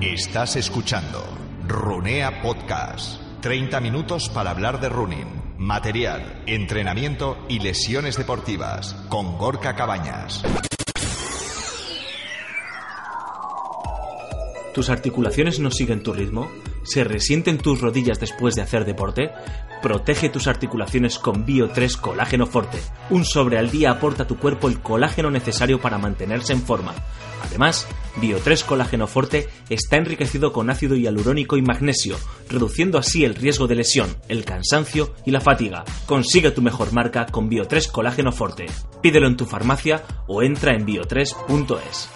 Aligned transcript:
Estás 0.00 0.56
escuchando 0.56 1.24
Runea 1.66 2.42
Podcast. 2.42 3.18
30 3.40 3.80
minutos 3.80 4.28
para 4.28 4.50
hablar 4.50 4.78
de 4.78 4.90
running, 4.90 5.54
material, 5.56 6.42
entrenamiento 6.46 7.38
y 7.48 7.60
lesiones 7.60 8.18
deportivas 8.18 8.92
con 9.08 9.38
Gorka 9.38 9.74
Cabañas. 9.74 10.42
¿Tus 14.74 14.90
articulaciones 14.90 15.60
no 15.60 15.70
siguen 15.70 16.02
tu 16.02 16.12
ritmo? 16.12 16.50
¿Se 16.86 17.02
resienten 17.02 17.58
tus 17.58 17.80
rodillas 17.80 18.20
después 18.20 18.54
de 18.54 18.62
hacer 18.62 18.84
deporte? 18.84 19.32
Protege 19.82 20.28
tus 20.28 20.46
articulaciones 20.46 21.18
con 21.18 21.44
Bio3 21.44 21.96
Colágeno 22.00 22.46
Forte. 22.46 22.78
Un 23.10 23.24
sobre 23.24 23.58
al 23.58 23.70
día 23.70 23.90
aporta 23.90 24.22
a 24.22 24.26
tu 24.26 24.38
cuerpo 24.38 24.68
el 24.68 24.80
colágeno 24.80 25.28
necesario 25.30 25.80
para 25.80 25.98
mantenerse 25.98 26.52
en 26.52 26.62
forma. 26.62 26.94
Además, 27.42 27.88
Bio3 28.20 28.64
Colágeno 28.64 29.08
Forte 29.08 29.48
está 29.68 29.96
enriquecido 29.96 30.52
con 30.52 30.70
ácido 30.70 30.94
hialurónico 30.94 31.56
y 31.56 31.62
magnesio, 31.62 32.16
reduciendo 32.48 32.98
así 32.98 33.24
el 33.24 33.34
riesgo 33.34 33.66
de 33.66 33.74
lesión, 33.74 34.16
el 34.28 34.44
cansancio 34.44 35.12
y 35.24 35.32
la 35.32 35.40
fatiga. 35.40 35.84
Consigue 36.06 36.52
tu 36.52 36.62
mejor 36.62 36.92
marca 36.92 37.26
con 37.26 37.50
Bio3 37.50 37.90
Colágeno 37.90 38.30
Forte. 38.30 38.66
Pídelo 39.02 39.26
en 39.26 39.36
tu 39.36 39.44
farmacia 39.44 40.04
o 40.28 40.42
entra 40.42 40.72
en 40.72 40.86
bio3.es. 40.86 42.08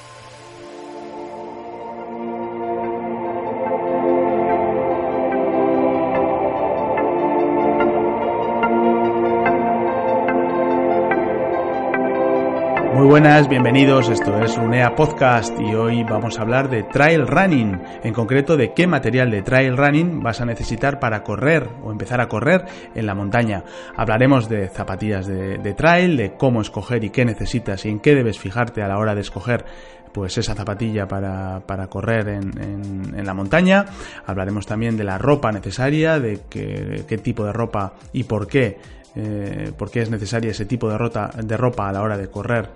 Muy 13.00 13.08
buenas, 13.08 13.48
bienvenidos, 13.48 14.10
esto 14.10 14.42
es 14.42 14.58
UNEA 14.58 14.94
Podcast 14.94 15.58
y 15.58 15.74
hoy 15.74 16.04
vamos 16.04 16.38
a 16.38 16.42
hablar 16.42 16.68
de 16.68 16.82
trail 16.82 17.26
running, 17.26 17.80
en 18.04 18.12
concreto 18.12 18.58
de 18.58 18.74
qué 18.74 18.86
material 18.86 19.30
de 19.30 19.40
trail 19.40 19.74
running 19.74 20.22
vas 20.22 20.42
a 20.42 20.44
necesitar 20.44 21.00
para 21.00 21.22
correr 21.22 21.66
o 21.82 21.92
empezar 21.92 22.20
a 22.20 22.28
correr 22.28 22.66
en 22.94 23.06
la 23.06 23.14
montaña. 23.14 23.64
Hablaremos 23.96 24.50
de 24.50 24.68
zapatillas 24.68 25.26
de, 25.26 25.74
trail, 25.74 26.18
de 26.18 26.34
cómo 26.34 26.60
escoger 26.60 27.02
y 27.02 27.08
qué 27.08 27.24
necesitas 27.24 27.86
y 27.86 27.88
en 27.88 28.00
qué 28.00 28.14
debes 28.14 28.38
fijarte 28.38 28.82
a 28.82 28.88
la 28.88 28.98
hora 28.98 29.14
de 29.14 29.22
escoger 29.22 29.64
pues 30.12 30.36
esa 30.36 30.54
zapatilla 30.54 31.08
para, 31.08 31.60
para 31.60 31.86
correr 31.86 32.28
en, 32.28 32.50
en, 32.60 33.18
en, 33.18 33.24
la 33.24 33.32
montaña. 33.32 33.86
Hablaremos 34.26 34.66
también 34.66 34.98
de 34.98 35.04
la 35.04 35.16
ropa 35.16 35.52
necesaria, 35.52 36.20
de 36.20 36.40
qué, 36.50 37.04
qué 37.08 37.16
tipo 37.16 37.46
de 37.46 37.52
ropa 37.54 37.94
y 38.12 38.24
por 38.24 38.46
qué 38.46 38.99
eh, 39.16 39.72
por 39.76 39.90
qué 39.90 40.02
es 40.02 40.10
necesaria 40.10 40.50
ese 40.50 40.66
tipo 40.66 40.88
de, 40.88 41.56
ropa 41.56 41.88
a 41.88 41.92
la 41.92 42.02
hora 42.02 42.16
de 42.16 42.28
correr 42.28 42.68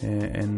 eh, 0.00 0.30
en, 0.34 0.50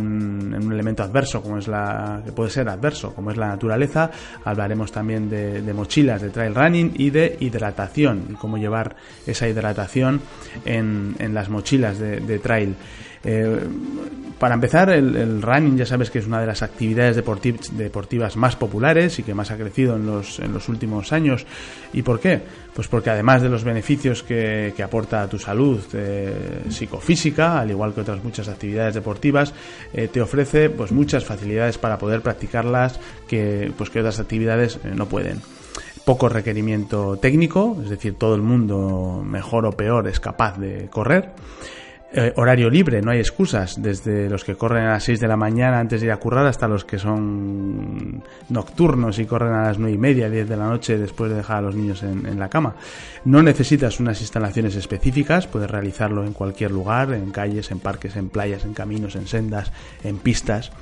un, 0.00 0.54
en, 0.54 0.64
un, 0.64 0.72
elemento 0.72 1.02
adverso 1.02 1.42
como 1.42 1.58
es 1.58 1.68
la 1.68 2.22
que 2.24 2.32
puede 2.32 2.50
ser 2.50 2.68
adverso 2.68 3.14
como 3.14 3.30
es 3.30 3.36
la 3.36 3.48
naturaleza. 3.48 4.10
Hablaremos 4.44 4.90
también 4.90 5.28
de, 5.28 5.72
mochilas 5.74 6.22
de 6.22 6.30
trail 6.30 6.54
running 6.54 6.92
y 6.96 7.10
de 7.10 7.36
hidratación 7.40 8.28
y 8.30 8.34
cómo 8.34 8.56
llevar 8.56 8.96
esa 9.26 9.46
hidratación 9.46 10.20
en, 10.64 11.16
las 11.32 11.48
mochilas 11.48 11.98
de 11.98 12.38
trail 12.38 12.74
eh, 13.24 13.58
para 14.38 14.54
empezar, 14.54 14.90
el, 14.90 15.42
running 15.42 15.76
ya 15.76 15.86
sabes 15.86 16.10
que 16.10 16.20
es 16.20 16.26
una 16.26 16.40
de 16.40 16.46
las 16.46 16.62
actividades 16.62 17.16
deportiv 17.16 17.58
deportivas 17.72 18.36
más 18.36 18.54
populares 18.54 19.18
y 19.18 19.24
que 19.24 19.34
más 19.34 19.50
ha 19.50 19.56
crecido 19.56 19.96
en 19.96 20.06
los, 20.06 20.38
en 20.38 20.52
los 20.52 20.68
últimos 20.68 21.12
años. 21.12 21.44
¿Y 21.92 22.02
por 22.02 22.20
qué? 22.20 22.40
Pues 22.72 22.86
porque 22.86 23.10
además 23.10 23.42
de 23.42 23.48
los 23.48 23.64
beneficios 23.64 24.22
que, 24.22 24.72
que 24.76 24.82
aporta 24.84 25.22
a 25.22 25.28
tu 25.28 25.40
salud 25.40 25.80
eh, 25.92 26.62
psicofísica, 26.68 27.58
al 27.58 27.70
igual 27.70 27.92
que 27.92 28.02
otras 28.02 28.22
muchas 28.22 28.48
actividades 28.48 28.94
deportivas, 28.94 29.52
eh, 29.92 30.06
te 30.06 30.20
ofrece 30.20 30.70
pues 30.70 30.92
muchas 30.92 31.24
facilidades 31.24 31.76
para 31.76 31.98
poder 31.98 32.20
practicarlas 32.20 33.00
que, 33.26 33.72
pues, 33.76 33.90
que 33.90 33.98
otras 33.98 34.20
actividades 34.20 34.78
no 34.84 35.06
pueden 35.06 35.40
poco 36.04 36.30
requerimiento 36.30 37.18
técnico, 37.18 37.76
es 37.82 37.90
decir, 37.90 38.14
todo 38.14 38.34
el 38.34 38.40
mundo, 38.40 39.22
mejor 39.22 39.66
o 39.66 39.72
peor, 39.72 40.08
es 40.08 40.20
capaz 40.20 40.56
de 40.56 40.88
correr. 40.88 41.32
Eh, 42.10 42.32
horario 42.36 42.70
libre, 42.70 43.02
no 43.02 43.10
hay 43.10 43.18
excusas, 43.18 43.82
desde 43.82 44.30
los 44.30 44.42
que 44.42 44.54
corren 44.54 44.86
a 44.86 44.92
las 44.92 45.04
6 45.04 45.20
de 45.20 45.28
la 45.28 45.36
mañana 45.36 45.78
antes 45.78 46.00
de 46.00 46.06
ir 46.06 46.12
a 46.12 46.16
currar 46.16 46.46
hasta 46.46 46.66
los 46.66 46.86
que 46.86 46.98
son 46.98 48.24
nocturnos 48.48 49.18
y 49.18 49.26
corren 49.26 49.52
a 49.52 49.64
las 49.64 49.78
9 49.78 49.94
y 49.94 49.98
media, 49.98 50.30
10 50.30 50.48
de 50.48 50.56
la 50.56 50.68
noche 50.68 50.96
después 50.96 51.30
de 51.30 51.36
dejar 51.36 51.58
a 51.58 51.60
los 51.60 51.74
niños 51.74 52.02
en, 52.02 52.24
en 52.24 52.38
la 52.38 52.48
cama. 52.48 52.76
No 53.26 53.42
necesitas 53.42 54.00
unas 54.00 54.22
instalaciones 54.22 54.74
específicas, 54.74 55.46
puedes 55.46 55.70
realizarlo 55.70 56.24
en 56.24 56.32
cualquier 56.32 56.70
lugar, 56.70 57.12
en 57.12 57.30
calles, 57.30 57.70
en 57.70 57.78
parques, 57.78 58.16
en 58.16 58.30
playas, 58.30 58.64
en 58.64 58.72
caminos, 58.72 59.14
en 59.14 59.26
sendas, 59.26 59.70
en 60.02 60.16
pistas. 60.16 60.72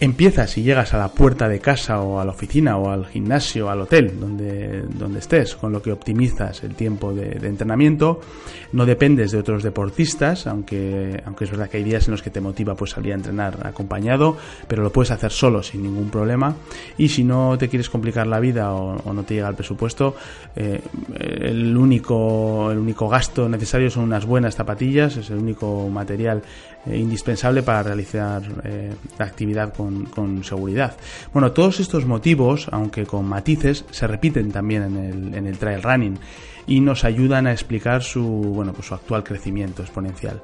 Empiezas 0.00 0.56
y 0.56 0.62
llegas 0.62 0.94
a 0.94 0.98
la 0.98 1.08
puerta 1.08 1.48
de 1.48 1.58
casa 1.58 2.00
o 2.00 2.20
a 2.20 2.24
la 2.24 2.30
oficina 2.30 2.76
o 2.76 2.88
al 2.88 3.06
gimnasio 3.06 3.66
o 3.66 3.68
al 3.68 3.80
hotel 3.80 4.20
donde, 4.20 4.82
donde 4.82 5.18
estés, 5.18 5.56
con 5.56 5.72
lo 5.72 5.82
que 5.82 5.90
optimizas 5.90 6.62
el 6.62 6.76
tiempo 6.76 7.12
de, 7.12 7.44
entrenamiento. 7.44 8.20
No 8.70 8.86
dependes 8.86 9.32
de 9.32 9.38
otros 9.38 9.64
deportistas, 9.64 10.46
aunque, 10.46 11.20
aunque 11.24 11.46
es 11.46 11.50
verdad 11.50 11.68
que 11.68 11.78
hay 11.78 11.82
días 11.82 12.06
en 12.06 12.12
los 12.12 12.22
que 12.22 12.30
te 12.30 12.40
motiva 12.40 12.76
pues 12.76 12.92
salir 12.92 13.10
a 13.10 13.16
entrenar 13.16 13.66
acompañado, 13.66 14.36
pero 14.68 14.84
lo 14.84 14.92
puedes 14.92 15.10
hacer 15.10 15.32
solo 15.32 15.64
sin 15.64 15.82
ningún 15.82 16.10
problema. 16.10 16.54
Y 16.96 17.08
si 17.08 17.24
no 17.24 17.58
te 17.58 17.68
quieres 17.68 17.90
complicar 17.90 18.28
la 18.28 18.38
vida 18.38 18.72
o, 18.74 19.12
no 19.12 19.24
te 19.24 19.34
llega 19.34 19.48
el 19.48 19.56
presupuesto, 19.56 20.14
eh, 20.54 20.80
el, 21.18 21.76
único, 21.76 22.70
el 22.70 22.78
único 22.78 23.08
gasto 23.08 23.48
necesario 23.48 23.90
son 23.90 24.04
unas 24.04 24.26
buenas 24.26 24.54
zapatillas, 24.54 25.16
es 25.16 25.30
el 25.30 25.38
único 25.38 25.88
material 25.88 26.42
indispensable 26.86 27.62
para 27.62 27.82
realizar 27.82 28.42
eh, 28.64 28.92
la 29.18 29.24
actividad 29.24 29.74
con, 29.74 30.44
seguridad. 30.44 30.96
Bueno, 31.32 31.52
todos 31.52 31.80
estos 31.80 32.06
motivos, 32.06 32.68
aunque 32.70 33.04
con 33.06 33.26
matices, 33.26 33.84
se 33.90 34.06
repiten 34.06 34.50
también 34.52 34.82
en 34.82 34.96
el, 34.96 35.34
en 35.34 35.46
el 35.46 35.58
trail 35.58 35.82
running 35.82 36.18
y 36.66 36.80
nos 36.80 37.04
ayudan 37.04 37.46
a 37.46 37.52
explicar 37.52 38.02
su, 38.02 38.22
bueno, 38.22 38.72
pues 38.72 38.86
su 38.86 38.94
actual 38.94 39.24
crecimiento 39.24 39.82
exponencial. 39.82 40.40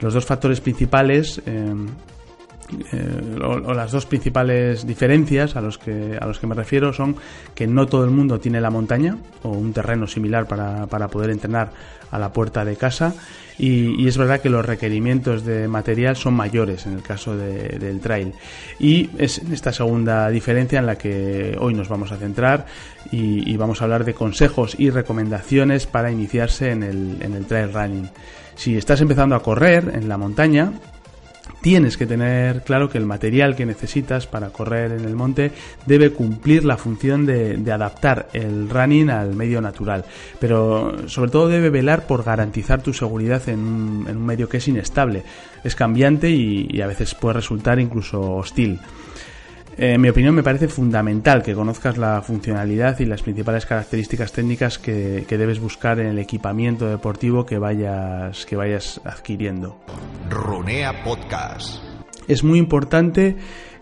Los 0.00 0.14
dos 0.14 0.26
factores 0.26 0.60
principales 0.60 1.40
eh, 2.92 3.38
las 3.74 3.92
dos 3.92 4.06
principales 4.06 4.86
diferencias 4.86 5.56
a 5.56 5.60
los, 5.60 5.78
que, 5.78 6.18
a 6.20 6.26
los 6.26 6.38
que 6.38 6.46
me 6.46 6.54
refiero 6.54 6.92
son 6.92 7.16
que 7.54 7.66
no 7.66 7.86
todo 7.86 8.04
el 8.04 8.10
mundo 8.10 8.38
tiene 8.38 8.60
la 8.60 8.70
montaña 8.70 9.16
o 9.42 9.50
un 9.50 9.72
terreno 9.72 10.06
similar 10.06 10.46
para, 10.46 11.08
poder 11.08 11.30
entrenar 11.30 11.70
a 12.10 12.18
la 12.18 12.32
puerta 12.32 12.64
de 12.64 12.76
casa 12.76 13.14
y, 13.58 14.06
es 14.06 14.16
verdad 14.16 14.40
que 14.40 14.50
los 14.50 14.64
requerimientos 14.64 15.44
de 15.44 15.66
material 15.68 16.16
son 16.16 16.34
mayores 16.34 16.86
en 16.86 16.94
el 16.94 17.02
caso 17.02 17.36
de, 17.36 17.78
del 17.78 18.00
trail 18.00 18.32
y 18.78 19.10
es 19.18 19.38
esta 19.38 19.72
segunda 19.72 20.28
diferencia 20.28 20.78
en 20.78 20.86
la 20.86 20.96
que 20.96 21.56
hoy 21.58 21.74
nos 21.74 21.88
vamos 21.88 22.12
a 22.12 22.16
centrar 22.16 22.66
y, 23.10 23.56
vamos 23.56 23.80
a 23.80 23.84
hablar 23.84 24.04
de 24.04 24.14
consejos 24.14 24.76
y 24.78 24.90
recomendaciones 24.90 25.86
para 25.86 26.12
iniciarse 26.12 26.70
en 26.70 26.82
el 26.82 27.46
trail 27.46 27.72
running. 27.72 28.10
Si 28.58 28.76
estás 28.76 29.00
empezando 29.00 29.36
a 29.36 29.42
correr 29.42 29.92
en 29.94 30.08
la 30.08 30.18
montaña, 30.18 30.72
tienes 31.60 31.96
que 31.96 32.06
tener 32.06 32.62
claro 32.62 32.88
que 32.88 32.98
el 32.98 33.06
material 33.06 33.56
que 33.56 33.66
necesitas 33.66 34.26
para 34.26 34.50
correr 34.50 34.92
en 34.92 35.04
el 35.04 35.14
monte 35.14 35.52
debe 35.86 36.10
cumplir 36.10 36.64
la 36.64 36.76
función 36.76 37.26
de, 37.26 37.58
adaptar 37.72 38.28
el 38.32 38.68
running 38.70 39.10
al 39.10 39.34
medio 39.34 39.60
natural, 39.60 40.04
pero 40.40 41.08
sobre 41.08 41.30
todo 41.30 41.48
debe 41.48 41.70
velar 41.70 42.06
por 42.06 42.24
garantizar 42.24 42.82
tu 42.82 42.92
seguridad 42.92 43.48
en 43.48 43.58
un, 43.58 44.26
medio 44.26 44.48
que 44.48 44.56
es 44.56 44.68
inestable, 44.68 45.22
es 45.64 45.74
cambiante 45.74 46.30
y 46.30 46.80
a 46.80 46.86
veces 46.86 47.14
puede 47.14 47.34
resultar 47.34 47.78
incluso 47.78 48.20
hostil. 48.36 48.80
Eh, 49.78 49.92
en 49.92 50.00
mi 50.00 50.08
opinión 50.08 50.34
me 50.34 50.42
parece 50.42 50.66
fundamental 50.66 51.42
que 51.42 51.54
conozcas 51.54 51.96
la 51.96 52.20
funcionalidad 52.20 52.98
y 52.98 53.04
las 53.06 53.22
principales 53.22 53.64
características 53.64 54.32
técnicas 54.32 54.78
que, 54.78 55.24
que 55.28 55.38
debes 55.38 55.60
buscar 55.60 56.00
en 56.00 56.08
el 56.08 56.18
equipamiento 56.18 56.88
deportivo 56.88 57.46
que 57.46 57.58
vayas, 57.58 58.44
que 58.44 58.56
vayas 58.56 59.00
adquiriendo. 59.04 59.78
Runea 60.28 61.04
Podcast. 61.04 61.80
Es 62.26 62.42
muy 62.42 62.58
importante 62.58 63.36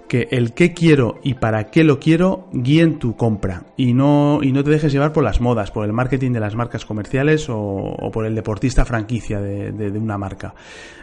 que 0.06 0.28
el 0.30 0.52
qué 0.52 0.72
quiero 0.72 1.18
y 1.22 1.34
para 1.34 1.64
qué 1.64 1.82
lo 1.82 1.98
quiero 1.98 2.48
guíen 2.52 2.98
tu 2.98 3.16
compra 3.16 3.64
y 3.76 3.92
no, 3.92 4.40
y 4.42 4.52
no 4.52 4.62
te 4.62 4.70
dejes 4.70 4.92
llevar 4.92 5.12
por 5.12 5.24
las 5.24 5.40
modas, 5.40 5.70
por 5.70 5.84
el 5.84 5.92
marketing 5.92 6.32
de 6.32 6.40
las 6.40 6.54
marcas 6.54 6.84
comerciales 6.84 7.48
o, 7.48 7.56
o 7.56 8.10
por 8.10 8.26
el 8.26 8.34
deportista 8.34 8.84
franquicia 8.84 9.40
de, 9.40 9.72
de, 9.72 9.90
de, 9.90 9.98
una 9.98 10.18
marca. 10.18 10.54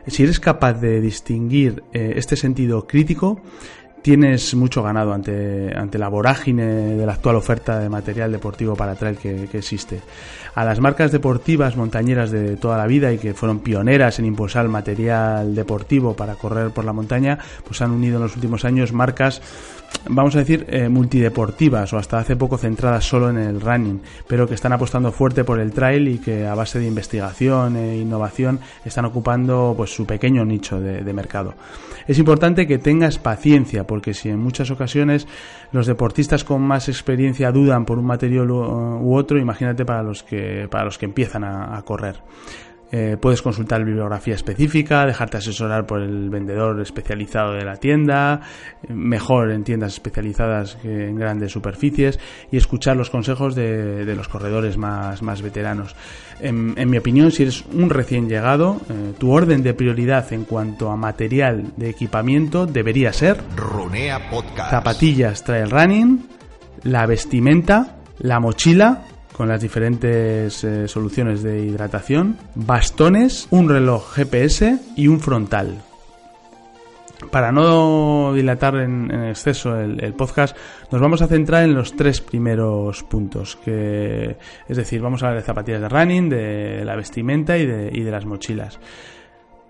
Si 0.07 0.23
eres 0.23 0.39
capaz 0.39 0.73
de 0.73 1.01
distinguir 1.01 1.83
eh, 1.93 2.13
este 2.15 2.35
sentido 2.35 2.87
crítico, 2.87 3.41
tienes 4.03 4.53
mucho 4.53 4.83
ganado 4.83 5.13
ante, 5.13 5.73
ante 5.75 5.97
la 5.97 6.09
vorágine 6.09 6.65
de 6.65 7.05
la 7.05 7.13
actual 7.13 7.37
oferta 7.37 7.79
de 7.79 7.89
material 7.89 8.31
deportivo 8.31 8.75
para 8.75 8.95
trail 8.95 9.17
que, 9.17 9.47
que, 9.49 9.57
existe. 9.57 10.01
A 10.53 10.65
las 10.65 10.79
marcas 10.79 11.11
deportivas 11.11 11.77
montañeras 11.77 12.29
de 12.29 12.57
toda 12.57 12.77
la 12.77 12.85
vida 12.85 13.11
y 13.13 13.17
que 13.17 13.33
fueron 13.33 13.59
pioneras 13.59 14.19
en 14.19 14.25
impulsar 14.25 14.67
material 14.67 15.55
deportivo 15.55 16.15
para 16.15 16.35
correr 16.35 16.71
por 16.71 16.83
la 16.83 16.93
montaña, 16.93 17.39
pues 17.65 17.81
han 17.81 17.91
unido 17.91 18.17
en 18.17 18.23
los 18.23 18.35
últimos 18.35 18.65
años 18.65 18.91
marcas 18.91 19.41
vamos 20.09 20.35
a 20.35 20.39
decir, 20.39 20.65
eh, 20.69 20.89
multideportivas 20.89 21.93
o 21.93 21.97
hasta 21.97 22.19
hace 22.19 22.35
poco 22.35 22.57
centradas 22.57 23.05
solo 23.05 23.29
en 23.29 23.37
el 23.37 23.61
running, 23.61 24.01
pero 24.27 24.47
que 24.47 24.55
están 24.55 24.73
apostando 24.73 25.11
fuerte 25.11 25.43
por 25.43 25.59
el 25.59 25.71
trail 25.71 26.07
y 26.07 26.17
que 26.19 26.45
a 26.45 26.55
base 26.55 26.79
de 26.79 26.87
investigación 26.87 27.75
e 27.75 27.97
innovación 27.97 28.59
están 28.85 29.05
ocupando 29.05 29.73
pues 29.75 29.93
su 29.93 30.05
pequeño 30.05 30.45
nicho 30.45 30.79
de, 30.79 31.03
de 31.03 31.13
mercado. 31.13 31.53
Es 32.07 32.19
importante 32.19 32.67
que 32.67 32.79
tengas 32.79 33.17
paciencia 33.17 33.87
porque 33.87 34.13
si 34.13 34.29
en 34.29 34.39
muchas 34.39 34.71
ocasiones 34.71 35.27
los 35.71 35.87
deportistas 35.87 36.43
con 36.43 36.61
más 36.61 36.89
experiencia 36.89 37.51
dudan 37.51 37.85
por 37.85 37.97
un 37.97 38.05
material 38.05 38.51
u, 38.51 39.15
otro, 39.15 39.39
imagínate 39.39 39.85
para 39.85 40.03
los 40.03 40.21
que, 40.23 40.67
para 40.69 40.83
los 40.83 40.97
que 40.97 41.05
empiezan 41.05 41.43
a 41.45 41.81
correr. 41.83 42.17
Eh, 42.95 43.17
puedes 43.19 43.41
consultar 43.41 43.83
bibliografía 43.83 44.35
específica, 44.35 45.03
dejarte 45.07 45.37
asesorar 45.37 45.87
por 45.87 45.99
el 45.99 46.29
vendedor 46.29 46.79
especializado 46.79 47.53
de 47.53 47.65
la 47.65 47.77
tienda, 47.77 48.41
mejor 48.87 49.49
en 49.49 49.63
tiendas 49.63 49.93
especializadas 49.93 50.75
que 50.75 51.07
en 51.07 51.15
grandes 51.15 51.51
superficies 51.51 52.19
y 52.51 52.57
escuchar 52.57 52.95
los 52.95 53.09
consejos 53.09 53.55
de, 53.55 54.05
los 54.15 54.27
corredores 54.27 54.77
más, 54.77 55.23
más 55.23 55.41
veteranos. 55.41 55.95
En, 56.39 56.75
mi 56.87 56.97
opinión, 56.99 57.31
si 57.31 57.41
eres 57.41 57.65
un 57.73 57.89
recién 57.89 58.29
llegado, 58.29 58.79
eh, 58.87 59.13
tu 59.17 59.31
orden 59.31 59.63
de 59.63 59.73
prioridad 59.73 60.31
en 60.31 60.45
cuanto 60.45 60.91
a 60.91 60.95
material 60.95 61.73
de 61.75 61.89
equipamiento 61.89 62.67
debería 62.67 63.11
ser 63.11 63.41
zapatillas 64.69 65.43
trail 65.43 65.71
running, 65.71 66.27
la 66.83 67.07
vestimenta, 67.07 67.95
la 68.19 68.39
mochila 68.39 69.05
con 69.33 69.49
las 69.49 69.61
diferentes 69.61 70.63
eh, 70.63 70.87
soluciones 70.87 71.43
de 71.43 71.65
hidratación, 71.65 72.37
bastones, 72.55 73.47
un 73.49 73.67
reloj 73.67 74.13
GPS 74.13 74.79
y 74.95 75.07
un 75.07 75.19
frontal. 75.19 75.81
Para 77.31 77.51
no 77.51 78.33
dilatar 78.33 78.75
en, 78.75 79.09
exceso 79.29 79.79
el, 79.79 80.13
podcast, 80.13 80.55
nos 80.91 81.01
vamos 81.01 81.21
a 81.21 81.27
centrar 81.27 81.63
en 81.63 81.73
los 81.73 81.95
tres 81.95 82.21
primeros 82.21 83.03
puntos, 83.03 83.55
que 83.55 84.37
es 84.67 84.77
decir, 84.77 85.01
vamos 85.01 85.23
a 85.23 85.27
hablar 85.27 85.41
de 85.41 85.45
zapatillas 85.45 85.81
de 85.81 85.89
running, 85.89 86.29
de 86.29 86.83
la 86.85 86.95
vestimenta 86.95 87.57
y 87.57 87.65
de, 87.65 87.89
y 87.93 88.01
de 88.01 88.11
las 88.11 88.25
mochilas. 88.25 88.79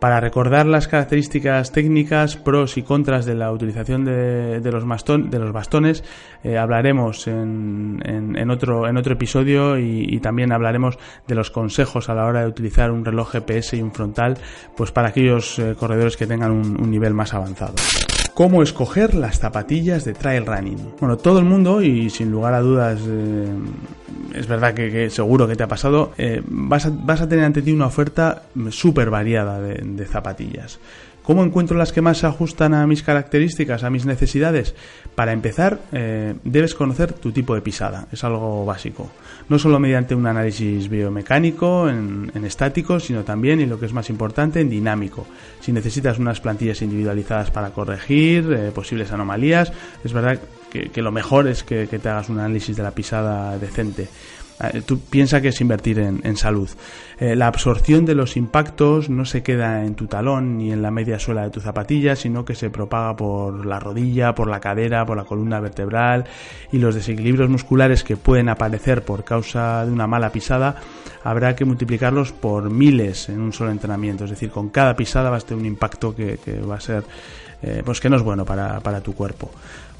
Para 0.03 0.19
recordar 0.19 0.65
las 0.65 0.89
características 0.89 1.71
técnicas, 1.71 2.35
pros 2.35 2.75
y 2.75 2.83
contras 2.83 3.23
de 3.23 3.35
la 3.35 3.53
utilización 3.53 4.03
de, 4.03 4.59
los, 4.69 4.83
bastones, 4.85 6.03
eh, 6.43 6.57
hablaremos 6.57 7.25
en, 7.27 8.49
otro, 8.51 8.85
episodio 8.85 9.79
y, 9.79 10.19
también 10.19 10.51
hablaremos 10.51 10.99
de 11.25 11.35
los 11.35 11.51
consejos 11.51 12.09
a 12.09 12.15
la 12.15 12.25
hora 12.25 12.41
de 12.41 12.47
utilizar 12.47 12.91
un 12.91 13.05
reloj 13.05 13.31
GPS 13.31 13.77
y 13.77 13.81
un 13.81 13.93
frontal, 13.93 14.37
pues 14.75 14.91
para 14.91 15.07
aquellos 15.07 15.57
eh, 15.59 15.73
corredores 15.79 16.17
que 16.17 16.27
tengan 16.27 16.51
un 16.51 16.91
nivel 16.91 17.13
más 17.13 17.33
avanzado 17.33 17.75
cómo 18.33 18.63
escoger 18.63 19.13
las 19.13 19.39
zapatillas 19.39 20.05
de 20.05 20.13
trail 20.13 20.45
running. 20.45 20.93
Bueno, 20.99 21.17
todo 21.17 21.39
el 21.39 21.45
mundo, 21.45 21.81
y 21.81 22.09
sin 22.09 22.31
lugar 22.31 22.53
a 22.53 22.61
dudas, 22.61 22.99
eh, 23.07 23.47
es 24.33 24.47
verdad 24.47 24.73
que, 24.73 25.09
seguro 25.09 25.47
que 25.47 25.55
te 25.55 25.63
ha 25.63 25.67
pasado, 25.67 26.11
eh, 26.17 26.41
vas, 26.45 26.85
a, 26.85 27.27
tener 27.29 27.45
ante 27.45 27.61
ti 27.61 27.71
una 27.71 27.87
oferta 27.87 28.43
súper 28.69 29.09
variada 29.09 29.59
de 29.61 30.05
zapatillas. 30.05 30.79
¿Cómo 31.23 31.43
encuentro 31.43 31.77
las 31.77 31.93
que 31.93 32.01
más 32.01 32.17
se 32.17 32.27
ajustan 32.27 32.73
a 32.73 32.85
mis 32.85 33.01
características, 33.01 33.85
a 33.85 33.89
mis 33.89 34.05
necesidades? 34.05 34.75
Para 35.15 35.31
empezar, 35.31 35.79
eh, 35.93 36.35
debes 36.43 36.75
conocer 36.75 37.13
tu 37.13 37.31
tipo 37.31 37.55
de 37.55 37.61
pisada, 37.61 38.07
es 38.11 38.25
algo 38.25 38.65
básico. 38.65 39.09
No 39.47 39.57
solo 39.57 39.79
mediante 39.79 40.15
un 40.15 40.27
análisis 40.27 40.89
biomecánico, 40.89 41.87
en, 41.87 42.29
estático, 42.43 42.99
sino 42.99 43.23
también, 43.23 43.61
y 43.61 43.65
lo 43.65 43.79
que 43.79 43.85
es 43.85 43.93
más 43.93 44.09
importante, 44.09 44.59
en 44.59 44.69
dinámico. 44.69 45.25
Si 45.61 45.71
necesitas 45.71 46.19
unas 46.19 46.41
plantillas 46.41 46.81
individualizadas 46.81 47.51
para 47.51 47.69
corregir 47.69 48.51
eh, 48.51 48.71
posibles 48.71 49.13
anomalías, 49.13 49.71
es 50.03 50.11
verdad 50.11 50.39
que, 50.69 51.01
lo 51.01 51.11
mejor 51.11 51.47
es 51.47 51.63
que 51.63 51.85
te 51.87 52.09
hagas 52.09 52.29
un 52.29 52.39
análisis 52.39 52.75
de 52.75 52.83
la 52.83 52.91
pisada 52.91 53.57
decente. 53.59 54.09
Eh, 54.71 54.81
tú 54.85 54.99
piensa 54.99 55.41
que 55.41 55.49
es 55.49 55.61
invertir 55.61 55.99
en, 55.99 56.37
salud. 56.37 56.69
Eh, 57.19 57.35
la 57.35 57.47
absorción 57.47 58.05
de 58.05 58.15
los 58.15 58.37
impactos 58.37 59.09
no 59.09 59.25
se 59.25 59.43
queda 59.43 59.85
en 59.85 59.95
tu 59.95 60.07
talón 60.07 60.57
ni 60.57 60.71
en 60.71 60.81
la 60.81 60.91
media 60.91 61.19
suela 61.19 61.43
de 61.43 61.49
tu 61.49 61.59
zapatilla, 61.59 62.15
sino 62.15 62.45
que 62.45 62.55
se 62.55 62.69
propaga 62.69 63.15
por 63.15 63.65
la 63.65 63.79
rodilla, 63.79 64.33
por 64.33 64.47
la 64.47 64.59
cadera, 64.59 65.05
por 65.05 65.17
la 65.17 65.25
columna 65.25 65.59
vertebral 65.59 66.25
y 66.71 66.77
los 66.77 66.95
desequilibrios 66.95 67.49
musculares 67.49 68.03
que 68.03 68.17
pueden 68.17 68.49
aparecer 68.49 69.03
por 69.03 69.23
causa 69.23 69.85
de 69.85 69.91
una 69.91 70.07
mala 70.07 70.31
pisada 70.31 70.75
habrá 71.23 71.55
que 71.55 71.65
multiplicarlos 71.65 72.31
por 72.31 72.69
miles 72.69 73.29
en 73.29 73.41
un 73.41 73.53
solo 73.53 73.71
entrenamiento. 73.71 74.25
Es 74.25 74.31
decir, 74.31 74.49
con 74.49 74.69
cada 74.69 74.95
pisada 74.95 75.29
va 75.29 75.37
a 75.37 75.39
tener 75.39 75.61
un 75.61 75.67
impacto 75.67 76.13
que, 76.15 76.37
va 76.69 76.75
a 76.75 76.79
ser, 76.79 77.03
eh, 77.63 77.81
pues 77.83 77.99
que 77.99 78.09
no 78.09 78.17
es 78.17 78.21
bueno 78.21 78.45
para, 78.45 78.79
para 78.81 79.01
tu 79.01 79.13
cuerpo. 79.13 79.49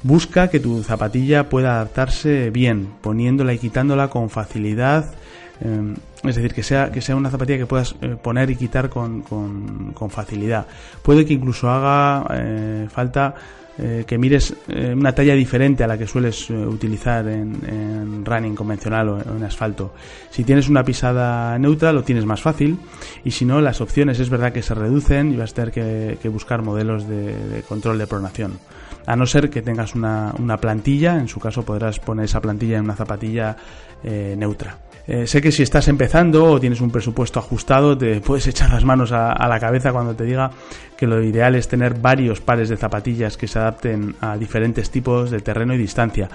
Busca 0.02 0.48
que 0.48 0.60
tu 0.60 0.82
zapatilla 0.82 1.48
pueda 1.48 1.76
adaptarse 1.76 2.50
bien, 2.50 2.90
poniéndola 3.00 3.54
y 3.54 3.58
quitándola 3.58 4.08
con 4.08 4.28
facilidad. 4.28 5.14
Eh, 5.60 5.94
es 6.24 6.36
decir, 6.36 6.54
que 6.54 6.62
sea, 6.62 6.90
que 6.90 7.00
sea 7.00 7.16
una 7.16 7.30
zapatilla 7.30 7.58
que 7.58 7.66
puedas 7.66 7.94
eh, 8.00 8.16
poner 8.20 8.50
y 8.50 8.56
quitar 8.56 8.88
con, 8.88 9.22
con, 9.22 10.10
facilidad. 10.10 10.66
Puede 11.02 11.24
que 11.24 11.34
incluso 11.34 11.70
haga 11.70 12.26
eh, 12.34 12.86
falta 12.90 13.34
que 13.76 14.18
mires 14.18 14.54
una 14.68 15.12
talla 15.12 15.34
diferente 15.34 15.82
a 15.82 15.88
la 15.88 15.98
que 15.98 16.06
sueles 16.06 16.48
utilizar 16.50 17.26
en, 17.28 18.24
running 18.24 18.54
convencional 18.54 19.08
o 19.08 19.20
en, 19.20 19.42
asfalto. 19.42 19.94
Si 20.30 20.44
tienes 20.44 20.68
una 20.68 20.84
pisada 20.84 21.58
neutra 21.58 21.92
lo 21.92 22.04
tienes 22.04 22.24
más 22.24 22.40
fácil 22.40 22.78
y 23.24 23.32
si 23.32 23.44
no 23.44 23.60
las 23.60 23.80
opciones 23.80 24.20
es 24.20 24.30
verdad 24.30 24.52
que 24.52 24.62
se 24.62 24.74
reducen 24.74 25.32
y 25.32 25.36
vas 25.36 25.50
a 25.52 25.54
tener 25.54 25.72
que, 25.72 26.28
buscar 26.28 26.62
modelos 26.62 27.08
de 27.08 27.64
control 27.68 27.98
de 27.98 28.06
pronación 28.06 28.58
a 29.06 29.16
no 29.16 29.26
ser 29.26 29.50
que 29.50 29.62
tengas 29.62 29.94
una, 29.94 30.32
plantilla, 30.60 31.18
en 31.18 31.28
su 31.28 31.40
caso 31.40 31.64
podrás 31.64 31.98
poner 31.98 32.26
esa 32.26 32.40
plantilla 32.40 32.78
en 32.78 32.84
una 32.84 32.96
zapatilla 32.96 33.56
eh, 34.02 34.34
neutra. 34.36 34.78
Eh, 35.06 35.26
sé 35.26 35.42
que 35.42 35.52
si 35.52 35.62
estás 35.62 35.88
empezando 35.88 36.44
o 36.44 36.60
tienes 36.60 36.80
un 36.80 36.90
presupuesto 36.90 37.38
ajustado, 37.38 37.96
te 37.96 38.20
puedes 38.20 38.46
echar 38.46 38.70
las 38.72 38.84
manos 38.84 39.12
a, 39.12 39.32
a, 39.32 39.48
la 39.48 39.60
cabeza 39.60 39.92
cuando 39.92 40.14
te 40.14 40.24
diga 40.24 40.50
que 40.96 41.06
lo 41.06 41.22
ideal 41.22 41.54
es 41.54 41.68
tener 41.68 42.00
varios 42.00 42.40
pares 42.40 42.70
de 42.70 42.76
zapatillas 42.76 43.36
que 43.36 43.46
se 43.46 43.58
adapten 43.58 44.16
a 44.20 44.38
diferentes 44.38 44.90
tipos 44.90 45.30
de 45.30 45.40
terreno 45.40 45.74
y 45.74 45.78
distancia 45.78 46.30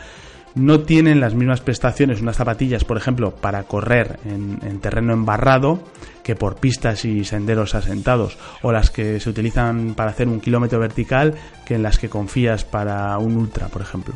no 0.55 0.81
tienen 0.81 1.19
las 1.19 1.35
mismas 1.35 1.61
prestaciones 1.61 2.21
unas 2.21 2.37
zapatillas, 2.37 2.83
por 2.83 2.97
ejemplo, 2.97 3.31
para 3.31 3.63
correr 3.63 4.19
en, 4.25 4.79
terreno 4.79 5.13
embarrado 5.13 5.79
que 6.23 6.35
por 6.35 6.57
pistas 6.57 7.05
y 7.05 7.23
senderos 7.23 7.75
asentados, 7.75 8.37
o 8.61 8.71
las 8.71 8.89
que 8.91 9.19
se 9.19 9.29
utilizan 9.29 9.95
para 9.95 10.11
hacer 10.11 10.27
un 10.27 10.39
kilómetro 10.39 10.79
vertical 10.79 11.33
que 11.65 11.75
en 11.75 11.83
las 11.83 11.97
que 11.97 12.09
confías 12.09 12.65
para 12.65 13.17
un 13.17 13.37
ultra, 13.37 13.67
por 13.67 13.81
ejemplo. 13.81 14.15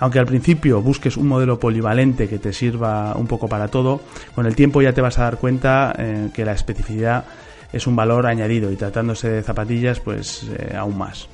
Aunque 0.00 0.18
al 0.18 0.26
principio 0.26 0.82
busques 0.82 1.16
un 1.16 1.28
modelo 1.28 1.60
polivalente 1.60 2.28
que 2.28 2.38
te 2.38 2.52
sirva 2.52 3.14
un 3.14 3.26
poco 3.26 3.48
para 3.48 3.68
todo, 3.68 4.00
con 4.34 4.46
el 4.46 4.56
tiempo 4.56 4.82
ya 4.82 4.92
te 4.92 5.00
vas 5.00 5.18
a 5.18 5.24
dar 5.24 5.36
cuenta 5.36 5.94
eh, 5.96 6.30
que 6.34 6.44
la 6.44 6.52
especificidad 6.52 7.24
es 7.72 7.86
un 7.86 7.94
valor 7.94 8.26
añadido 8.26 8.72
y 8.72 8.76
tratándose 8.76 9.28
de 9.28 9.42
zapatillas, 9.42 10.00
pues 10.00 10.50
eh, 10.58 10.74
aún 10.76 10.98
más. 10.98 11.28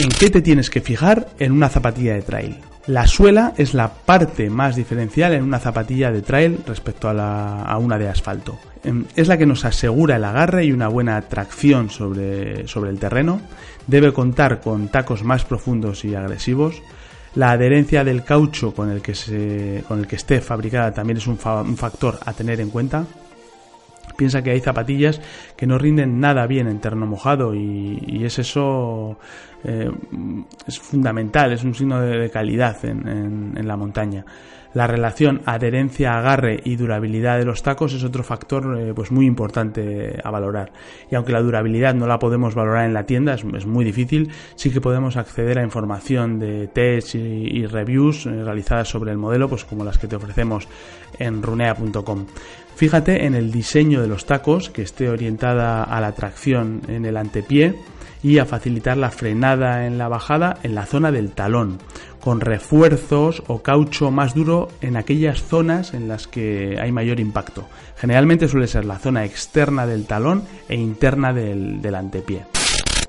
¿En 0.00 0.10
qué 0.10 0.30
te 0.30 0.42
tienes 0.42 0.70
que 0.70 0.80
fijar 0.80 1.28
en 1.38 1.52
una 1.52 1.68
zapatilla 1.68 2.14
de 2.14 2.22
trail? 2.22 2.56
La 2.88 3.06
suela 3.06 3.52
es 3.58 3.74
la 3.74 3.92
parte 3.92 4.48
más 4.48 4.74
diferencial 4.74 5.34
en 5.34 5.42
una 5.42 5.58
zapatilla 5.58 6.10
de 6.10 6.22
trail 6.22 6.60
respecto 6.66 7.08
a, 7.10 7.76
una 7.78 7.98
de 7.98 8.08
asfalto. 8.08 8.58
Em, 8.82 9.04
es 9.14 9.28
la 9.28 9.36
que 9.36 9.44
nos 9.44 9.66
asegura 9.66 10.16
el 10.16 10.24
agarre 10.24 10.64
y 10.64 10.72
una 10.72 10.88
buena 10.88 11.20
tracción 11.22 11.90
sobre, 11.90 12.62
el 12.62 12.98
terreno. 12.98 13.40
Debe 13.86 14.12
contar 14.12 14.60
con 14.60 14.88
tacos 14.88 15.22
más 15.22 15.44
profundos 15.44 16.04
y 16.04 16.14
agresivos. 16.14 16.80
La 17.38 17.52
adherencia 17.52 18.02
del 18.02 18.24
caucho 18.24 18.74
con 18.74 18.90
el 18.90 19.00
que, 19.00 19.14
se, 19.14 19.84
con 19.86 20.00
el 20.00 20.08
que 20.08 20.16
esté 20.16 20.40
fabricada 20.40 20.92
también 20.92 21.18
es 21.18 21.26
un 21.28 21.38
factor 21.38 22.18
a 22.26 22.32
tener 22.32 22.60
en 22.60 22.68
cuenta. 22.68 23.06
Piensa 24.16 24.42
que 24.42 24.50
hay 24.50 24.58
zapatillas 24.58 25.20
que 25.56 25.64
no 25.64 25.78
rinden 25.78 26.18
nada 26.18 26.48
bien 26.48 26.66
en 26.66 26.80
terreno 26.80 27.06
mojado 27.06 27.54
y, 27.54 28.24
es 28.24 28.40
eso 28.40 29.20
eh, 29.62 29.88
es 30.66 30.80
fundamental, 30.80 31.52
es 31.52 31.62
un 31.62 31.76
signo 31.76 32.00
de, 32.00 32.28
calidad 32.28 32.84
en, 32.84 33.54
la 33.68 33.76
montaña. 33.76 34.24
La 34.78 34.86
relación 34.86 35.42
adherencia, 35.44 36.16
agarre 36.16 36.60
y 36.62 36.76
durabilidad 36.76 37.36
de 37.36 37.44
los 37.44 37.64
tacos 37.64 37.94
es 37.94 38.04
otro 38.04 38.22
factor 38.22 38.78
eh, 38.78 38.92
pues 38.94 39.10
muy 39.10 39.26
importante 39.26 40.20
a 40.22 40.30
valorar. 40.30 40.70
Y 41.10 41.16
aunque 41.16 41.32
la 41.32 41.42
durabilidad 41.42 41.96
no 41.96 42.06
la 42.06 42.20
podemos 42.20 42.54
valorar 42.54 42.86
en 42.86 42.94
la 42.94 43.02
tienda, 43.02 43.34
es, 43.34 43.66
muy 43.66 43.84
difícil, 43.84 44.30
sí 44.54 44.70
que 44.70 44.80
podemos 44.80 45.16
acceder 45.16 45.58
a 45.58 45.64
información 45.64 46.38
de 46.38 46.68
test 46.68 47.16
y, 47.16 47.66
reviews 47.66 48.26
eh, 48.26 48.44
realizadas 48.44 48.86
sobre 48.86 49.10
el 49.10 49.18
modelo, 49.18 49.48
pues 49.48 49.64
como 49.64 49.82
las 49.82 49.98
que 49.98 50.06
te 50.06 50.14
ofrecemos 50.14 50.68
en 51.18 51.42
runea.com. 51.42 52.26
Fíjate 52.76 53.26
en 53.26 53.34
el 53.34 53.50
diseño 53.50 54.00
de 54.00 54.06
los 54.06 54.26
tacos, 54.26 54.70
que 54.70 54.82
esté 54.82 55.08
orientada 55.08 55.82
a 55.82 56.00
la 56.00 56.12
tracción 56.12 56.82
en 56.86 57.04
el 57.04 57.16
antepié 57.16 57.74
y 58.22 58.38
a 58.38 58.46
facilitar 58.46 58.96
la 58.96 59.10
frenada 59.10 59.86
en 59.86 59.98
la 59.98 60.08
bajada 60.08 60.58
en 60.62 60.74
la 60.74 60.86
zona 60.86 61.12
del 61.12 61.30
talón, 61.30 61.78
con 62.20 62.40
refuerzos 62.40 63.42
o 63.46 63.62
caucho 63.62 64.10
más 64.10 64.34
duro 64.34 64.68
en 64.80 64.96
aquellas 64.96 65.42
zonas 65.42 65.94
en 65.94 66.08
las 66.08 66.26
que 66.26 66.76
hay 66.80 66.92
mayor 66.92 67.20
impacto. 67.20 67.68
Generalmente 67.96 68.48
suele 68.48 68.66
ser 68.66 68.84
la 68.84 68.98
zona 68.98 69.24
externa 69.24 69.86
del 69.86 70.06
talón 70.06 70.42
e 70.68 70.76
interna 70.76 71.32
del, 71.32 71.80
del 71.80 71.94
antepié. 71.94 72.57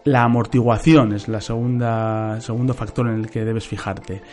La 0.10 0.24
amortiguación 0.24 1.14
es 1.14 1.28
segunda 1.40 2.42
segundo 2.42 2.74
factor 2.74 3.08
en 3.10 3.14
el 3.14 3.30
que 3.30 3.46
debes 3.46 3.68
fijarte. 3.68 4.24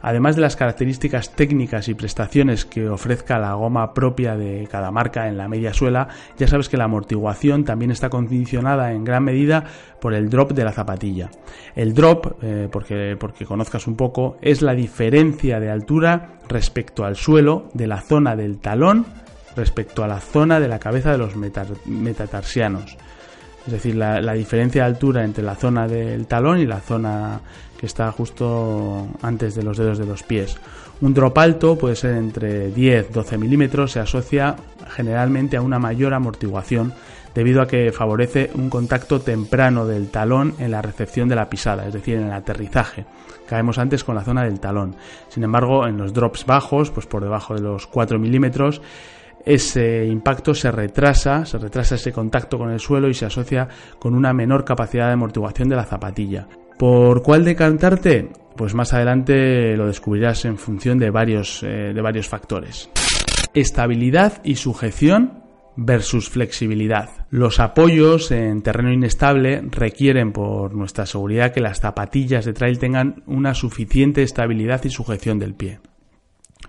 Además 0.00 0.36
de 0.36 0.42
las 0.42 0.54
características 0.54 1.34
técnicas 1.34 1.88
y 1.88 1.94
prestaciones 1.94 2.64
que 2.64 2.88
ofrezca 2.88 3.40
la 3.40 3.54
goma 3.54 3.94
propia 3.94 4.36
de 4.36 4.68
cada 4.70 4.92
marca 4.92 5.26
en 5.26 5.36
la 5.36 5.48
media 5.48 5.74
suela, 5.74 6.06
ya 6.38 6.46
sabes 6.46 6.68
que 6.68 6.76
la 6.76 6.84
amortiguación 6.84 7.64
también 7.64 7.90
está 7.90 8.10
condicionada 8.10 8.92
en 8.92 9.02
gran 9.02 9.24
medida 9.24 9.64
por 10.00 10.14
el 10.14 10.30
drop 10.30 10.52
de 10.52 10.62
la 10.62 10.70
zapatilla. 10.70 11.32
El 11.74 11.94
drop, 11.94 12.40
eh, 12.40 12.68
porque, 12.70 13.16
porque 13.18 13.44
conozcas 13.44 13.88
un 13.88 13.96
poco, 13.96 14.36
es 14.40 14.62
la 14.62 14.76
diferencia 14.76 15.58
de 15.58 15.68
altura 15.68 16.38
respecto 16.48 17.04
al 17.04 17.16
suelo 17.16 17.70
de 17.74 17.88
la 17.88 18.02
zona 18.02 18.36
del 18.36 18.58
talón 18.58 19.04
respecto 19.56 20.04
a 20.04 20.08
la 20.08 20.20
zona 20.20 20.60
de 20.60 20.68
la 20.68 20.78
cabeza 20.78 21.10
de 21.10 21.18
los 21.18 21.34
metatarsianos. 21.34 22.96
Es 23.66 23.72
decir, 23.72 23.94
la, 23.94 24.32
diferencia 24.34 24.82
de 24.82 24.88
altura 24.88 25.24
entre 25.24 25.42
la 25.42 25.54
zona 25.54 25.88
del 25.88 26.26
talón 26.26 26.58
y 26.58 26.66
la 26.66 26.80
zona 26.80 27.40
que 27.78 27.86
está 27.86 28.12
justo 28.12 29.08
antes 29.22 29.54
de 29.54 29.62
los 29.62 29.78
dedos 29.78 29.98
de 29.98 30.06
los 30.06 30.22
pies. 30.22 30.56
Un 31.00 31.14
drop 31.14 31.36
alto 31.38 31.76
puede 31.76 31.96
ser 31.96 32.14
entre 32.14 32.72
10-12 32.74 33.38
milímetros, 33.38 33.92
se 33.92 34.00
asocia 34.00 34.56
generalmente 34.90 35.56
a 35.56 35.62
una 35.62 35.78
mayor 35.78 36.14
amortiguación 36.14 36.92
debido 37.34 37.62
a 37.62 37.66
que 37.66 37.90
favorece 37.90 38.50
un 38.54 38.70
contacto 38.70 39.20
temprano 39.20 39.86
del 39.86 40.10
talón 40.10 40.54
en 40.58 40.70
la 40.70 40.82
recepción 40.82 41.28
de 41.28 41.34
la 41.34 41.50
pisada, 41.50 41.86
es 41.86 41.92
decir, 41.92 42.16
en 42.16 42.26
el 42.26 42.32
aterrizaje. 42.32 43.06
Caemos 43.48 43.78
antes 43.78 44.04
con 44.04 44.14
la 44.14 44.24
zona 44.24 44.44
del 44.44 44.60
talón. 44.60 44.94
Sin 45.28 45.42
embargo, 45.42 45.86
en 45.86 45.98
los 45.98 46.12
drops 46.12 46.46
bajos, 46.46 46.90
pues 46.90 47.06
por 47.06 47.22
debajo 47.22 47.54
de 47.54 47.60
los 47.60 47.86
4 47.86 48.18
milímetros, 48.18 48.80
ese 49.44 50.06
impacto 50.06 50.54
se 50.54 50.70
retrasa, 50.70 51.44
se 51.44 51.58
retrasa 51.58 51.96
ese 51.96 52.12
contacto 52.12 52.58
con 52.58 52.70
el 52.70 52.80
suelo 52.80 53.08
y 53.08 53.14
se 53.14 53.26
asocia 53.26 53.68
con 53.98 54.14
una 54.14 54.32
menor 54.32 54.64
capacidad 54.64 55.08
de 55.08 55.12
amortiguación 55.12 55.68
de 55.68 55.76
la 55.76 55.84
zapatilla. 55.84 56.48
¿Por 56.78 57.22
cuál 57.22 57.44
decantarte? 57.44 58.30
Pues 58.56 58.74
más 58.74 58.94
adelante 58.94 59.76
lo 59.76 59.86
descubrirás 59.86 60.44
en 60.44 60.58
función 60.58 60.98
de 60.98 61.10
varios, 61.10 61.62
eh, 61.62 61.92
de 61.94 62.00
varios 62.00 62.28
factores. 62.28 62.90
Estabilidad 63.52 64.40
y 64.44 64.56
sujeción 64.56 65.44
versus 65.76 66.28
flexibilidad. 66.28 67.10
Los 67.30 67.58
apoyos 67.60 68.30
en 68.30 68.62
terreno 68.62 68.92
inestable 68.92 69.62
requieren 69.70 70.32
por 70.32 70.74
nuestra 70.74 71.06
seguridad 71.06 71.52
que 71.52 71.60
las 71.60 71.80
zapatillas 71.80 72.44
de 72.44 72.52
trail 72.52 72.78
tengan 72.78 73.22
una 73.26 73.54
suficiente 73.54 74.22
estabilidad 74.22 74.84
y 74.84 74.90
sujeción 74.90 75.38
del 75.38 75.54
pie. 75.54 75.80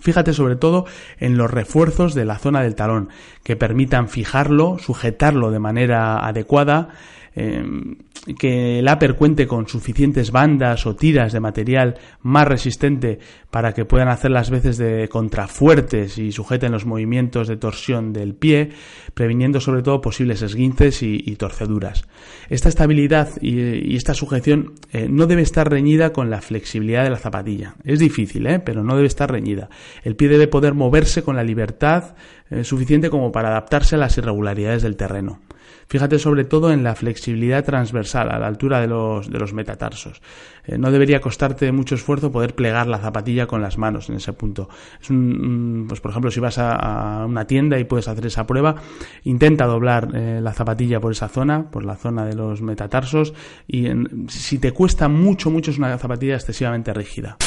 Fíjate 0.06 0.34
sobre 0.34 0.56
todo 0.56 0.86
en 1.18 1.36
los 1.36 1.50
refuerzos 1.50 2.14
de 2.14 2.26
la 2.26 2.38
zona 2.38 2.62
del 2.62 2.76
talón, 2.76 3.10
que 3.44 3.56
permitan 3.56 4.08
fijarlo, 4.08 4.78
sujetarlo 4.78 5.50
de 5.50 5.58
manera 5.58 6.24
adecuada, 6.28 6.90
Em, 7.38 7.98
que 8.40 8.80
el 8.80 8.88
upper 8.88 9.16
cuente 9.16 9.46
con 9.46 9.68
suficientes 9.68 10.32
bandas 10.32 10.86
o 10.86 10.96
tiras 10.96 11.34
de 11.34 11.42
material 11.42 11.96
más 12.22 12.48
resistente 12.48 13.20
para 13.52 13.74
que 13.74 13.84
puedan 13.84 14.08
hacer 14.08 14.32
las 14.32 14.50
veces 14.50 14.78
de 14.78 15.10
contrafuertes 15.10 16.18
y 16.18 16.32
sujeten 16.32 16.72
los 16.72 16.86
movimientos 16.86 17.50
de 17.50 17.58
torsión 17.58 18.14
del 18.14 18.36
pie, 18.36 18.70
previniendo 19.14 19.60
sobre 19.60 19.84
todo 19.84 20.00
posibles 20.00 20.42
esguinces 20.42 21.04
y, 21.04 21.36
torceduras. 21.36 22.08
Esta 22.50 22.70
estabilidad 22.70 23.30
y, 23.42 23.96
esta 23.96 24.14
sujeción 24.14 24.74
eh, 24.94 25.08
no 25.10 25.28
debe 25.28 25.42
estar 25.42 25.70
reñida 25.70 26.14
con 26.14 26.30
la 26.30 26.42
flexibilidad 26.42 27.04
de 27.04 27.10
la 27.10 27.18
zapatilla. 27.18 27.76
Es 27.84 28.00
difícil, 28.00 28.48
¿eh? 28.48 28.60
pero 28.60 28.84
no 28.84 28.96
debe 28.96 29.08
estar 29.08 29.30
reñida. 29.30 29.70
El 30.04 30.16
pie 30.16 30.30
debe 30.30 30.48
poder 30.48 30.74
moverse 30.74 31.22
con 31.22 31.36
la 31.36 31.44
libertad 31.44 32.16
eh, 32.50 32.64
suficiente 32.64 33.10
como 33.10 33.32
para 33.32 33.50
adaptarse 33.50 33.96
a 33.96 34.00
las 34.00 34.18
irregularidades 34.18 34.84
del 34.84 34.96
terreno. 34.96 35.42
Fíjate 35.88 36.20
sobre 36.20 36.44
todo 36.46 36.72
en 36.72 36.84
la 36.84 36.96
flexibilidad 36.96 37.64
transversal 37.64 38.32
a 38.32 38.40
la 38.40 38.48
altura 38.48 38.82
de 38.82 38.88
los, 38.88 39.30
de 39.30 39.40
los 39.40 39.54
metatarsos. 39.54 40.22
Eh, 40.66 40.78
no 40.78 40.92
debería 40.92 41.22
costarte 41.22 41.72
mucho 41.72 41.96
esfuerzo 41.96 42.32
poder 42.32 42.56
plegar 42.56 42.88
la 42.88 42.98
zapatilla 42.98 43.46
con 43.46 43.62
las 43.62 43.78
manos 43.78 44.10
en 44.10 44.16
ese 44.16 44.34
punto. 44.34 44.68
Es 45.02 45.10
un, 45.10 45.86
pues 45.88 46.02
por 46.02 46.12
ejemplo, 46.12 46.32
si 46.32 46.40
vas 46.40 46.58
a, 46.58 47.26
una 47.28 47.46
tienda 47.46 47.80
y 47.80 47.84
puedes 47.84 48.08
hacer 48.08 48.26
esa 48.26 48.48
prueba, 48.48 48.76
intenta 49.24 49.66
doblar 49.66 50.10
eh, 50.14 50.40
la 50.42 50.54
zapatilla 50.54 51.00
por 51.00 51.12
esa 51.12 51.28
zona, 51.28 51.70
por 51.70 51.86
la 51.86 51.96
zona 51.96 52.26
de 52.26 52.36
los 52.36 52.62
metatarsos, 52.62 53.34
y 53.68 53.88
si 54.28 54.60
te 54.60 54.72
cuesta 54.72 55.08
mucho, 55.08 55.52
mucho 55.52 55.72
es 55.72 55.78
una 55.78 55.98
zapatilla 55.98 56.36
excesivamente 56.36 56.94
rígida. 56.94 57.38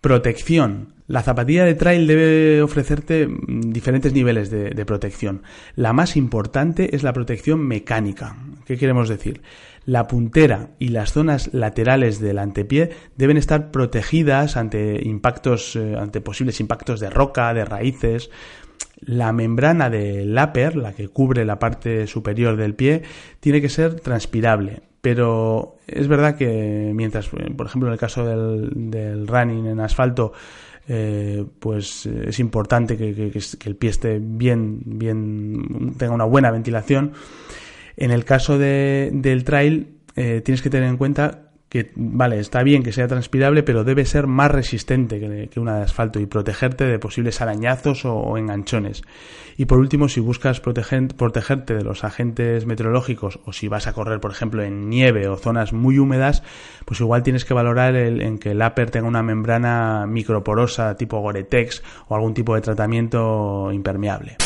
Protección. 0.00 0.94
La 1.08 1.22
zapatilla 1.22 1.64
de 1.64 1.74
trail 1.74 2.06
debe 2.06 2.62
ofrecerte 2.62 3.26
mm, 3.26 3.72
diferentes 3.72 4.14
niveles 4.14 4.48
de, 4.48 4.86
protección. 4.86 5.42
La 5.74 5.92
más 5.92 6.16
importante 6.16 6.94
es 6.96 7.02
la 7.02 7.12
protección 7.12 7.60
mecánica. 7.60 8.36
¿Qué 8.64 8.78
queremos 8.78 9.08
decir? 9.08 9.42
La 9.84 10.06
puntera 10.06 10.70
y 10.78 10.88
las 10.88 11.12
zonas 11.12 11.52
laterales 11.52 12.20
del 12.20 12.38
antepié 12.38 12.90
deben 13.16 13.36
estar 13.36 13.70
protegidas 13.72 14.56
ante 14.56 15.02
impactos, 15.04 15.76
eh, 15.76 15.96
ante 15.98 16.20
posibles 16.20 16.60
impactos 16.60 17.00
de 17.00 17.10
roca, 17.10 17.52
de 17.52 17.64
raíces. 17.64 18.30
La 19.00 19.32
membrana 19.32 19.88
del 19.90 20.38
upper, 20.38 20.76
la 20.76 20.92
que 20.92 21.08
cubre 21.08 21.44
la 21.44 21.58
parte 21.58 22.06
superior 22.06 22.56
del 22.56 22.74
pie, 22.74 23.02
tiene 23.40 23.60
que 23.60 23.68
ser 23.68 24.00
transpirable 24.00 24.82
pero 25.00 25.76
es 25.86 26.08
verdad 26.08 26.36
que 26.36 26.92
mientras, 26.94 27.28
por 27.28 27.66
ejemplo, 27.66 27.88
en 27.88 27.94
el 27.94 27.98
caso 27.98 28.24
del, 28.24 29.26
running 29.26 29.66
en 29.66 29.80
asfalto, 29.80 30.32
eh, 30.88 31.44
pues 31.58 32.06
es 32.06 32.38
importante 32.38 32.96
que, 32.96 33.32
el 33.64 33.76
pie 33.76 33.90
esté 33.90 34.18
bien, 34.20 34.80
bien, 34.84 35.94
tenga 35.96 36.12
una 36.12 36.24
buena 36.24 36.50
ventilación. 36.50 37.12
En 37.96 38.10
el 38.10 38.24
caso 38.24 38.58
del 38.58 39.44
trail, 39.44 39.94
eh, 40.16 40.42
tienes 40.44 40.60
que 40.60 40.70
tener 40.70 40.88
en 40.88 40.96
cuenta 40.96 41.49
que, 41.70 41.92
vale, 41.94 42.40
está 42.40 42.64
bien 42.64 42.82
que 42.82 42.92
sea 42.92 43.06
transpirable, 43.06 43.62
pero 43.62 43.84
debe 43.84 44.04
ser 44.04 44.26
más 44.26 44.50
resistente 44.50 45.20
que, 45.48 45.60
una 45.60 45.76
de 45.76 45.84
asfalto 45.84 46.18
y 46.18 46.26
protegerte 46.26 46.84
de 46.84 46.98
posibles 46.98 47.40
arañazos 47.40 48.04
o, 48.04 48.36
enganchones. 48.36 49.02
Y 49.56 49.66
por 49.66 49.78
último, 49.78 50.08
si 50.08 50.18
buscas 50.18 50.60
protegerte 50.60 51.74
de 51.74 51.84
los 51.84 52.02
agentes 52.02 52.66
meteorológicos 52.66 53.38
o 53.44 53.52
si 53.52 53.68
vas 53.68 53.86
a 53.86 53.92
correr, 53.92 54.20
por 54.20 54.32
ejemplo, 54.32 54.64
en 54.64 54.90
nieve 54.90 55.28
o 55.28 55.36
zonas 55.36 55.72
muy 55.72 56.00
húmedas, 56.00 56.42
pues 56.86 57.00
igual 57.00 57.22
tienes 57.22 57.44
que 57.44 57.54
valorar 57.54 57.94
el, 57.94 58.20
en 58.20 58.38
que 58.38 58.50
el 58.50 58.62
upper 58.62 58.90
tenga 58.90 59.06
una 59.06 59.22
membrana 59.22 60.06
microporosa 60.08 60.96
tipo 60.96 61.20
Gore-Tex 61.20 61.84
o 62.08 62.16
algún 62.16 62.34
tipo 62.34 62.56
de 62.56 62.62
tratamiento 62.62 63.70
impermeable. 63.72 64.38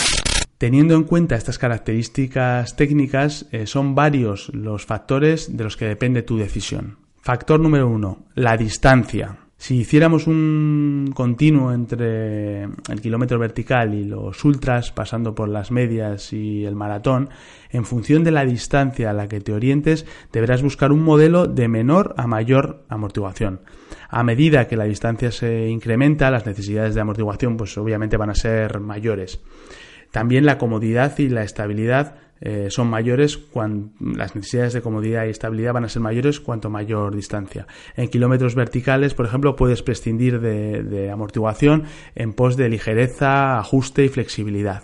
Teniendo 0.59 0.95
en 0.95 1.05
cuenta 1.05 1.37
estas 1.37 1.59
características 1.59 2.77
técnicas, 2.77 3.47
eh, 3.51 3.67
son 3.67 3.95
varios 3.95 4.51
los 4.53 4.85
factores 4.85 5.57
de 5.57 5.65
los 5.65 5.79
que 5.79 5.87
depende 5.87 6.23
tu 6.23 6.37
decisión. 6.37 7.04
Factor 7.25 7.59
número 7.59 7.89
uno, 7.89 8.27
la 8.35 8.55
distancia. 8.55 9.39
Si 9.57 9.79
hiciéramos 9.79 10.27
un 10.27 11.11
continuo 11.15 11.73
entre 11.73 12.65
el 12.65 13.01
kilómetro 13.01 13.39
vertical 13.39 13.95
y 13.95 14.05
los 14.05 14.45
ultras, 14.45 14.93
pasando 14.93 15.35
por 15.35 15.49
las 15.49 15.71
medias 15.71 16.35
y 16.35 16.67
el 16.67 16.77
maratón, 16.77 17.31
en 17.71 17.87
función 17.87 18.25
de 18.25 18.31
la 18.31 18.45
distancia 18.45 19.09
a 19.09 19.15
la 19.15 19.27
que 19.27 19.41
te 19.41 19.55
orientes, 19.55 20.05
deberás 20.33 20.63
buscar 20.63 20.93
un 20.93 21.03
modelo 21.03 21.47
de 21.47 21.67
menor 21.67 22.15
a 22.19 22.27
mayor 22.27 22.85
amortiguación. 22.91 23.63
A 24.11 24.23
medida 24.23 24.69
que 24.69 24.77
la 24.77 24.85
distancia 24.85 25.31
se 25.31 25.69
incrementa, 25.69 26.31
las 26.31 26.45
necesidades 26.45 26.95
de 26.95 27.01
amortiguación 27.01 27.57
pues 27.57 27.79
obviamente 27.79 28.19
van 28.19 28.29
a 28.29 28.35
ser 28.35 28.81
mayores. 28.81 29.41
También 30.11 30.45
la 30.45 30.59
comodidad 30.59 31.19
y 31.19 31.31
la 31.31 31.43
estabilidad 31.43 32.17
eh, 32.41 32.67
son 32.71 32.89
mayores 32.89 33.41
las 34.01 34.35
necesidades 34.35 34.73
de 34.73 34.83
comodidad 34.83 35.27
y 35.27 35.31
estabilidad 35.31 35.73
van 35.73 35.85
a 35.85 35.89
ser 35.89 36.03
mayores 36.03 36.41
cuanto 36.41 36.69
mayor 36.69 37.15
distancia. 37.15 37.67
En 37.97 38.09
kilómetros 38.09 38.55
verticales, 38.55 39.15
por 39.15 39.27
ejemplo, 39.27 39.57
puedes 39.57 39.83
prescindir 39.83 40.41
de, 40.41 41.11
amortiguación 41.11 41.85
en 42.15 42.33
pos 42.33 42.57
de 42.57 42.69
ligereza, 42.69 43.59
ajuste 43.59 44.05
y 44.05 44.09
flexibilidad. 44.09 44.83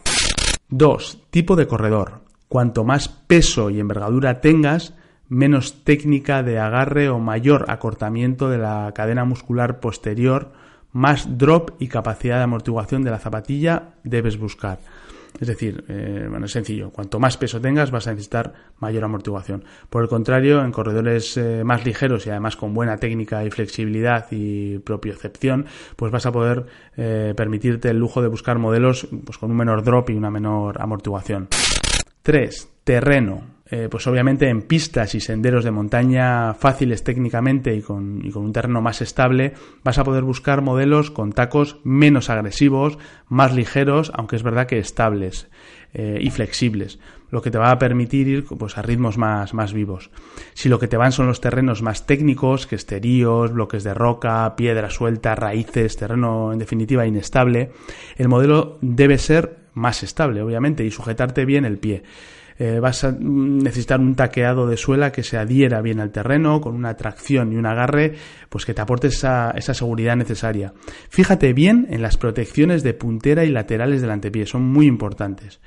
2. 0.68 1.24
Tipo 1.30 1.56
de 1.56 1.66
corredor. 1.66 2.20
Cuanto 2.48 2.84
más 2.84 3.08
peso 3.08 3.70
y 3.70 3.80
envergadura 3.80 4.40
tengas, 4.40 4.94
menos 5.28 5.84
técnica 5.84 6.42
de 6.42 6.58
agarre 6.58 7.08
o 7.08 7.18
mayor 7.18 7.66
acortamiento 7.68 8.48
de 8.48 8.58
la 8.58 8.92
cadena 8.94 9.24
muscular 9.24 9.80
posterior, 9.80 10.52
más 10.92 11.38
drop 11.38 11.70
y 11.78 11.88
capacidad 11.88 12.38
de 12.38 12.44
amortiguación 12.44 13.02
de 13.02 13.10
la 13.10 13.18
zapatilla 13.18 13.94
debes 14.02 14.38
buscar. 14.38 14.80
Es 15.38 15.48
decir, 15.48 15.84
eh, 15.88 16.26
bueno, 16.28 16.46
es 16.46 16.52
sencillo, 16.52 16.90
cuanto 16.90 17.18
más 17.20 17.36
peso 17.36 17.60
tengas 17.60 17.90
vas 17.90 18.06
a 18.06 18.10
necesitar 18.10 18.52
mayor 18.78 19.04
amortiguación. 19.04 19.64
Por 19.88 20.02
el 20.02 20.08
contrario, 20.08 20.62
en 20.64 20.72
corredores 20.72 21.36
eh, 21.36 21.62
más 21.64 21.84
ligeros 21.84 22.26
y 22.26 22.30
además 22.30 22.56
con 22.56 22.74
buena 22.74 22.96
técnica 22.96 23.44
y 23.44 23.50
flexibilidad 23.50 24.26
y 24.30 24.78
propiocepción, 24.78 25.66
pues 25.96 26.10
vas 26.12 26.26
a 26.26 26.32
poder 26.32 26.66
eh, 26.96 27.34
permitirte 27.36 27.90
el 27.90 27.98
lujo 27.98 28.22
de 28.22 28.28
buscar 28.28 28.58
modelos 28.58 29.08
pues, 29.24 29.38
con 29.38 29.50
un 29.50 29.56
menor 29.56 29.82
drop 29.82 30.10
y 30.10 30.14
una 30.14 30.30
menor 30.30 30.80
amortiguación. 30.80 31.48
3. 32.22 32.68
Terreno. 32.84 33.59
Eh, 33.72 33.88
pues 33.88 34.06
obviamente 34.08 34.48
en 34.48 34.62
pistas 34.62 35.14
y 35.14 35.20
senderos 35.20 35.62
de 35.62 35.70
montaña 35.70 36.54
fáciles 36.54 37.04
técnicamente 37.04 37.76
y 37.76 37.82
con, 37.82 38.28
un 38.34 38.52
terreno 38.52 38.82
más 38.82 39.00
estable, 39.00 39.54
vas 39.84 39.98
a 39.98 40.04
poder 40.04 40.24
buscar 40.24 40.60
modelos 40.60 41.12
con 41.12 41.32
tacos 41.32 41.78
menos 41.84 42.30
agresivos, 42.30 42.98
más 43.28 43.54
ligeros, 43.54 44.10
aunque 44.14 44.34
es 44.34 44.42
verdad 44.42 44.66
que 44.66 44.78
estables. 44.78 45.48
eh, 45.92 46.18
y 46.20 46.30
flexibles, 46.30 47.00
lo 47.30 47.42
que 47.42 47.50
te 47.50 47.58
va 47.58 47.72
a 47.72 47.78
permitir 47.78 48.28
ir 48.28 48.44
pues, 48.44 48.78
a 48.78 48.82
ritmos 48.82 49.18
más, 49.18 49.54
más 49.54 49.72
vivos. 49.72 50.10
Si 50.54 50.68
lo 50.68 50.78
que 50.78 50.86
te 50.86 50.96
van 50.96 51.10
son 51.10 51.26
los 51.26 51.40
terrenos 51.40 51.82
más 51.82 52.06
técnicos, 52.06 52.68
que 52.68 52.76
esteríos, 52.76 53.52
bloques 53.52 53.82
de 53.82 53.92
roca, 53.92 54.54
piedra 54.56 54.88
suelta, 54.88 55.34
raíces, 55.34 55.96
terreno 55.96 56.52
en 56.52 56.60
definitiva 56.60 57.06
inestable, 57.06 57.72
el 58.16 58.28
modelo 58.28 58.78
debe 58.82 59.18
ser 59.18 59.58
más 59.74 60.02
estable, 60.04 60.42
obviamente, 60.42 60.84
y 60.84 60.90
sujetarte 60.92 61.44
bien 61.44 61.64
el 61.64 61.78
pie. 61.78 62.04
Eh, 62.62 62.78
vas 62.78 63.04
a 63.04 63.16
necesitar 63.18 64.00
un 64.00 64.14
taqueado 64.14 64.66
de 64.66 64.76
suela 64.76 65.12
que 65.12 65.22
se 65.22 65.38
adhiera 65.38 65.80
bien 65.80 65.98
al 65.98 66.10
terreno, 66.10 66.60
con 66.60 66.74
una 66.74 66.94
tracción 66.94 67.54
y 67.54 67.56
un 67.56 67.64
agarre, 67.64 68.16
pues 68.50 68.66
que 68.66 68.74
te 68.74 68.82
aporte 68.82 69.06
esa, 69.06 69.52
esa 69.52 69.72
seguridad 69.72 70.14
necesaria. 70.14 70.74
Fíjate 71.08 71.54
bien 71.54 71.86
en 71.88 72.02
las 72.02 72.18
protecciones 72.18 72.82
de 72.82 72.92
puntera 72.92 73.46
y 73.46 73.48
laterales 73.48 74.02
del 74.02 74.10
antepié, 74.10 74.44
son 74.44 74.60
muy 74.60 74.86
importantes. 74.86 75.58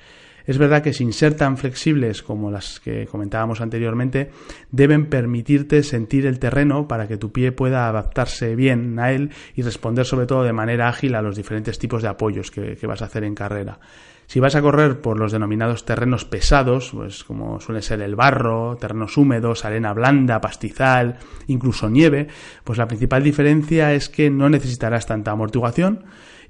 Es 0.45 0.59
verdad 0.59 0.83
que 0.83 0.93
sin 0.93 1.13
ser 1.13 1.33
tan 1.33 1.57
flexibles 1.57 2.21
como 2.21 2.51
las 2.51 2.79
que 2.79 3.07
comentábamos 3.07 3.59
anteriormente, 3.59 4.29
deben 4.69 5.07
permitirte 5.07 5.81
sentir 5.81 6.27
el 6.27 6.37
terreno 6.37 6.87
para 6.87 7.07
que 7.07 7.17
tu 7.17 7.31
pie 7.31 7.51
pueda 7.51 7.89
adaptarse 7.89 8.55
bien 8.55 8.99
a 8.99 9.11
él 9.13 9.31
y 9.55 9.63
responder 9.63 10.05
sobre 10.05 10.27
todo 10.27 10.43
de 10.43 10.53
manera 10.53 10.89
ágil 10.89 11.15
a 11.15 11.23
los 11.23 11.35
diferentes 11.35 11.79
tipos 11.79 12.03
de 12.03 12.09
apoyos 12.09 12.51
que 12.51 12.85
vas 12.85 13.01
a 13.01 13.05
hacer 13.05 13.23
en 13.23 13.33
carrera. 13.33 13.79
Si 14.27 14.39
vas 14.39 14.55
a 14.55 14.61
correr 14.61 15.01
por 15.01 15.19
los 15.19 15.31
denominados 15.31 15.85
terrenos 15.85 16.25
pesados, 16.25 16.91
pues 16.93 17.23
como 17.23 17.59
suele 17.59 17.81
ser 17.81 18.01
el 18.01 18.15
barro, 18.15 18.77
terrenos 18.77 19.17
húmedos, 19.17 19.65
arena 19.65 19.93
blanda, 19.93 20.41
pastizal, 20.41 21.17
incluso 21.47 21.89
nieve, 21.89 22.27
pues 22.63 22.77
la 22.77 22.87
principal 22.87 23.23
diferencia 23.23 23.93
es 23.93 24.09
que 24.09 24.29
no 24.29 24.49
necesitarás 24.49 25.05
tanta 25.05 25.31
amortiguación 25.31 26.05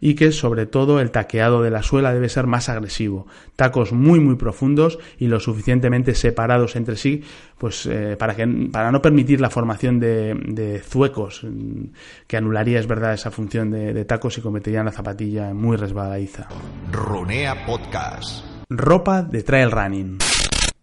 y 0.05 0.15
que 0.15 0.33
sobre 0.33 0.65
todo 0.65 0.99
el 0.99 1.11
taqueado 1.11 1.63
de 1.63 1.71
la 1.71 1.81
suela 1.81 2.13
debe 2.13 2.27
ser 2.27 2.45
más 2.45 2.67
agresivo. 2.67 3.25
Tacos 3.55 3.93
muy 3.93 4.19
muy 4.19 4.35
profundos 4.35 4.99
y 5.17 5.27
lo 5.27 5.39
suficientemente 5.39 6.13
separados 6.13 6.75
entre 6.75 6.97
sí 6.97 7.23
pues 7.57 7.85
eh, 7.85 8.17
para, 8.19 8.35
que, 8.35 8.45
para 8.69 8.91
no 8.91 9.01
permitir 9.01 9.39
la 9.39 9.49
formación 9.49 10.01
de, 10.01 10.81
zuecos 10.85 11.45
mm, 11.45 11.85
que 12.27 12.35
anularía 12.35 12.81
es 12.81 12.87
verdad 12.87 13.13
esa 13.13 13.31
función 13.31 13.71
de, 13.71 14.03
tacos 14.03 14.37
y 14.37 14.41
convertirían 14.41 14.83
la 14.83 14.91
zapatilla 14.91 15.53
muy 15.53 15.77
resbaladiza. 15.77 16.49
Runea 16.91 17.65
Podcast. 17.65 18.45
Ropa 18.69 19.21
de 19.21 19.41
trail 19.41 19.71
running. 19.71 20.17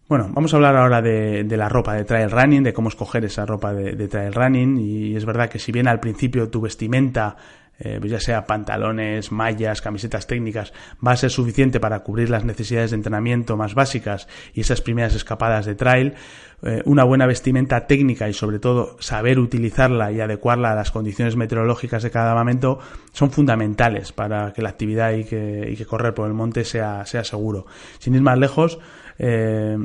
Bueno, 0.09 0.31
vamos 0.33 0.51
a 0.51 0.57
hablar 0.57 0.75
ahora 0.75 0.99
de, 0.99 1.45
la 1.47 1.69
ropa 1.69 1.93
de 1.93 2.05
trail 2.05 2.31
running, 2.31 2.63
de 2.63 2.73
cómo 2.73 2.89
escoger 2.89 3.23
esa 3.23 3.45
ropa 3.45 3.71
de, 3.71 3.93
de, 3.93 4.07
trail 4.07 4.33
running. 4.33 4.77
Y 4.79 5.15
es 5.15 5.25
verdad 5.25 5.47
que 5.47 5.59
si 5.59 5.71
bien 5.71 5.87
al 5.87 5.99
principio 5.99 6.49
tu 6.49 6.59
vestimenta 6.59 7.37
eh, 7.83 7.97
pues 7.99 8.11
ya 8.11 8.19
sea 8.19 8.45
pantalones, 8.45 9.31
mallas, 9.31 9.81
camisetas 9.81 10.27
técnicas, 10.27 10.71
va 11.05 11.13
a 11.13 11.17
ser 11.17 11.31
suficiente 11.31 11.79
para 11.79 12.01
cubrir 12.01 12.29
las 12.29 12.45
necesidades 12.45 12.91
de 12.91 12.97
entrenamiento 12.97 13.57
más 13.57 13.73
básicas 13.73 14.27
y 14.53 14.61
esas 14.61 14.81
primeras 14.81 15.15
escapadas 15.15 15.65
de 15.65 15.73
trail, 15.73 16.13
eh, 16.61 16.83
una 16.85 17.03
buena 17.03 17.25
vestimenta 17.25 17.87
técnica 17.87 18.29
y 18.29 18.33
sobre 18.33 18.59
todo 18.59 18.97
saber 18.99 19.39
utilizarla 19.39 20.11
y 20.11 20.21
adecuarla 20.21 20.73
a 20.73 20.75
las 20.75 20.91
condiciones 20.91 21.35
meteorológicas 21.35 22.03
de 22.03 22.11
cada 22.11 22.35
momento 22.35 22.77
son 23.13 23.31
fundamentales 23.31 24.11
para 24.11 24.53
que 24.53 24.61
la 24.61 24.69
actividad 24.69 25.13
y 25.13 25.23
que, 25.23 25.85
correr 25.89 26.13
por 26.13 26.27
el 26.27 26.35
monte 26.35 26.63
sea, 26.63 27.03
sea 27.07 27.23
seguro. 27.23 27.65
Sin 27.97 28.13
ir 28.13 28.21
más 28.21 28.37
lejos, 28.37 28.77
eh, 29.17 29.75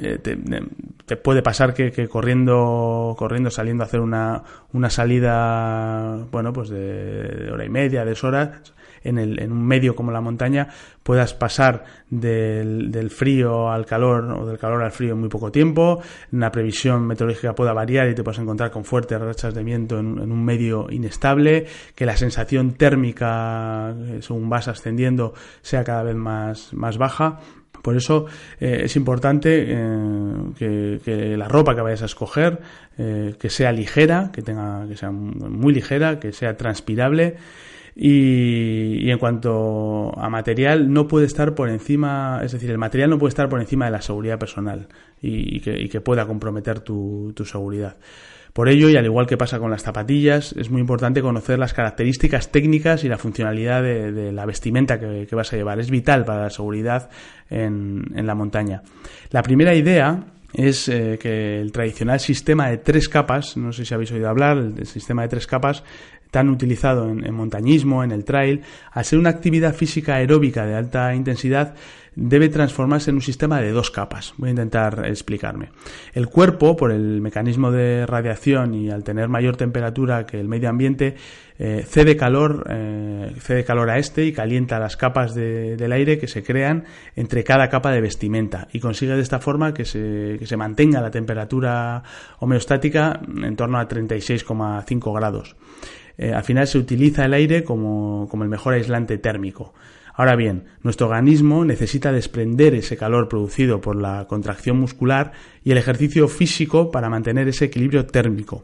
eh, 0.00 0.18
te, 0.18 1.16
puede 1.16 1.42
pasar 1.42 1.74
que, 1.74 2.08
corriendo, 2.08 3.14
corriendo, 3.18 3.50
saliendo 3.50 3.84
a 3.84 3.86
hacer 3.86 4.00
una, 4.00 4.42
una 4.72 4.90
salida, 4.90 6.26
bueno, 6.30 6.52
pues 6.52 6.68
de, 6.70 7.50
hora 7.52 7.64
y 7.64 7.68
media, 7.68 8.04
de 8.04 8.10
dos 8.10 8.24
horas, 8.24 8.74
en, 9.02 9.18
el, 9.18 9.40
en 9.40 9.52
un 9.52 9.64
medio 9.64 9.94
como 9.94 10.10
la 10.10 10.20
montaña, 10.20 10.68
puedas 11.02 11.34
pasar 11.34 11.84
del, 12.08 12.90
del, 12.90 13.10
frío 13.10 13.70
al 13.70 13.84
calor 13.84 14.24
o 14.32 14.46
del 14.46 14.58
calor 14.58 14.82
al 14.82 14.92
frío 14.92 15.12
en 15.12 15.20
muy 15.20 15.28
poco 15.28 15.52
tiempo, 15.52 16.00
una 16.32 16.50
previsión 16.50 17.06
meteorológica 17.06 17.54
pueda 17.54 17.74
variar 17.74 18.08
y 18.08 18.14
te 18.14 18.24
puedas 18.24 18.40
encontrar 18.40 18.70
con 18.70 18.84
fuertes 18.84 19.20
rachas 19.20 19.54
de 19.54 19.62
viento 19.62 19.98
en, 19.98 20.18
en 20.18 20.32
un 20.32 20.44
medio 20.44 20.86
inestable, 20.90 21.66
que 21.94 22.06
la 22.06 22.16
sensación 22.16 22.72
térmica, 22.72 23.90
eh, 23.90 24.18
según 24.22 24.48
vas 24.48 24.68
ascendiendo, 24.68 25.34
sea 25.60 25.84
cada 25.84 26.02
vez 26.02 26.16
más, 26.16 26.72
más 26.72 26.96
baja 26.96 27.40
por 27.84 27.96
eso 27.96 28.24
eh, 28.60 28.80
es 28.84 28.96
importante 28.96 29.66
eh, 29.68 30.98
que, 31.04 31.36
la 31.36 31.46
ropa 31.46 31.74
que 31.74 31.82
vayas 31.82 32.00
a 32.00 32.06
escoger 32.06 32.60
eh, 32.96 33.34
que 33.38 33.50
sea 33.50 33.72
ligera, 33.72 34.30
que 34.32 34.40
tenga 34.40 34.88
que 34.88 34.96
sea 34.96 35.10
muy 35.10 35.74
ligera, 35.74 36.18
que 36.18 36.32
sea 36.32 36.56
transpirable 36.56 37.36
y, 37.94 39.10
en 39.10 39.18
cuanto 39.18 40.18
a 40.18 40.30
material 40.30 40.92
no 40.92 41.06
puede 41.06 41.26
estar 41.26 41.54
por 41.54 41.68
encima, 41.68 42.40
es 42.42 42.52
decir, 42.52 42.70
el 42.70 42.78
material 42.78 43.10
no 43.10 43.18
puede 43.18 43.28
estar 43.28 43.50
por 43.50 43.60
encima 43.60 43.84
de 43.84 43.90
la 43.90 44.00
seguridad 44.00 44.38
personal 44.38 44.88
y, 45.20 45.60
que, 45.60 46.00
pueda 46.00 46.26
comprometer 46.26 46.80
tu 46.80 47.34
seguridad. 47.44 47.96
Por 48.54 48.68
ello, 48.68 48.88
y 48.88 48.96
al 48.96 49.04
igual 49.04 49.26
que 49.26 49.36
pasa 49.36 49.58
con 49.58 49.72
las 49.72 49.82
zapatillas, 49.82 50.52
es 50.52 50.70
muy 50.70 50.80
importante 50.80 51.20
conocer 51.20 51.58
las 51.58 51.74
características 51.74 52.52
técnicas 52.52 53.02
y 53.02 53.08
la 53.08 53.18
funcionalidad 53.18 53.82
de, 53.82 54.30
la 54.30 54.46
vestimenta 54.46 55.00
que, 55.00 55.26
vas 55.34 55.52
a 55.52 55.56
llevar. 55.56 55.80
Es 55.80 55.90
vital 55.90 56.24
para 56.24 56.42
la 56.42 56.50
seguridad 56.50 57.10
en, 57.50 58.04
la 58.14 58.36
montaña. 58.36 58.82
La 59.30 59.42
primera 59.42 59.74
idea 59.74 60.26
es 60.52 60.88
eh, 60.88 61.18
que 61.20 61.60
el 61.60 61.72
tradicional 61.72 62.20
sistema 62.20 62.68
de 62.68 62.78
tres 62.78 63.08
capas, 63.08 63.56
no 63.56 63.72
sé 63.72 63.84
si 63.84 63.92
habéis 63.92 64.12
oído 64.12 64.28
hablar, 64.28 64.56
el 64.58 64.86
sistema 64.86 65.22
de 65.22 65.28
tres 65.28 65.48
capas 65.48 65.82
tan 66.34 66.48
utilizado 66.48 67.08
en, 67.08 67.32
montañismo, 67.32 68.02
en 68.02 68.10
el 68.10 68.24
trail, 68.24 68.62
al 68.90 69.04
ser 69.04 69.20
una 69.20 69.30
actividad 69.30 69.72
física 69.72 70.16
aeróbica 70.16 70.66
de 70.66 70.74
alta 70.74 71.14
intensidad, 71.14 71.76
debe 72.16 72.48
transformarse 72.48 73.10
en 73.10 73.16
un 73.16 73.22
sistema 73.22 73.60
de 73.60 73.70
dos 73.70 73.92
capas. 73.92 74.34
Voy 74.36 74.48
a 74.48 74.50
intentar 74.50 75.04
explicarme. 75.06 75.68
El 76.12 76.26
cuerpo, 76.26 76.74
por 76.74 76.90
el 76.90 77.20
mecanismo 77.20 77.70
de 77.70 78.04
radiación 78.04 78.74
y 78.74 78.90
al 78.90 79.04
tener 79.04 79.28
mayor 79.28 79.56
temperatura 79.56 80.26
que 80.26 80.40
el 80.40 80.48
medio 80.48 80.70
ambiente, 80.70 81.14
eh, 81.56 81.84
cede 81.86 82.16
calor, 82.16 82.66
eh, 82.68 83.32
cede 83.38 83.64
calor 83.64 83.88
a 83.90 83.98
este 83.98 84.24
y 84.24 84.32
calienta 84.32 84.80
las 84.80 84.96
capas 84.96 85.36
del 85.36 85.92
aire 85.92 86.18
que 86.18 86.26
se 86.26 86.42
crean 86.42 86.82
entre 87.14 87.44
cada 87.44 87.68
capa 87.68 87.92
de 87.92 88.00
vestimenta 88.00 88.66
y 88.72 88.80
consigue 88.80 89.14
de 89.14 89.22
esta 89.22 89.38
forma 89.38 89.72
que 89.72 89.84
se, 89.84 90.34
que 90.40 90.46
se 90.46 90.56
mantenga 90.56 91.00
la 91.00 91.12
temperatura 91.12 92.02
homeostática 92.40 93.20
en 93.24 93.54
torno 93.54 93.78
a 93.78 93.86
36,5 93.86 95.14
grados. 95.14 95.54
Eh, 96.18 96.32
al 96.32 96.44
final 96.44 96.66
se 96.66 96.78
utiliza 96.78 97.24
el 97.24 97.34
aire 97.34 97.64
como, 97.64 98.28
como 98.30 98.44
el 98.44 98.50
mejor 98.50 98.74
aislante 98.74 99.18
térmico. 99.18 99.74
Ahora 100.14 100.36
bien, 100.36 100.64
nuestro 100.82 101.08
organismo 101.08 101.64
necesita 101.64 102.12
desprender 102.12 102.74
ese 102.74 102.96
calor 102.96 103.28
producido 103.28 103.80
por 103.80 103.96
la 103.96 104.26
contracción 104.28 104.78
muscular 104.78 105.32
y 105.64 105.72
el 105.72 105.78
ejercicio 105.78 106.28
físico 106.28 106.90
para 106.92 107.10
mantener 107.10 107.48
ese 107.48 107.64
equilibrio 107.64 108.06
térmico 108.06 108.62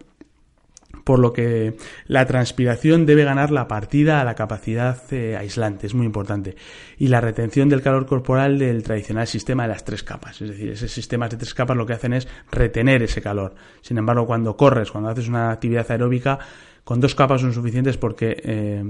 por 1.10 1.18
lo 1.18 1.32
que 1.32 1.74
la 2.06 2.24
transpiración 2.24 3.04
debe 3.04 3.24
ganar 3.24 3.50
la 3.50 3.66
partida 3.66 4.20
a 4.20 4.24
la 4.24 4.36
capacidad 4.36 4.96
eh, 5.10 5.36
aislante, 5.36 5.88
es 5.88 5.92
muy 5.92 6.06
importante, 6.06 6.54
y 6.98 7.08
la 7.08 7.20
retención 7.20 7.68
del 7.68 7.82
calor 7.82 8.06
corporal 8.06 8.60
del 8.60 8.84
tradicional 8.84 9.26
sistema 9.26 9.64
de 9.64 9.70
las 9.70 9.84
tres 9.84 10.04
capas, 10.04 10.40
es 10.40 10.50
decir, 10.50 10.68
esos 10.68 10.92
sistemas 10.92 11.30
de 11.30 11.36
tres 11.36 11.52
capas 11.52 11.76
lo 11.76 11.84
que 11.84 11.94
hacen 11.94 12.12
es 12.12 12.28
retener 12.52 13.02
ese 13.02 13.20
calor. 13.20 13.56
Sin 13.80 13.98
embargo, 13.98 14.24
cuando 14.24 14.56
corres, 14.56 14.92
cuando 14.92 15.10
haces 15.10 15.26
una 15.26 15.50
actividad 15.50 15.90
aeróbica, 15.90 16.38
con 16.84 17.00
dos 17.00 17.16
capas 17.16 17.40
son 17.40 17.52
suficientes 17.52 17.96
porque 17.96 18.40
eh, 18.44 18.84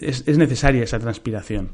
es, 0.00 0.38
necesaria 0.38 0.84
esa 0.84 0.98
transpiración. 0.98 1.72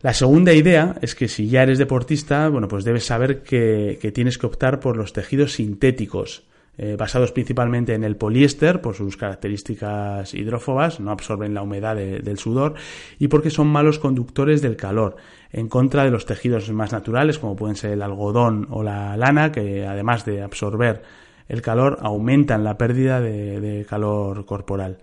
La 0.00 0.14
segunda 0.14 0.54
idea 0.54 0.96
es 1.02 1.14
que 1.14 1.28
si 1.28 1.50
ya 1.50 1.62
eres 1.62 1.76
deportista, 1.76 2.48
bueno, 2.48 2.68
pues 2.68 2.84
debes 2.84 3.04
saber 3.04 3.42
que, 3.42 3.98
tienes 4.14 4.38
que 4.38 4.46
optar 4.46 4.80
por 4.80 4.96
los 4.96 5.12
tejidos 5.12 5.52
sintéticos, 5.52 6.44
eh, 6.78 6.96
basados 6.96 7.32
principalmente 7.32 7.94
en 7.94 8.04
el 8.04 8.16
poliéster 8.16 8.80
por 8.80 8.94
sus 8.94 9.16
características 9.16 10.32
hidrófobas, 10.34 11.00
no 11.00 11.10
absorben 11.10 11.52
la 11.52 11.62
humedad 11.62 11.96
del 11.96 12.38
sudor 12.38 12.74
y 13.18 13.28
porque 13.28 13.50
son 13.50 13.66
malos 13.66 13.98
conductores 13.98 14.62
del 14.62 14.76
calor, 14.76 15.16
en 15.52 15.68
contra 15.68 16.04
de 16.04 16.10
los 16.10 16.26
tejidos 16.26 16.70
más 16.70 16.92
naturales 16.92 17.38
como 17.38 17.56
pueden 17.56 17.76
ser 17.76 17.92
el 17.92 18.02
algodón 18.02 18.66
o 18.70 18.82
la 18.82 19.16
lana, 19.16 19.52
que 19.52 19.86
además 19.86 20.24
de 20.24 20.42
absorber 20.42 21.02
el 21.50 21.62
calor 21.62 21.98
aumenta 22.00 22.54
en 22.54 22.62
la 22.62 22.78
pérdida 22.78 23.20
de, 23.20 23.84
calor 23.88 24.46
corporal. 24.46 24.98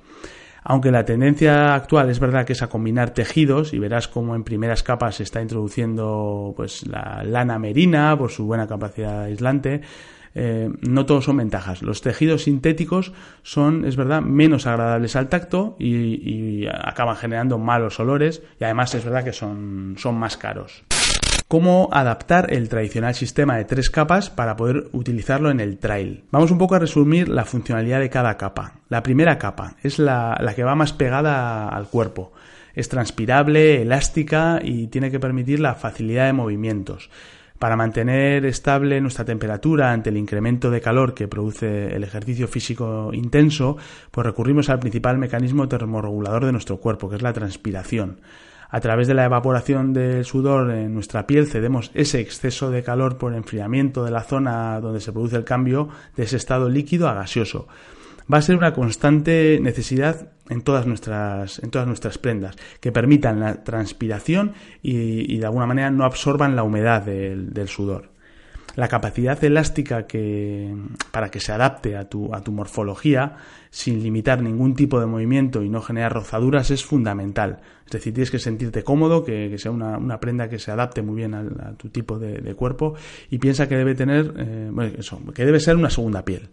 Aunque 0.64 0.92
la 0.92 1.06
tendencia 1.06 1.76
actual 1.76 2.10
es 2.10 2.20
verdad 2.20 2.46
que 2.46 2.54
es 2.54 2.62
a 2.62 2.70
combinar 2.70 3.12
tejidos 3.12 3.74
y 3.74 3.80
verás 3.80 4.08
cómo 4.08 4.36
en 4.36 4.44
primeras 4.44 4.82
capas 4.82 5.16
se 5.16 5.24
está 5.24 5.42
introduciendo 5.42 6.54
pues 6.56 6.88
la 6.88 7.24
lana 7.24 7.60
merina 7.60 8.18
por 8.18 8.32
su 8.32 8.46
buena 8.46 8.68
capacidad 8.68 9.24
aislante, 9.24 9.82
eh, 10.40 10.70
no 10.88 11.06
todos 11.06 11.26
son 11.26 11.38
ventajas. 11.38 11.82
Los 11.82 12.02
tejidos 12.02 12.44
sintéticos 12.44 13.12
son, 13.44 13.86
es 13.86 13.96
verdad, 13.96 14.22
menos 14.22 14.68
agradables 14.68 15.16
al 15.16 15.30
tacto 15.30 15.76
y, 15.80 16.64
y 16.64 16.68
acaban 16.68 17.16
generando 17.16 17.58
malos 17.58 18.00
olores 18.00 18.44
y 18.60 18.64
además 18.64 18.94
es 18.96 19.04
verdad 19.04 19.24
que 19.24 19.34
son, 19.34 19.96
son 19.98 20.16
más 20.16 20.38
caros 20.38 20.84
cómo 21.48 21.88
adaptar 21.92 22.54
el 22.54 22.68
tradicional 22.68 23.16
sistema 23.16 23.58
de 23.58 23.66
tres 23.66 23.90
capas 23.90 24.30
para 24.30 24.56
poder 24.56 24.90
utilizarlo 24.92 25.50
en 25.50 25.60
el 25.60 25.78
trail. 25.78 26.26
Vamos 26.32 26.52
un 26.52 26.58
poco 26.58 26.76
a 26.76 26.80
resumir 26.80 27.30
la 27.30 27.46
funcionalidad 27.46 28.00
de 28.00 28.10
cada 28.10 28.38
capa. 28.38 28.74
La 28.90 29.04
primera 29.04 29.38
capa 29.38 29.76
es 29.82 30.00
la, 30.00 30.38
que 30.56 30.64
va 30.64 30.76
más 30.76 30.94
pegada 30.94 31.70
al 31.70 31.88
cuerpo. 31.88 32.34
Es 32.76 32.90
transpirable, 32.90 33.82
elástica 33.82 34.60
y 34.62 34.88
tiene 34.88 35.10
que 35.10 35.20
permitir 35.20 35.60
la 35.60 35.76
facilidad 35.76 36.26
de 36.26 36.34
movimientos. 36.34 37.10
Para 37.60 37.76
mantener 37.76 38.46
estable 38.46 39.02
nuestra 39.02 39.26
temperatura 39.26 39.92
ante 39.92 40.12
el 40.12 40.18
incremento 40.18 40.70
de 40.70 40.80
calor 40.80 41.16
que 41.16 41.28
produce 41.28 41.96
el 41.96 42.04
ejercicio 42.04 42.48
físico 42.48 43.10
intenso, 43.14 43.78
pues 44.12 44.26
recurrimos 44.26 44.70
al 44.70 44.80
principal 44.80 45.18
mecanismo 45.18 45.68
termorregulador 45.68 46.46
de 46.46 46.52
nuestro 46.52 46.78
cuerpo, 46.78 47.10
que 47.10 47.16
es 47.16 47.24
la 47.24 47.34
transpiración. 47.34 48.22
A 48.70 48.80
través 48.80 49.08
de 49.08 49.16
la 49.16 49.26
evaporación 49.26 49.92
del 49.94 50.24
sudor 50.24 50.70
en 50.72 50.94
nuestra 50.94 51.26
piel 51.26 51.48
cedemos 51.48 51.90
ese 51.96 52.20
exceso 52.20 52.70
de 52.70 52.84
calor 52.84 53.18
por 53.18 53.34
enfriamiento 53.34 54.04
de 54.04 54.12
la 54.12 54.22
zona 54.22 54.80
donde 54.80 55.00
se 55.00 55.12
produce 55.12 55.38
el 55.38 55.46
cambio 55.46 55.88
de 56.16 56.24
ese 56.24 56.38
estado 56.38 56.70
líquido 56.70 57.08
a 57.08 57.14
gaseoso 57.14 57.68
va 58.32 58.38
a 58.38 58.42
ser 58.42 58.58
una 58.58 58.74
constante 58.74 59.60
necesidad 59.62 60.32
en 60.50 60.62
todas 60.62 60.86
nuestras, 60.86 61.60
en 61.60 61.72
todas 61.72 61.88
nuestras 61.88 62.18
prendas, 62.18 62.56
que 62.80 62.92
permitan 62.92 63.40
la 63.40 63.64
transpiración 63.64 64.54
y, 64.82 65.38
de 65.38 65.46
alguna 65.46 65.66
manera 65.66 65.92
no 65.92 66.06
absorban 66.06 66.56
la 66.56 66.64
humedad 66.64 67.02
del, 67.04 67.68
sudor. 67.68 68.10
La 68.76 68.88
capacidad 68.88 69.44
elástica 69.44 70.06
que, 70.06 70.74
para 71.12 71.30
que 71.30 71.40
se 71.40 71.52
adapte 71.52 71.98
a 71.98 72.08
tu, 72.08 72.34
a 72.34 72.42
tu 72.42 72.52
morfología 72.52 73.38
sin 73.72 74.04
limitar 74.04 74.42
ningún 74.42 74.76
tipo 74.76 75.00
de 75.00 75.08
movimiento 75.08 75.64
y 75.64 75.70
no 75.70 75.82
generar 75.82 76.14
rozaduras 76.14 76.70
es 76.70 76.86
fundamental. 76.86 77.60
Es 77.86 77.92
decir, 77.92 78.14
tienes 78.14 78.30
que 78.30 78.38
sentirte 78.38 78.84
cómodo, 78.84 79.24
que, 79.24 79.58
sea 79.58 79.72
una, 79.72 80.20
prenda 80.20 80.48
que 80.48 80.60
se 80.60 80.72
adapte 80.72 81.02
muy 81.02 81.16
bien 81.16 81.34
a, 81.34 81.74
tu 81.76 81.90
tipo 81.90 82.20
de, 82.20 82.54
cuerpo 82.54 82.94
y 83.32 83.40
piensa 83.40 83.68
que 83.68 83.78
debe 83.78 83.96
tener, 83.96 84.34
eh, 84.38 84.96
eso, 85.00 85.22
que 85.34 85.46
debe 85.46 85.60
ser 85.60 85.76
una 85.76 85.90
segunda 85.90 86.24
piel. 86.24 86.50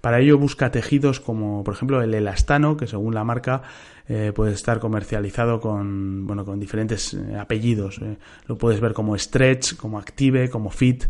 Para 0.00 0.20
ello 0.20 0.38
busca 0.38 0.70
tejidos 0.70 1.20
como 1.20 1.62
por 1.62 1.74
ejemplo 1.74 2.02
el 2.02 2.14
elastano, 2.14 2.76
que 2.76 2.86
según 2.86 3.14
la 3.14 3.24
marca 3.24 3.62
eh, 4.08 4.32
puede 4.34 4.52
estar 4.52 4.80
comercializado 4.80 5.60
con, 5.60 6.26
bueno, 6.26 6.44
con 6.44 6.58
diferentes 6.58 7.14
eh, 7.14 7.36
apellidos. 7.38 8.00
Eh. 8.02 8.16
Lo 8.46 8.56
puedes 8.56 8.80
ver 8.80 8.92
como 8.92 9.16
stretch, 9.16 9.76
como 9.76 9.98
active, 9.98 10.50
como 10.50 10.70
fit. 10.70 11.04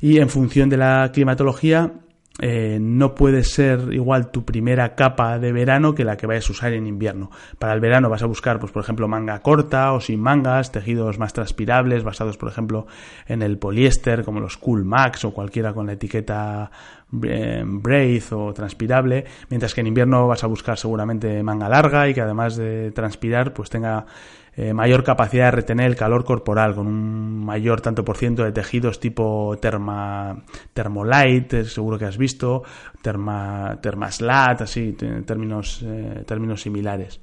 Y 0.00 0.18
en 0.18 0.28
función 0.28 0.68
de 0.68 0.76
la 0.76 1.10
climatología, 1.12 1.92
no 2.38 3.14
puede 3.14 3.44
ser 3.44 3.92
igual 3.92 4.30
tu 4.30 4.44
primera 4.44 4.94
capa 4.94 5.38
de 5.38 5.52
verano 5.52 5.94
que 5.94 6.04
la 6.04 6.16
que 6.16 6.26
vayas 6.26 6.48
a 6.48 6.52
usar 6.52 6.72
en 6.72 6.86
invierno. 6.86 7.30
Para 7.58 7.72
el 7.72 7.80
verano 7.80 8.10
vas 8.10 8.22
a 8.22 8.26
buscar, 8.26 8.58
pues, 8.58 8.72
por 8.72 8.82
ejemplo, 8.82 9.08
manga 9.08 9.40
corta 9.40 9.92
o 9.92 10.00
sin 10.00 10.20
mangas, 10.20 10.72
tejidos 10.72 11.18
más 11.18 11.32
transpirables, 11.32 12.04
basados, 12.04 12.36
por 12.36 12.48
ejemplo, 12.48 12.86
en 13.26 13.42
el 13.42 13.58
poliéster, 13.58 14.24
como 14.24 14.40
los 14.40 14.56
Cool 14.58 14.84
Max 14.84 15.24
o 15.24 15.32
cualquiera 15.32 15.72
con 15.72 15.86
la 15.86 15.92
etiqueta 15.92 16.70
eh, 17.22 17.62
braid 17.64 18.24
o 18.32 18.52
transpirable, 18.52 19.24
mientras 19.48 19.74
que 19.74 19.80
en 19.80 19.86
invierno 19.86 20.26
vas 20.26 20.42
a 20.42 20.48
buscar 20.48 20.76
seguramente 20.76 21.42
manga 21.42 21.68
larga 21.68 22.08
y 22.08 22.14
que 22.14 22.20
además 22.20 22.56
de 22.56 22.90
transpirar 22.90 23.52
pues 23.52 23.70
tenga 23.70 24.06
eh, 24.56 24.72
mayor 24.72 25.04
capacidad 25.04 25.46
de 25.46 25.50
retener 25.50 25.86
el 25.86 25.96
calor 25.96 26.24
corporal 26.24 26.74
con 26.74 26.86
un 26.86 27.44
mayor 27.44 27.82
tanto 27.82 28.04
por 28.04 28.16
ciento 28.16 28.42
de 28.42 28.52
tejidos 28.52 28.98
tipo 29.00 29.56
terma, 29.60 30.44
thermolite, 30.72 31.60
eh, 31.60 31.64
seguro 31.64 31.98
que 31.98 32.06
has 32.06 32.16
visto, 32.16 32.62
terma, 33.06 33.78
termaslat, 33.80 34.62
así, 34.62 34.96
términos, 35.24 35.86
términos 36.26 36.62
similares. 36.62 37.20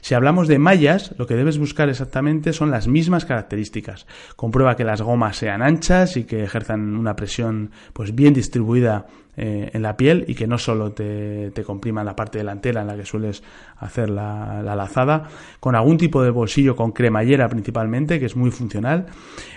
Si 0.00 0.14
hablamos 0.14 0.48
de 0.48 0.58
mallas, 0.58 1.14
lo 1.18 1.26
que 1.26 1.34
debes 1.34 1.58
buscar 1.58 1.90
exactamente 1.90 2.54
son 2.54 2.70
las 2.70 2.88
mismas 2.88 3.26
características. 3.26 4.06
Comprueba 4.36 4.74
que 4.74 4.84
las 4.84 5.02
gomas 5.02 5.36
sean 5.36 5.60
anchas 5.60 6.16
y 6.16 6.24
que 6.24 6.44
ejerzan 6.44 6.96
una 6.96 7.14
presión 7.14 7.72
pues 7.92 8.14
bien 8.14 8.32
distribuida 8.32 9.04
eh, 9.40 9.70
en 9.72 9.82
la 9.82 9.96
piel 9.96 10.24
y 10.26 10.34
que 10.34 10.48
no 10.48 10.58
solo 10.58 10.90
te, 10.90 11.52
te, 11.52 11.62
compriman 11.62 12.04
la 12.04 12.16
parte 12.16 12.38
delantera 12.38 12.80
en 12.80 12.88
la 12.88 12.96
que 12.96 13.04
sueles 13.04 13.40
hacer 13.76 14.10
la, 14.10 14.60
la, 14.64 14.74
lazada, 14.74 15.28
con 15.60 15.76
algún 15.76 15.96
tipo 15.96 16.24
de 16.24 16.30
bolsillo 16.30 16.74
con 16.74 16.90
cremallera 16.90 17.48
principalmente, 17.48 18.18
que 18.18 18.26
es 18.26 18.34
muy 18.34 18.50
funcional, 18.50 19.06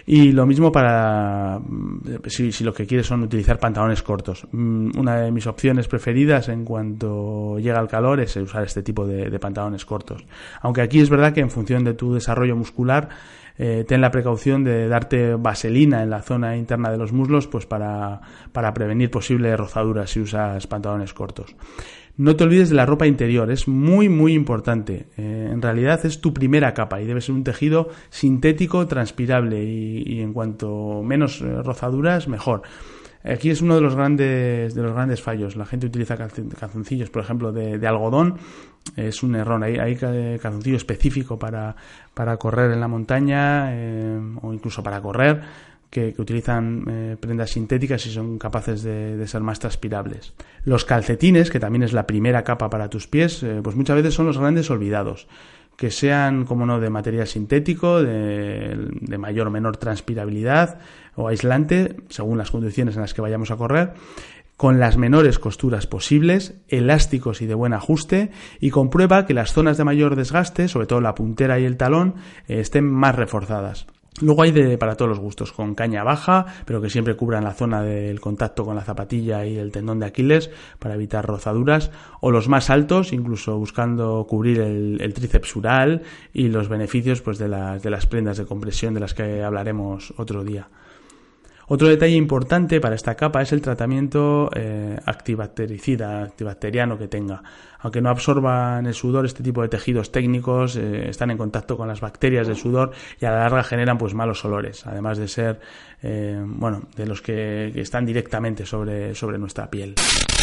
y 0.06 0.34
lo 0.34 0.46
mismo 0.46 0.72
para 0.72 1.58
mm, 1.58 2.28
si, 2.28 2.52
si 2.52 2.64
lo 2.64 2.76
que 2.76 2.86
quieres 2.86 3.08
son 3.08 3.24
utilizar 3.24 3.58
pantalones 3.58 4.04
cortos. 4.04 4.46
Mm, 4.52 5.00
una 5.00 5.22
de 5.22 5.32
mis 5.32 5.48
opciones 5.48 5.61
preferidas 5.88 6.50
en 6.50 6.66
cuanto 6.66 7.60
llega 7.60 7.80
el 7.80 7.88
calor 7.88 8.20
es 8.20 8.36
usar 8.36 8.64
este 8.64 8.84
tipo 8.84 9.06
de, 9.06 9.40
pantalones 9.40 9.86
cortos. 9.86 10.26
Aunque 10.62 10.82
aquí 10.82 11.00
es 11.00 11.10
verdad 11.10 11.34
que 11.34 11.42
en 11.42 11.50
función 11.50 11.84
de 11.84 11.94
tu 11.94 12.14
desarrollo 12.14 12.56
muscular, 12.56 13.10
eh, 13.58 13.86
ten 13.88 14.02
la 14.02 14.12
precaución 14.12 14.64
de 14.64 14.88
darte 14.88 15.36
vaselina 15.36 16.04
en 16.04 16.10
la 16.10 16.22
zona 16.22 16.58
interna 16.58 16.92
de 16.92 16.98
los 16.98 17.12
muslos 17.12 17.48
pues 17.48 17.66
para, 17.66 18.22
para 18.52 18.74
prevenir 18.74 19.12
posibles 19.12 19.58
rozaduras 19.58 20.10
si 20.10 20.20
usas 20.22 20.66
pantalones 20.68 21.14
cortos. 21.14 21.56
No 22.18 22.36
te 22.36 22.44
olvides 22.44 22.70
de 22.70 22.76
la 22.76 22.86
ropa 22.86 23.08
interior, 23.08 23.50
es 23.52 23.68
muy 23.68 24.10
muy 24.10 24.34
importante. 24.34 25.08
Eh, 25.18 25.50
en 25.52 25.62
realidad 25.62 26.06
es 26.06 26.22
tu 26.22 26.34
primera 26.34 26.74
capa 26.74 27.02
y 27.02 27.06
debe 27.06 27.22
ser 27.22 27.36
un 27.36 27.44
tejido 27.44 27.90
sintético, 28.10 28.86
transpirable 28.88 29.64
y, 29.64 30.04
y 30.06 30.22
en 30.22 30.34
cuanto 30.34 31.02
menos 31.04 31.42
eh, 31.42 31.62
rozaduras, 31.64 32.28
mejor. 32.28 32.64
Aquí 33.24 33.50
es 33.50 33.62
uno 33.62 33.76
de 33.76 33.82
los 33.82 33.96
grandes, 33.96 34.74
de 34.74 34.82
los 34.82 34.94
grandes 34.94 35.22
fallos. 35.22 35.56
La 35.56 35.66
gente 35.66 35.88
utiliza 35.88 36.18
calzoncillos, 36.18 37.10
por 37.10 37.24
ejemplo, 37.24 37.52
de, 37.52 37.88
algodón. 37.88 38.38
Es 38.96 39.24
un 39.24 39.36
error. 39.36 39.64
Hay, 39.64 39.78
hay 39.78 39.96
calzoncillo 40.40 40.78
específico 40.78 41.38
para, 41.38 41.76
para 42.14 42.38
correr 42.38 42.72
en 42.72 42.80
la 42.80 42.88
montaña 42.88 43.68
eh, 43.70 44.20
o 44.42 44.54
incluso 44.54 44.82
para 44.82 45.02
correr 45.02 45.42
que, 45.92 46.16
utilizan 46.18 46.86
eh, 46.90 47.18
prendas 47.20 47.52
sintéticas 47.52 48.06
y 48.08 48.12
son 48.12 48.40
capaces 48.40 48.82
de, 48.82 49.28
ser 49.28 49.42
más 49.42 49.60
transpirables. 49.60 50.34
Los 50.64 50.86
calcetines, 50.86 51.52
que 51.52 51.60
también 51.60 51.84
es 51.84 51.94
la 51.94 52.08
primera 52.08 52.44
capa 52.44 52.70
para 52.70 52.90
tus 52.90 53.08
pies, 53.08 53.44
eh, 53.44 53.60
pues 53.62 53.76
muchas 53.76 53.98
veces 53.98 54.14
son 54.14 54.26
los 54.26 54.40
grandes 54.40 54.72
olvidados 54.72 55.28
que 55.76 55.92
sean, 55.92 56.46
como 56.46 56.66
no, 56.66 56.80
de 56.80 56.90
material 56.90 57.28
sintético, 57.28 58.02
de, 58.04 59.18
mayor 59.18 59.48
o 59.48 59.52
menor 59.52 59.78
transpirabilidad 59.78 60.80
o 61.16 61.28
aislante, 61.28 61.96
según 62.10 62.38
las 62.38 62.52
condiciones 62.52 62.96
en 62.96 63.02
las 63.02 63.14
que 63.14 63.22
vayamos 63.22 63.52
a 63.52 63.58
correr, 63.58 63.94
con 64.58 64.80
las 64.80 64.98
menores 64.98 65.40
costuras 65.40 65.88
posibles, 65.88 66.54
elásticos 66.68 67.42
y 67.42 67.48
de 67.48 67.56
buen 67.56 67.74
ajuste, 67.74 68.30
y 68.60 68.70
comprueba 68.70 69.26
que 69.26 69.34
las 69.34 69.54
zonas 69.54 69.78
de 69.78 69.84
mayor 69.84 70.16
desgaste, 70.16 70.68
sobre 70.68 70.86
todo 70.86 71.02
la 71.02 71.16
puntera 71.16 71.60
y 71.60 71.66
el 71.66 71.78
talón, 71.78 72.16
eh, 72.48 72.60
estén 72.60 72.86
más 72.86 73.16
reforzadas. 73.16 73.88
Luego 74.22 74.44
hay 74.44 74.52
de, 74.52 74.78
para 74.78 74.96
todos 74.96 75.10
los 75.10 75.20
gustos, 75.20 75.52
con 75.52 75.76
caña 75.76 76.04
baja, 76.04 76.46
pero 76.66 76.82
que 76.82 76.90
siempre 76.90 77.16
cubran 77.16 77.44
la 77.44 77.54
zona 77.54 77.82
del 77.82 78.20
contacto 78.20 78.64
con 78.64 78.76
la 78.76 78.84
zapatilla 78.84 79.46
y 79.46 79.58
el 79.58 79.72
tendón 79.72 80.00
de 80.00 80.06
Aquiles 80.06 80.52
para 80.80 80.96
evitar 80.96 81.26
rozaduras, 81.26 81.92
o 82.20 82.32
los 82.32 82.48
más 82.48 82.70
altos, 82.70 83.14
incluso 83.14 83.58
buscando 83.58 84.26
cubrir 84.28 84.60
el, 84.60 85.02
el 85.02 85.14
tríceps 85.14 85.56
ural 85.56 86.04
y 86.34 86.50
los 86.50 86.70
beneficios 86.70 87.22
pues, 87.22 87.38
de, 87.38 87.48
las, 87.48 87.82
de 87.82 87.90
las 87.90 88.06
prendas 88.06 88.38
de 88.38 88.46
compresión 88.46 88.94
de 88.94 89.00
las 89.00 89.14
que 89.14 89.44
hablaremos 89.44 90.14
otro 90.18 90.44
día. 90.44 90.68
Otro 91.74 91.88
detalle 91.88 92.18
importante 92.18 92.82
para 92.82 92.96
esta 92.96 93.16
capa 93.16 93.42
es 93.42 93.54
el 93.54 93.62
tratamiento 93.62 94.50
eh, 94.54 95.00
antibacteriano 95.06 96.98
que 96.98 97.08
tenga. 97.08 97.42
Aunque 97.80 98.02
no 98.02 98.10
absorban 98.10 98.86
el 98.88 98.94
sudor, 98.94 99.26
este 99.26 99.42
tipo 99.42 99.62
de 99.62 99.70
tejidos 99.70 100.12
técnicos 100.12 100.76
eh, 100.76 101.08
están 101.08 101.32
en 101.32 101.38
contacto 101.38 101.78
con 101.78 101.88
las 101.88 102.02
bacterias 102.02 102.48
del 102.48 102.58
sudor 102.58 102.92
y 103.22 103.26
a 103.26 103.32
la 103.32 103.40
larga 103.44 103.64
generan 103.64 103.98
pues 103.98 104.14
malos 104.14 104.44
olores, 104.44 104.86
además 104.86 105.18
de 105.18 105.30
ser, 105.30 105.62
eh, 106.04 106.44
bueno, 106.46 106.90
de 106.98 107.06
los 107.06 107.22
que, 107.22 107.68
están 107.80 108.06
directamente 108.06 108.66
sobre, 108.66 109.16
sobre 109.16 109.38
nuestra 109.38 109.70
piel. 109.70 109.96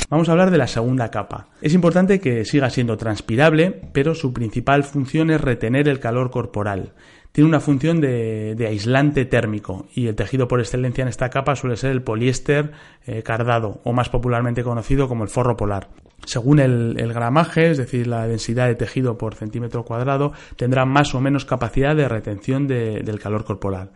Vamos 0.08 0.30
a 0.30 0.32
hablar 0.32 0.50
de 0.50 0.56
la 0.56 0.66
segunda 0.66 1.10
capa. 1.10 1.48
Es 1.60 1.74
importante 1.74 2.20
que 2.20 2.46
siga 2.46 2.70
siendo 2.70 2.96
transpirable, 2.96 3.78
pero 3.92 4.14
su 4.14 4.32
principal 4.32 4.82
función 4.82 5.28
es 5.28 5.42
retener 5.42 5.88
el 5.88 6.00
calor 6.00 6.30
corporal 6.30 6.94
tiene 7.38 7.50
una 7.50 7.60
función 7.60 8.00
de, 8.00 8.66
aislante 8.68 9.24
térmico 9.24 9.86
y 9.94 10.08
el 10.08 10.16
tejido 10.16 10.48
por 10.48 10.58
excelencia 10.58 11.02
en 11.02 11.08
esta 11.08 11.30
capa 11.30 11.54
suele 11.54 11.76
ser 11.76 11.92
el 11.92 12.02
poliéster 12.02 12.72
eh, 13.06 13.22
cardado 13.22 13.80
o 13.84 13.92
más 13.92 14.08
popularmente 14.08 14.64
conocido 14.64 15.06
como 15.06 15.22
el 15.22 15.30
forro 15.30 15.56
polar. 15.56 15.88
Según 16.26 16.58
el, 16.58 16.96
gramaje, 17.14 17.70
es 17.70 17.78
decir, 17.78 18.08
la 18.08 18.26
densidad 18.26 18.66
de 18.66 18.74
tejido 18.74 19.16
por 19.16 19.36
centímetro 19.36 19.84
cuadrado, 19.84 20.32
tendrá 20.56 20.84
más 20.84 21.14
o 21.14 21.20
menos 21.20 21.44
capacidad 21.44 21.94
de 21.94 22.08
retención 22.08 22.66
del 22.66 23.20
calor 23.20 23.44
corporal. 23.44 23.92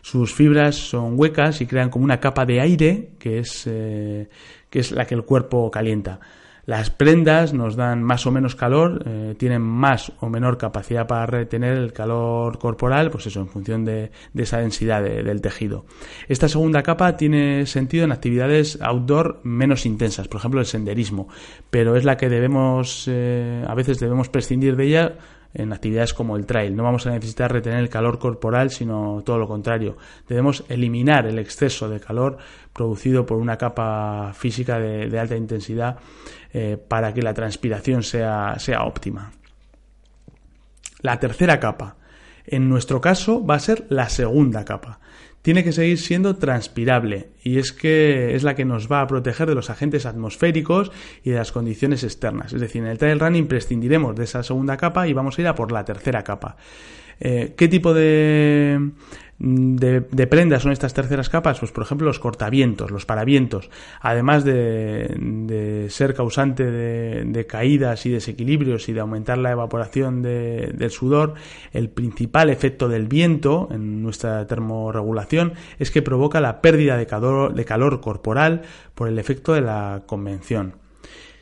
Sus 0.00 0.34
fibras 0.34 0.74
son 0.74 1.14
huecas 1.16 1.60
y 1.60 1.66
crean 1.66 1.90
como 1.90 2.04
una 2.04 2.18
capa 2.18 2.44
de 2.44 2.60
aire 2.60 3.10
que 3.20 3.38
es, 3.38 3.68
eh, 3.68 4.28
que 4.68 4.80
es 4.80 4.90
la 4.90 5.04
que 5.04 5.14
el 5.14 5.22
cuerpo 5.22 5.70
calienta. 5.70 6.18
Las 6.66 6.90
prendas 6.90 7.52
nos 7.52 7.76
dan 7.76 8.02
más 8.02 8.26
o 8.26 8.30
menos 8.30 8.54
calor, 8.54 9.02
eh, 9.06 9.34
tienen 9.38 9.62
más 9.62 10.12
o 10.20 10.28
menor 10.28 10.58
capacidad 10.58 11.06
para 11.06 11.26
retener 11.26 11.76
el 11.76 11.92
calor 11.92 12.58
corporal, 12.58 13.10
pues 13.10 13.26
eso, 13.26 13.40
en 13.40 13.48
función 13.48 13.84
de, 13.84 14.10
esa 14.34 14.58
densidad 14.58 15.02
del 15.02 15.40
tejido. 15.40 15.84
Esta 16.28 16.48
segunda 16.48 16.82
capa 16.82 17.16
tiene 17.16 17.66
sentido 17.66 18.04
en 18.04 18.12
actividades 18.12 18.78
outdoor 18.80 19.40
menos 19.42 19.86
intensas, 19.86 20.28
por 20.28 20.38
ejemplo 20.38 20.60
el 20.60 20.66
senderismo, 20.66 21.28
pero 21.70 21.96
es 21.96 22.04
la 22.04 22.16
que 22.16 22.28
debemos, 22.28 23.06
eh, 23.08 23.64
a 23.66 23.74
veces 23.74 23.98
debemos 23.98 24.28
prescindir 24.28 24.76
de 24.76 24.84
ella 24.84 25.14
en 25.54 25.72
actividades 25.72 26.14
como 26.14 26.36
el 26.36 26.46
trail. 26.46 26.74
No 26.76 26.82
vamos 26.82 27.06
a 27.06 27.10
necesitar 27.10 27.52
retener 27.52 27.80
el 27.80 27.88
calor 27.88 28.18
corporal, 28.18 28.70
sino 28.70 29.22
todo 29.24 29.38
lo 29.38 29.48
contrario. 29.48 29.96
Debemos 30.28 30.64
eliminar 30.68 31.26
el 31.26 31.38
exceso 31.38 31.88
de 31.88 32.00
calor 32.00 32.38
producido 32.72 33.26
por 33.26 33.38
una 33.38 33.56
capa 33.56 34.32
física 34.34 34.78
de, 34.78 35.18
alta 35.18 35.36
intensidad 35.36 35.98
eh, 36.52 36.76
para 36.76 37.12
que 37.12 37.22
la 37.22 37.34
transpiración 37.34 38.02
sea, 38.02 38.58
sea 38.58 38.84
óptima. 38.84 39.32
La 41.00 41.18
tercera 41.18 41.58
capa. 41.58 41.96
En 42.46 42.68
nuestro 42.68 43.00
caso 43.00 43.44
va 43.44 43.56
a 43.56 43.60
ser 43.60 43.86
la 43.88 44.08
segunda 44.08 44.64
capa. 44.64 45.00
Tiene 45.42 45.64
que 45.64 45.72
seguir 45.72 45.98
siendo 45.98 46.36
transpirable 46.36 47.30
y 47.42 47.58
es 47.58 47.72
que 47.72 48.34
es 48.34 48.42
la 48.42 48.54
que 48.54 48.66
nos 48.66 48.92
va 48.92 49.00
a 49.00 49.06
proteger 49.06 49.48
de 49.48 49.54
los 49.54 49.70
agentes 49.70 50.04
atmosféricos 50.04 50.92
y 51.24 51.30
de 51.30 51.36
las 51.36 51.50
condiciones 51.50 52.04
externas. 52.04 52.52
Es 52.52 52.60
decir, 52.60 52.82
en 52.82 52.88
el 52.88 52.98
trail 52.98 53.18
running 53.18 53.46
prescindiremos 53.46 54.16
de 54.16 54.24
esa 54.24 54.42
segunda 54.42 54.76
capa 54.76 55.08
y 55.08 55.14
vamos 55.14 55.38
a 55.38 55.40
ir 55.40 55.48
a 55.48 55.54
por 55.54 55.72
la 55.72 55.84
tercera 55.84 56.24
capa. 56.24 56.56
Eh, 57.20 57.54
¿Qué 57.56 57.68
tipo 57.68 57.94
de, 57.94 58.90
de, 59.40 60.26
prendas 60.26 60.62
son 60.62 60.72
estas 60.72 60.92
terceras 60.92 61.30
capas? 61.30 61.58
Pues 61.58 61.72
por 61.72 61.84
ejemplo 61.84 62.06
los 62.06 62.18
cortavientos, 62.18 62.90
los 62.90 63.06
paravientos, 63.06 63.70
además 64.00 64.44
de, 64.44 65.86
ser 65.88 66.14
causante 66.14 66.70
de, 66.70 67.46
caídas 67.46 68.04
y 68.06 68.10
desequilibrios 68.10 68.88
y 68.88 68.92
de 68.92 69.00
aumentar 69.00 69.38
la 69.38 69.50
evaporación 69.50 70.22
del 70.22 70.90
sudor, 70.90 71.34
el 71.72 71.88
principal 71.88 72.50
efecto 72.50 72.88
del 72.88 73.08
viento 73.08 73.68
en 73.70 74.02
nuestra 74.02 74.46
termorregulación 74.46 75.54
es 75.78 75.90
que 75.90 76.02
provoca 76.02 76.40
la 76.40 76.60
pérdida 76.60 76.96
de 76.96 77.06
calor 77.06 78.00
corporal 78.00 78.62
por 78.94 79.08
el 79.08 79.18
efecto 79.18 79.54
de 79.54 79.62
la 79.62 80.02
convención. 80.06 80.79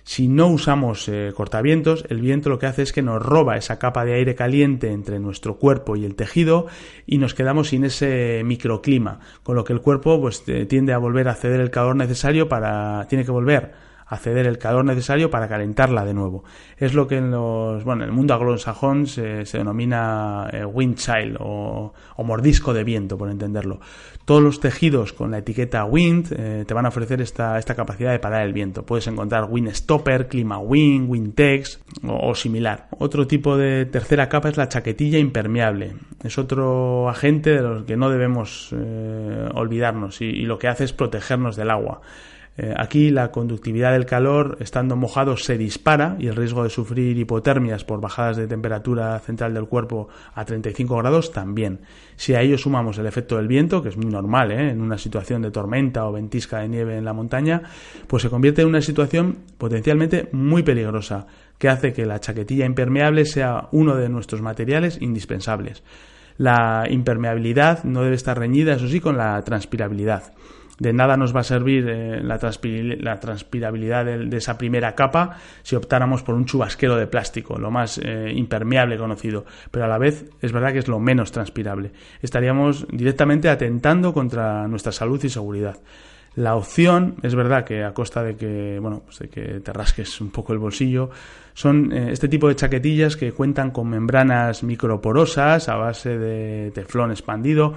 Si 0.08 0.26
no 0.26 0.48
usamos 0.48 1.06
eh, 1.10 1.34
cortavientos, 1.36 2.06
el 2.08 2.22
viento 2.22 2.48
lo 2.48 2.58
que 2.58 2.64
hace 2.64 2.80
es 2.80 2.94
que 2.94 3.02
nos 3.02 3.20
roba 3.20 3.58
esa 3.58 3.78
capa 3.78 4.06
de 4.06 4.14
aire 4.14 4.34
caliente 4.34 4.90
entre 4.90 5.20
nuestro 5.20 5.58
cuerpo 5.58 5.96
y 5.96 6.06
el 6.06 6.14
tejido 6.14 6.66
y 7.04 7.18
nos 7.18 7.34
quedamos 7.34 7.68
sin 7.68 7.84
ese 7.84 8.40
microclima, 8.42 9.20
con 9.42 9.54
lo 9.54 9.64
que 9.64 9.74
el 9.74 9.82
cuerpo 9.82 10.18
pues 10.18 10.44
tiende 10.66 10.94
a 10.94 10.98
volver 10.98 11.28
a 11.28 11.34
ceder 11.34 11.60
el 11.60 11.70
calor 11.70 11.94
necesario 11.94 12.48
para 12.48 13.06
tiene 13.06 13.26
que 13.26 13.30
volver 13.30 13.87
a 14.08 14.16
ceder 14.16 14.46
el 14.46 14.58
calor 14.58 14.84
necesario 14.84 15.30
para 15.30 15.48
calentarla 15.48 16.04
de 16.04 16.14
nuevo. 16.14 16.44
Es 16.76 16.94
lo 16.94 17.06
que 17.06 17.18
en 17.18 17.30
los, 17.30 17.84
bueno, 17.84 18.04
en 18.04 18.10
el 18.10 18.14
mundo 18.14 18.34
anglosajón 18.34 19.06
se, 19.06 19.44
se 19.44 19.58
denomina 19.58 20.48
eh, 20.52 20.64
wind 20.64 20.96
child 20.96 21.36
o, 21.40 21.92
mordisco 22.24 22.74
de 22.74 22.84
viento, 22.84 23.16
por 23.16 23.30
entenderlo. 23.30 23.80
Todos 24.24 24.42
los 24.42 24.60
tejidos 24.60 25.12
con 25.12 25.30
la 25.30 25.38
etiqueta 25.38 25.84
wind 25.84 26.32
eh, 26.36 26.64
te 26.66 26.74
van 26.74 26.84
a 26.84 26.88
ofrecer 26.88 27.20
esta, 27.20 27.58
esta 27.58 27.74
capacidad 27.74 28.12
de 28.12 28.18
parar 28.18 28.46
el 28.46 28.52
viento. 28.52 28.84
Puedes 28.84 29.06
encontrar 29.06 29.46
wind 29.48 29.70
stopper, 29.70 30.28
clima 30.28 30.58
wind, 30.58 31.08
windtex 31.08 31.80
o, 32.06 32.30
o 32.30 32.34
similar. 32.34 32.88
Otro 32.98 33.26
tipo 33.26 33.56
de 33.56 33.86
tercera 33.86 34.28
capa 34.28 34.48
es 34.48 34.56
la 34.56 34.68
chaquetilla 34.68 35.18
impermeable. 35.18 35.94
Es 36.22 36.36
otro 36.36 37.08
agente 37.08 37.50
de 37.50 37.62
los 37.62 37.84
que 37.84 37.96
no 37.96 38.10
debemos 38.10 38.70
eh, 38.72 39.48
olvidarnos 39.54 40.20
y 40.20 40.42
lo 40.42 40.58
que 40.58 40.68
hace 40.68 40.84
es 40.84 40.92
protegernos 40.92 41.56
del 41.56 41.70
agua. 41.70 42.00
Eh, 42.60 42.74
aquí 42.76 43.10
la 43.10 43.30
conductividad 43.30 43.92
del 43.92 44.04
calor, 44.04 44.56
estando 44.58 44.96
mojado, 44.96 45.36
se 45.36 45.56
dispara 45.56 46.16
y 46.18 46.26
el 46.26 46.34
riesgo 46.34 46.64
de 46.64 46.70
sufrir 46.70 47.16
hipotermias 47.16 47.84
por 47.84 48.00
bajadas 48.00 48.36
de 48.36 48.48
temperatura 48.48 49.16
central 49.20 49.54
del 49.54 49.66
cuerpo 49.66 50.08
a 50.34 50.44
35 50.44 50.96
grados 50.96 51.30
también. 51.30 51.82
Si 52.16 52.34
a 52.34 52.40
ello 52.40 52.58
sumamos 52.58 52.98
el 52.98 53.06
efecto 53.06 53.36
del 53.36 53.46
viento, 53.46 53.80
que 53.80 53.90
es 53.90 53.96
muy 53.96 54.10
normal 54.10 54.50
¿eh? 54.50 54.70
en 54.70 54.80
una 54.80 54.98
situación 54.98 55.40
de 55.42 55.52
tormenta 55.52 56.04
o 56.04 56.12
ventisca 56.12 56.58
de 56.58 56.68
nieve 56.68 56.98
en 56.98 57.04
la 57.04 57.12
montaña, 57.12 57.62
pues 58.08 58.24
se 58.24 58.28
convierte 58.28 58.62
en 58.62 58.68
una 58.68 58.82
situación 58.82 59.38
potencialmente 59.56 60.28
muy 60.32 60.64
peligrosa, 60.64 61.28
que 61.58 61.68
hace 61.68 61.92
que 61.92 62.06
la 62.06 62.18
chaquetilla 62.18 62.66
impermeable 62.66 63.24
sea 63.24 63.68
uno 63.70 63.94
de 63.94 64.08
nuestros 64.08 64.42
materiales 64.42 65.00
indispensables. 65.00 65.84
La 66.38 66.86
impermeabilidad 66.90 67.84
no 67.84 68.02
debe 68.02 68.16
estar 68.16 68.36
reñida, 68.36 68.74
eso 68.74 68.88
sí, 68.88 68.98
con 68.98 69.16
la 69.16 69.40
transpirabilidad 69.44 70.32
de 70.78 70.92
nada 70.92 71.16
nos 71.16 71.34
va 71.34 71.40
a 71.40 71.44
servir 71.44 71.86
eh, 71.88 72.20
la, 72.22 72.38
transpirabilidad 72.38 74.04
de, 74.04 74.36
esa 74.36 74.56
primera 74.56 74.94
capa 74.94 75.36
si 75.62 75.76
optáramos 75.76 76.22
por 76.22 76.34
un 76.34 76.44
chubasquero 76.44 76.96
de 76.96 77.06
plástico, 77.06 77.58
lo 77.58 77.70
más 77.70 77.98
eh, 77.98 78.32
impermeable 78.34 78.96
conocido, 78.96 79.44
pero 79.70 79.84
a 79.84 79.88
la 79.88 79.98
vez 79.98 80.30
es 80.40 80.52
verdad 80.52 80.72
que 80.72 80.78
es 80.78 80.88
lo 80.88 81.00
menos 81.00 81.32
transpirable. 81.32 81.92
Estaríamos 82.22 82.86
directamente 82.90 83.48
atentando 83.48 84.12
contra 84.12 84.68
nuestra 84.68 84.92
salud 84.92 85.22
y 85.24 85.28
seguridad. 85.28 85.78
La 86.36 86.54
opción, 86.54 87.16
es 87.22 87.34
verdad 87.34 87.64
que 87.64 87.82
a 87.82 87.92
costa 87.92 88.22
de 88.22 88.36
que, 88.36 88.78
bueno, 88.80 89.02
pues 89.04 89.18
de 89.18 89.28
que 89.28 89.58
te 89.60 89.72
rasques 89.72 90.20
un 90.20 90.30
poco 90.30 90.52
el 90.52 90.60
bolsillo, 90.60 91.10
son 91.52 91.92
eh, 91.92 92.12
este 92.12 92.28
tipo 92.28 92.46
de 92.46 92.54
chaquetillas 92.54 93.16
que 93.16 93.32
cuentan 93.32 93.72
con 93.72 93.88
membranas 93.88 94.62
microporosas 94.62 95.68
a 95.68 95.74
base 95.74 96.16
de 96.16 96.70
teflón 96.70 97.10
expandido 97.10 97.74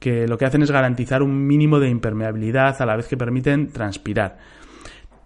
que 0.00 0.26
lo 0.26 0.38
que 0.38 0.46
hacen 0.46 0.62
es 0.62 0.70
garantizar 0.72 1.22
un 1.22 1.46
mínimo 1.46 1.78
de 1.78 1.90
impermeabilidad 1.90 2.80
a 2.82 2.86
la 2.86 2.96
vez 2.96 3.06
que 3.06 3.16
permiten 3.16 3.68
transpirar. 3.68 4.38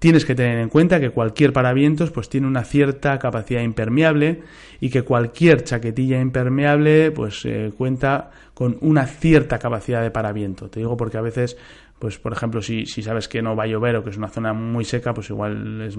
Tienes 0.00 0.26
que 0.26 0.34
tener 0.34 0.58
en 0.58 0.68
cuenta 0.68 1.00
que 1.00 1.08
cualquier 1.08 1.54
paravientos 1.54 2.10
pues 2.10 2.28
tiene 2.28 2.46
una 2.46 2.64
cierta 2.64 3.18
capacidad 3.18 3.62
impermeable 3.62 4.42
y 4.80 4.90
que 4.90 5.02
cualquier 5.02 5.64
chaquetilla 5.64 6.20
impermeable 6.20 7.10
pues 7.12 7.46
eh, 7.46 7.72
cuenta 7.74 8.30
con 8.52 8.76
una 8.82 9.06
cierta 9.06 9.58
capacidad 9.58 10.02
de 10.02 10.10
paraviento. 10.10 10.68
Te 10.68 10.80
digo 10.80 10.96
porque 10.98 11.16
a 11.16 11.22
veces 11.22 11.56
pues 11.98 12.18
por 12.18 12.32
ejemplo, 12.32 12.60
si, 12.60 12.86
si, 12.86 13.02
sabes 13.02 13.28
que 13.28 13.40
no 13.40 13.56
va 13.56 13.64
a 13.64 13.66
llover 13.66 13.96
o 13.96 14.04
que 14.04 14.10
es 14.10 14.16
una 14.16 14.28
zona 14.28 14.52
muy 14.52 14.84
seca, 14.84 15.14
pues 15.14 15.30
igual 15.30 15.80
es, 15.80 15.96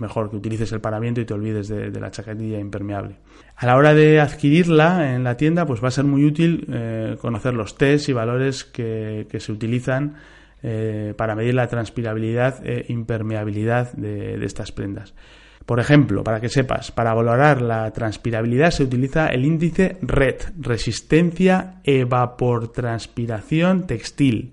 mejor 0.00 0.30
que 0.30 0.36
utilices 0.36 0.70
el 0.72 0.80
paraviento 0.80 1.20
y 1.20 1.24
te 1.24 1.34
olvides 1.34 1.68
de, 1.68 1.90
la 1.90 2.10
chaquetilla 2.10 2.58
impermeable. 2.58 3.16
A 3.56 3.66
la 3.66 3.76
hora 3.76 3.94
de 3.94 4.20
adquirirla 4.20 5.14
en 5.14 5.24
la 5.24 5.36
tienda, 5.36 5.66
pues 5.66 5.82
va 5.82 5.88
a 5.88 5.92
ser 5.92 6.04
muy 6.04 6.24
útil 6.24 6.66
eh, 6.72 7.16
conocer 7.20 7.54
los 7.54 7.76
tests 7.76 8.08
y 8.08 8.12
valores 8.12 8.64
que, 8.64 9.26
se 9.38 9.52
utilizan 9.52 10.16
eh, 10.62 11.14
para 11.16 11.34
medir 11.34 11.54
la 11.54 11.66
transpirabilidad 11.66 12.64
e 12.64 12.84
impermeabilidad 12.88 13.92
de, 13.92 14.36
de 14.36 14.46
estas 14.46 14.70
prendas. 14.70 15.14
Por 15.68 15.80
ejemplo, 15.80 16.24
para 16.24 16.40
que 16.40 16.48
sepas, 16.48 16.90
para 16.92 17.12
valorar 17.12 17.60
la 17.60 17.90
transpirabilidad 17.90 18.70
se 18.70 18.84
utiliza 18.84 19.28
el 19.28 19.44
índice 19.44 19.98
RED, 20.00 20.36
resistencia 20.58 21.82
evaportranspiración 21.84 23.86
textil. 23.86 24.52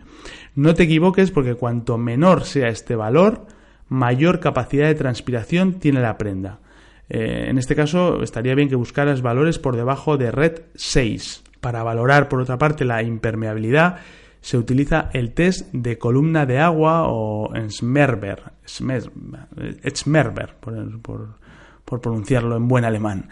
No 0.56 0.73
te 0.73 0.84
equivoques 0.84 1.32
porque 1.32 1.56
cuanto 1.56 1.97
menor 1.97 2.43
sea 2.43 2.67
este 2.67 2.97
valor, 2.97 3.45
mayor 3.88 4.41
capacidad 4.41 4.88
de 4.88 4.95
transpiración 4.95 5.75
tiene 5.75 6.01
la 6.01 6.17
prenda. 6.17 6.60
Eh, 7.08 7.45
en 7.47 7.58
este 7.60 7.78
caso, 7.78 8.21
estaría 8.21 8.54
bien 8.54 8.67
que 8.67 8.75
buscaras 8.75 9.21
valores 9.21 9.58
por 9.58 9.78
debajo 9.78 10.17
de 10.17 10.32
red 10.32 10.63
6. 10.75 11.43
Para 11.62 11.82
valorar, 11.84 12.28
por 12.28 12.41
otra 12.41 12.58
parte, 12.58 12.84
la 12.84 13.01
impermeabilidad, 13.04 13.99
se 14.45 14.60
utiliza 14.60 15.10
el 15.12 15.34
test 15.34 15.73
de 15.73 15.97
columna 15.97 16.45
de 16.45 16.60
agua 16.60 17.05
o 17.08 17.51
Smerber, 17.67 18.43
Smerber 18.63 20.55
por, 20.60 21.39
por 21.84 21.99
pronunciarlo 21.99 22.55
en 22.55 22.67
buen 22.67 22.86
alemán. 22.86 23.27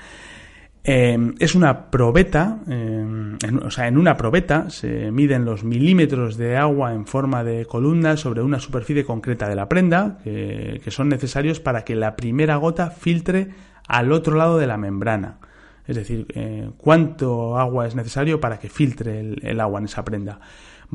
Eh, 0.84 1.16
es 1.38 1.54
una 1.54 1.92
probeta, 1.92 2.62
eh, 2.68 3.38
o 3.64 3.70
sea, 3.70 3.88
en 3.88 4.00
una 4.00 4.18
probeta 4.18 4.72
se 4.72 5.12
miden 5.12 5.46
los 5.46 5.64
milímetros 5.64 6.36
de 6.36 6.58
agua 6.58 6.96
en 6.96 7.06
forma 7.06 7.44
de 7.44 7.68
columna 7.68 8.18
sobre 8.18 8.42
una 8.42 8.58
superficie 8.58 9.06
concreta 9.06 9.48
de 9.48 9.56
la 9.56 9.70
prenda, 9.70 10.18
que, 10.24 10.82
son 10.88 11.10
necesarios 11.10 11.60
para 11.60 11.84
que 11.86 11.94
la 11.94 12.16
primera 12.16 12.56
gota 12.56 12.90
filtre 12.90 13.50
al 13.88 14.12
otro 14.12 14.36
lado 14.36 14.58
de 14.58 14.66
la 14.66 14.78
membrana. 14.78 15.38
Es 15.86 15.96
decir, 15.96 16.26
eh, 16.34 16.72
cuánto 16.76 17.60
agua 17.60 17.86
es 17.86 17.94
necesario 17.94 18.40
para 18.40 18.58
que 18.58 18.68
filtre 18.68 19.20
el, 19.20 19.60
agua 19.60 19.78
en 19.78 19.86
esa 19.86 20.04
prenda. 20.04 20.40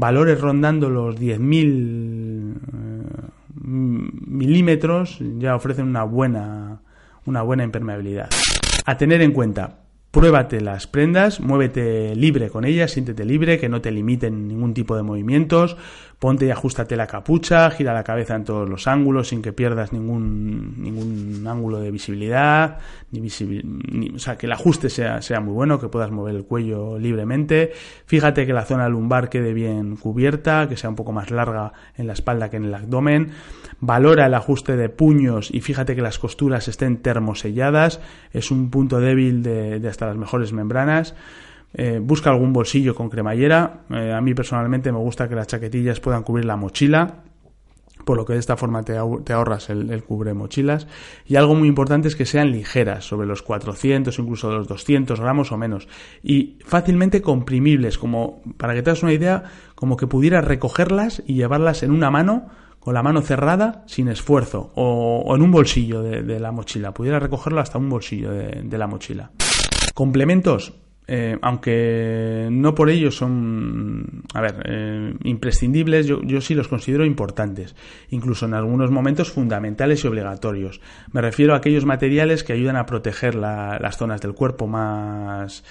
Valores 0.01 0.41
rondando 0.41 0.91
los 0.91 1.17
10.000 1.17 2.55
milímetros 3.65 5.19
ya 5.39 5.57
ofrecen 5.57 5.89
una 5.89 6.05
buena, 6.05 6.83
una 7.27 7.43
buena 7.43 7.65
impermeabilidad. 7.65 8.31
A 8.87 8.97
tener 8.97 9.23
en 9.23 9.33
cuenta, 9.33 9.81
pruébate 10.13 10.61
las 10.61 10.87
prendas, 10.87 11.41
muévete 11.41 12.15
libre 12.15 12.49
con 12.49 12.65
ellas, 12.65 12.93
siéntete 12.93 13.25
libre, 13.25 13.59
que 13.59 13.69
no 13.69 13.81
te 13.81 13.91
limiten 13.91 14.47
ningún 14.47 14.73
tipo 14.73 14.95
de 14.95 15.03
movimientos, 15.03 15.77
ponte 16.19 16.47
y 16.47 16.51
ajustate 16.51 16.97
la 16.97 17.07
capucha, 17.07 17.71
gira 17.71 17.95
la 17.95 18.03
cabeza 18.03 18.35
en 18.35 18.45
todos 18.45 18.69
los 18.69 18.89
ángulos 18.89 19.29
sin 19.29 19.41
que 19.41 19.53
pierdas 19.53 19.93
ningún, 19.93 20.75
ningún 20.83 21.47
ángulo 21.47 21.79
de 21.79 21.93
visibilidad, 21.93 22.79
ni, 23.13 23.29
o 24.15 24.19
sea, 24.19 24.37
que 24.37 24.47
el 24.47 24.53
ajuste 24.53 24.91
sea, 24.91 25.23
sea 25.23 25.41
muy 25.41 25.55
bueno, 25.55 25.79
que 25.79 25.89
puedas 25.89 26.11
mover 26.11 26.35
el 26.35 26.45
cuello 26.45 26.99
libremente, 26.99 27.73
fíjate 28.07 28.47
que 28.47 28.53
la 28.53 28.65
zona 28.65 28.89
lumbar 28.89 29.29
quede 29.29 29.55
bien 29.55 29.97
cubierta, 29.97 30.69
que 30.69 30.77
sea 30.77 30.91
un 30.91 30.97
poco 30.97 31.13
más 31.13 31.31
larga 31.31 31.73
en 31.97 32.09
la 32.09 32.15
espalda 32.15 32.51
que 32.51 32.57
en 32.57 32.65
el 32.65 32.75
abdomen, 32.75 33.31
valora 33.79 34.27
el 34.27 34.35
ajuste 34.35 34.77
de 34.77 34.89
puños 34.89 35.51
y 35.53 35.61
fíjate 35.61 35.95
que 35.95 36.03
las 36.03 36.19
costuras 36.19 36.67
estén 36.67 36.97
termoselladas, 36.97 38.01
es 38.33 38.51
un 38.51 38.71
punto 38.71 38.99
débil 38.99 39.45
de, 39.45 39.79
de 39.79 39.89
hasta 39.89 40.07
las 40.07 40.17
mejores 40.17 40.53
membranas, 40.53 41.15
eh, 41.75 42.01
busca 42.03 42.31
algún 42.31 42.53
bolsillo 42.53 42.95
con 42.95 43.11
cremallera. 43.11 43.83
Eh, 43.91 44.13
a 44.13 44.21
mí 44.21 44.35
personalmente 44.35 44.91
me 44.91 44.99
gusta 44.99 45.29
que 45.29 45.35
las 45.35 45.47
chaquetillas 45.47 46.01
puedan 46.01 46.23
cubrir 46.23 46.47
la 46.47 46.57
mochila, 46.57 47.23
por 48.05 48.17
lo 48.17 48.25
que 48.25 48.33
de 48.33 48.39
esta 48.39 48.57
forma 48.57 48.83
te, 48.83 48.97
ahorras 48.97 49.69
el, 49.69 50.03
cubre 50.03 50.33
mochilas. 50.33 50.87
Y 51.27 51.37
algo 51.37 51.55
muy 51.55 51.69
importante 51.69 52.09
es 52.09 52.17
que 52.17 52.25
sean 52.25 52.51
ligeras, 52.51 53.05
sobre 53.05 53.27
los 53.27 53.43
400, 53.43 54.19
incluso 54.19 54.51
los 54.51 54.67
200 54.67 55.21
gramos 55.21 55.53
o 55.53 55.59
menos. 55.59 55.89
Y 56.23 56.59
fácilmente 56.65 57.21
comprimibles, 57.21 57.99
como 57.99 58.43
para 58.57 58.75
que 58.75 58.83
te 58.83 58.91
hagas 58.91 59.03
una 59.03 59.13
idea, 59.13 59.45
como 59.75 59.97
que 59.97 60.07
pudieras 60.07 60.45
recogerlas 60.45 61.23
y 61.27 61.35
llevarlas 61.35 61.83
en 61.83 61.91
una 61.91 62.11
mano 62.11 62.47
con 62.81 62.95
la 62.95 63.03
mano 63.03 63.21
cerrada 63.21 63.85
sin 63.87 64.09
esfuerzo 64.09 64.73
o, 64.75 65.35
en 65.37 65.43
un 65.43 65.51
bolsillo 65.51 66.03
de, 66.03 66.41
la 66.41 66.51
mochila. 66.51 66.95
Pudiera 66.95 67.19
recogerlo 67.19 67.61
hasta 67.61 67.77
un 67.77 67.91
bolsillo 67.91 68.31
de 68.31 68.79
la 68.79 68.87
mochila. 68.87 69.33
Complementos, 69.93 70.73
eh, 71.11 71.39
aunque 71.41 72.49
no 72.51 72.75
por 72.75 72.91
ello 72.91 73.11
son, 73.11 74.25
a 74.35 74.43
ver, 74.43 74.63
eh, 74.67 75.15
imprescindibles, 75.25 76.07
yo, 76.07 76.41
sí 76.43 76.55
los 76.55 76.69
considero 76.69 77.07
importantes, 77.07 77.75
incluso 78.11 78.45
en 78.45 78.53
algunos 78.53 78.91
momentos 78.91 79.31
fundamentales 79.31 80.05
y 80.05 80.07
obligatorios. 80.07 80.83
Me 81.11 81.23
refiero 81.23 81.55
a 81.55 81.57
aquellos 81.57 81.87
materiales 81.87 82.45
que 82.45 82.53
ayudan 82.53 82.77
a 82.77 82.85
proteger 82.85 83.35
las 83.35 83.97
zonas 83.97 84.21
del 84.21 84.35
cuerpo 84.35 84.67
más 84.67 85.63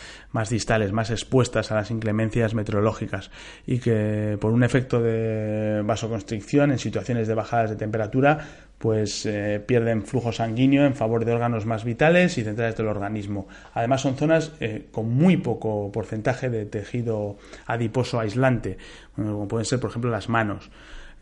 distales, 0.49 0.91
más 0.91 1.11
expuestas 1.11 1.71
a 1.71 1.75
las 1.75 1.91
inclemencias 1.91 2.55
meteorológicas 2.55 3.29
y 3.67 3.77
que 3.77 4.37
por 4.41 4.51
un 4.51 4.63
efecto 4.63 5.01
de 5.01 5.83
vasoconstricción 5.85 6.71
en 6.71 6.79
situaciones 6.79 7.27
de 7.27 7.35
bajadas 7.35 7.69
de 7.69 7.75
temperatura 7.75 8.66
pues 8.77 9.25
eh, 9.25 9.61
pierden 9.65 10.03
flujo 10.03 10.31
sanguíneo 10.31 10.85
en 10.85 10.93
favor 10.93 11.25
de 11.25 11.33
órganos 11.33 11.65
más 11.65 11.83
vitales 11.83 12.37
y 12.37 12.43
centrales 12.43 12.77
del 12.77 12.87
organismo. 12.87 13.47
Además 13.73 14.01
son 14.01 14.15
zonas 14.15 14.51
eh, 14.59 14.87
con 14.91 15.09
muy 15.09 15.37
poco 15.37 15.91
porcentaje 15.91 16.49
de 16.49 16.65
tejido 16.65 17.37
adiposo 17.65 18.19
aislante, 18.19 18.77
como 19.15 19.47
pueden 19.47 19.65
ser 19.65 19.79
por 19.79 19.89
ejemplo 19.89 20.11
las 20.11 20.29
manos. 20.29 20.69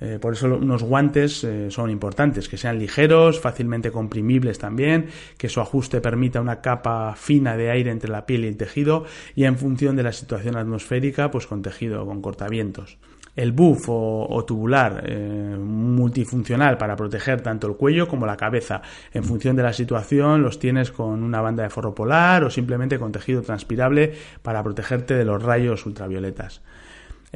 Eh, 0.02 0.20
por 0.20 0.34
eso 0.34 0.48
unos 0.48 0.84
guantes 0.84 1.48
son 1.70 1.90
importantes, 1.90 2.50
que 2.50 2.58
sean 2.58 2.78
ligeros, 2.78 3.40
fácilmente 3.40 3.92
comprimibles 3.92 4.60
también, 4.60 5.08
que 5.38 5.48
su 5.48 5.62
ajuste 5.62 6.02
permita 6.02 6.42
una 6.42 6.60
capa 6.60 7.16
fina 7.16 7.56
de 7.56 7.72
aire 7.72 7.92
entre 7.92 8.10
la 8.10 8.26
piel 8.26 8.44
y 8.44 8.50
el 8.50 8.58
tejido 8.58 9.06
y 9.36 9.46
en 9.46 9.58
función 9.58 9.96
de 9.96 10.04
la 10.04 10.12
situación 10.12 10.58
atmosférica, 10.58 11.32
pues 11.32 11.48
con 11.48 11.62
tejido, 11.62 12.06
con 12.06 12.22
cortavientos 12.22 12.98
el 13.36 13.52
buff 13.52 13.86
o, 13.90 14.44
tubular 14.46 15.04
eh, 15.06 15.58
multifuncional 15.60 16.78
para 16.78 16.96
proteger 16.96 17.42
tanto 17.42 17.68
el 17.68 17.76
cuello 17.76 18.08
como 18.08 18.26
la 18.26 18.38
cabeza. 18.38 18.82
En 19.14 19.24
función 19.24 19.56
de 19.56 19.64
la 19.64 19.74
situación 19.74 20.42
los 20.42 20.60
tienes 20.60 20.92
con 20.92 21.24
una 21.24 21.42
banda 21.42 21.64
de 21.64 21.70
forro 21.70 21.94
polar 21.94 22.44
o 22.44 22.50
simplemente 22.50 23.00
con 23.00 23.12
tejido 23.12 23.42
transpirable 23.42 24.14
para 24.42 24.64
protegerte 24.64 25.16
de 25.16 25.26
los 25.26 25.42
rayos 25.42 25.86
ultravioletas. 25.86 26.62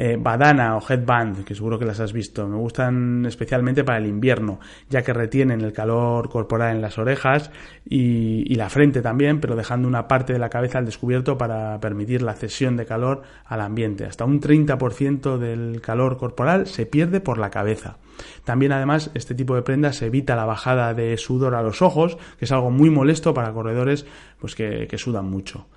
Eh, 0.01 0.15
badana 0.17 0.77
o 0.77 0.81
headband, 0.87 1.43
que 1.43 1.53
seguro 1.53 1.77
que 1.77 1.83
las 1.83 1.99
has 1.99 2.13
visto. 2.13 2.47
Me 2.47 2.55
gustan 2.55 3.25
especialmente 3.25 3.83
para 3.83 3.97
el 3.97 4.05
invierno, 4.05 4.61
ya 4.89 5.01
que 5.01 5.11
retienen 5.11 5.59
el 5.59 5.73
calor 5.73 6.29
corporal 6.29 6.73
en 6.73 6.81
las 6.81 6.97
orejas 6.97 7.51
y, 7.83 8.55
la 8.55 8.69
frente 8.69 9.01
también, 9.01 9.41
pero 9.41 9.57
dejando 9.57 9.89
una 9.89 10.07
parte 10.07 10.31
de 10.31 10.39
la 10.39 10.49
cabeza 10.49 10.77
al 10.77 10.85
descubierto 10.85 11.37
para 11.37 11.81
permitir 11.81 12.21
la 12.21 12.33
cesión 12.33 12.77
de 12.77 12.85
calor 12.85 13.23
al 13.43 13.59
ambiente. 13.59 14.05
Hasta 14.05 14.23
un 14.23 14.39
30% 14.39 15.37
del 15.37 15.81
calor 15.81 16.15
corporal 16.15 16.67
se 16.67 16.85
pierde 16.85 17.19
por 17.19 17.37
la 17.37 17.49
cabeza. 17.49 17.97
También 18.45 18.71
además 18.71 19.11
este 19.15 19.35
tipo 19.35 19.53
de 19.55 19.63
prendas 19.63 20.01
evita 20.01 20.37
la 20.37 20.45
bajada 20.45 20.93
de 20.93 21.17
sudor 21.17 21.55
a 21.55 21.61
los 21.61 21.81
ojos, 21.81 22.17
que 22.37 22.45
es 22.45 22.51
algo 22.53 22.71
muy 22.71 22.89
molesto 22.89 23.33
para 23.33 23.51
corredores 23.51 24.05
pues 24.39 24.55
que 24.55 24.97
sudan 24.97 25.25
mucho. 25.25 25.67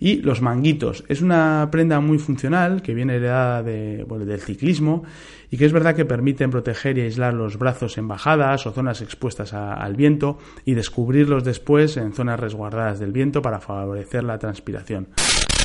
Y 0.00 0.22
los 0.22 0.40
manguitos. 0.40 1.04
Es 1.08 1.20
una 1.20 1.68
prenda 1.70 2.00
muy 2.00 2.18
funcional 2.18 2.80
que 2.80 2.94
viene 2.94 3.16
heredada 3.16 3.62
de, 3.62 4.06
del 4.24 4.40
ciclismo 4.40 5.04
y 5.50 5.58
que 5.58 5.66
es 5.66 5.72
verdad 5.72 5.94
que 5.94 6.06
permiten 6.06 6.50
proteger 6.50 6.96
y 6.96 7.02
aislar 7.02 7.34
los 7.34 7.58
brazos 7.58 7.98
en 7.98 8.08
bajadas 8.08 8.66
o 8.66 8.72
zonas 8.72 9.02
expuestas 9.02 9.52
al 9.52 9.94
viento 9.96 10.38
y 10.64 10.72
descubrirlos 10.72 11.44
después 11.44 11.98
en 11.98 12.14
zonas 12.14 12.40
resguardadas 12.40 12.98
del 12.98 13.12
viento 13.12 13.42
para 13.42 13.60
favorecer 13.60 14.24
la 14.24 14.38
transpiración. 14.38 15.08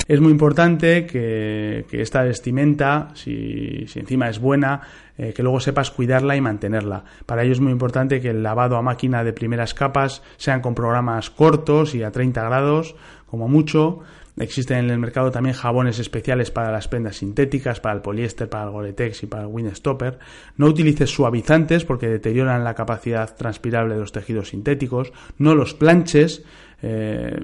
Es 0.08 0.22
muy 0.22 0.32
importante 0.32 1.08
que, 1.08 1.86
esta 1.92 2.22
vestimenta, 2.22 3.10
si, 3.16 3.88
encima 3.96 4.30
es 4.30 4.40
buena, 4.40 4.82
eh, 5.18 5.34
que 5.34 5.42
luego 5.42 5.60
sepas 5.60 5.90
cuidarla 5.90 6.36
y 6.36 6.42
mantenerla. 6.42 7.06
Para 7.26 7.42
ello 7.42 7.54
es 7.54 7.60
muy 7.60 7.72
importante 7.72 8.22
que 8.22 8.30
el 8.30 8.44
lavado 8.44 8.78
a 8.78 8.84
máquina 8.84 9.24
de 9.24 9.34
primeras 9.34 9.74
capas 9.74 10.22
sean 10.38 10.62
con 10.62 10.76
programas 10.76 11.32
cortos 11.32 11.96
y 11.96 12.04
a 12.04 12.12
30 12.12 12.44
grados, 12.44 12.96
como 13.26 13.48
mucho, 13.48 14.02
Existen 14.38 14.80
en 14.80 14.90
el 14.90 15.00
mercado 15.00 15.32
también 15.32 15.56
jabones 15.56 16.00
especiales 16.00 16.52
para 16.52 16.72
las 16.72 16.88
prendas 16.88 17.18
sintéticas, 17.18 17.80
para 17.80 17.96
el 17.96 18.02
poliéster, 18.02 18.50
para 18.50 18.66
el 18.66 18.72
Gore-Tex 18.72 19.24
y 19.24 19.28
para 19.28 19.44
el 19.44 19.50
Windstopper. 19.50 20.20
No 20.58 20.68
utilices 20.68 21.10
suavizantes 21.10 21.86
porque 21.86 22.10
deterioran 22.10 22.64
la 22.64 22.74
capacidad 22.74 23.34
transpirable 23.36 23.94
de 23.94 24.02
los 24.02 24.12
tejidos 24.12 24.50
sintéticos. 24.50 25.14
No 25.38 25.56
los 25.56 25.74
planches. 25.74 26.44
Eh, 26.82 27.40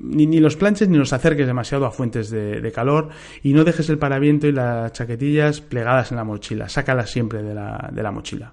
ni, 0.00 0.40
los 0.40 0.56
planches 0.56 0.88
ni 0.88 0.96
los 0.96 1.12
acerques 1.12 1.46
demasiado 1.46 1.84
a 1.86 1.90
fuentes 1.90 2.30
de, 2.30 2.72
calor 2.74 3.10
y 3.42 3.52
no 3.52 3.64
dejes 3.64 3.90
el 3.90 3.98
paraviento 3.98 4.46
y 4.46 4.52
las 4.52 4.92
chaquetillas 4.92 5.60
plegadas 5.60 6.10
en 6.10 6.16
la 6.16 6.24
mochila. 6.24 6.68
Sácalas 6.68 7.10
siempre 7.10 7.42
de 7.42 7.54
la 7.54 8.10
mochila. 8.10 8.52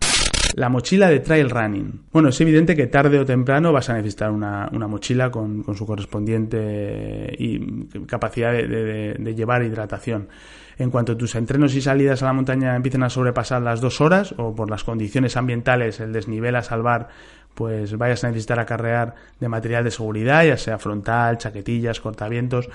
La 0.55 0.69
mochila 0.69 1.09
de 1.09 1.19
trail 1.19 1.49
running. 1.49 2.05
Bueno, 2.13 2.29
es 2.29 2.39
evidente 2.39 2.77
que 2.77 2.87
tarde 2.87 3.19
o 3.19 3.25
temprano 3.25 3.73
vas 3.73 3.89
a 3.89 3.93
necesitar 3.93 4.31
una, 4.31 4.69
mochila 4.71 5.29
con, 5.29 5.65
su 5.75 5.85
correspondiente 5.85 7.35
y 7.37 7.59
capacidad 8.05 8.53
de, 8.53 9.35
llevar 9.35 9.63
hidratación. 9.63 10.29
En 10.77 10.91
cuanto 10.91 11.17
tus 11.17 11.35
entrenos 11.35 11.75
y 11.75 11.81
salidas 11.81 12.23
a 12.23 12.27
la 12.27 12.33
montaña 12.33 12.73
empiecen 12.73 13.03
a 13.03 13.09
sobrepasar 13.09 13.61
las 13.63 13.81
dos 13.81 13.99
horas 13.99 14.33
o 14.37 14.55
por 14.55 14.69
las 14.69 14.85
condiciones 14.85 15.35
ambientales, 15.35 15.99
el 15.99 16.13
desnivel 16.13 16.55
a 16.55 16.63
salvar 16.63 17.09
pues 17.55 17.97
vayas 17.97 18.23
a 18.23 18.27
necesitar 18.27 18.59
acarrear 18.59 19.15
de 19.39 19.47
material 19.47 19.83
de 19.83 19.91
seguridad, 19.91 20.45
ya 20.45 20.57
sea 20.57 20.77
frontal, 20.77 21.37
chaquetillas, 21.37 22.01
cortavientos. 22.01 22.69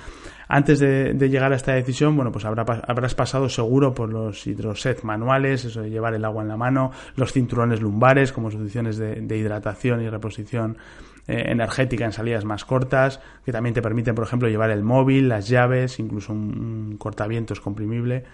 Antes 0.49 0.81
de, 0.81 1.14
llegar 1.29 1.53
a 1.53 1.57
esta 1.57 1.75
decisión, 1.75 2.16
bueno, 2.16 2.33
pues 2.33 2.45
habrás 2.45 3.14
pasado 3.14 3.49
seguro 3.49 3.95
por 3.95 4.09
los 4.09 4.45
hidroset 4.47 5.05
manuales, 5.05 5.64
eso 5.64 5.83
de 5.83 5.90
llevar 5.90 6.14
el 6.14 6.25
agua 6.25 6.43
en 6.43 6.49
la 6.49 6.57
mano, 6.57 6.90
los 7.14 7.33
cinturones 7.33 7.81
lumbares 7.81 8.33
como 8.33 8.51
soluciones 8.51 8.97
de, 8.97 9.37
hidratación 9.37 10.03
y 10.03 10.09
reposición 10.09 10.77
eh, 11.29 11.45
energética 11.47 12.05
en 12.05 12.12
salidas 12.12 12.45
más 12.45 12.64
cortas, 12.64 13.21
que 13.45 13.53
también 13.53 13.75
te 13.75 13.83
permiten, 13.83 14.16
por 14.16 14.25
ejemplo, 14.25 14.49
llevar 14.49 14.71
el 14.71 14.83
móvil, 14.83 15.29
las 15.29 15.47
llaves, 15.47 16.01
incluso 16.01 16.33
un 16.33 16.97
cortavientos 16.99 17.61
comprimible 17.61 18.25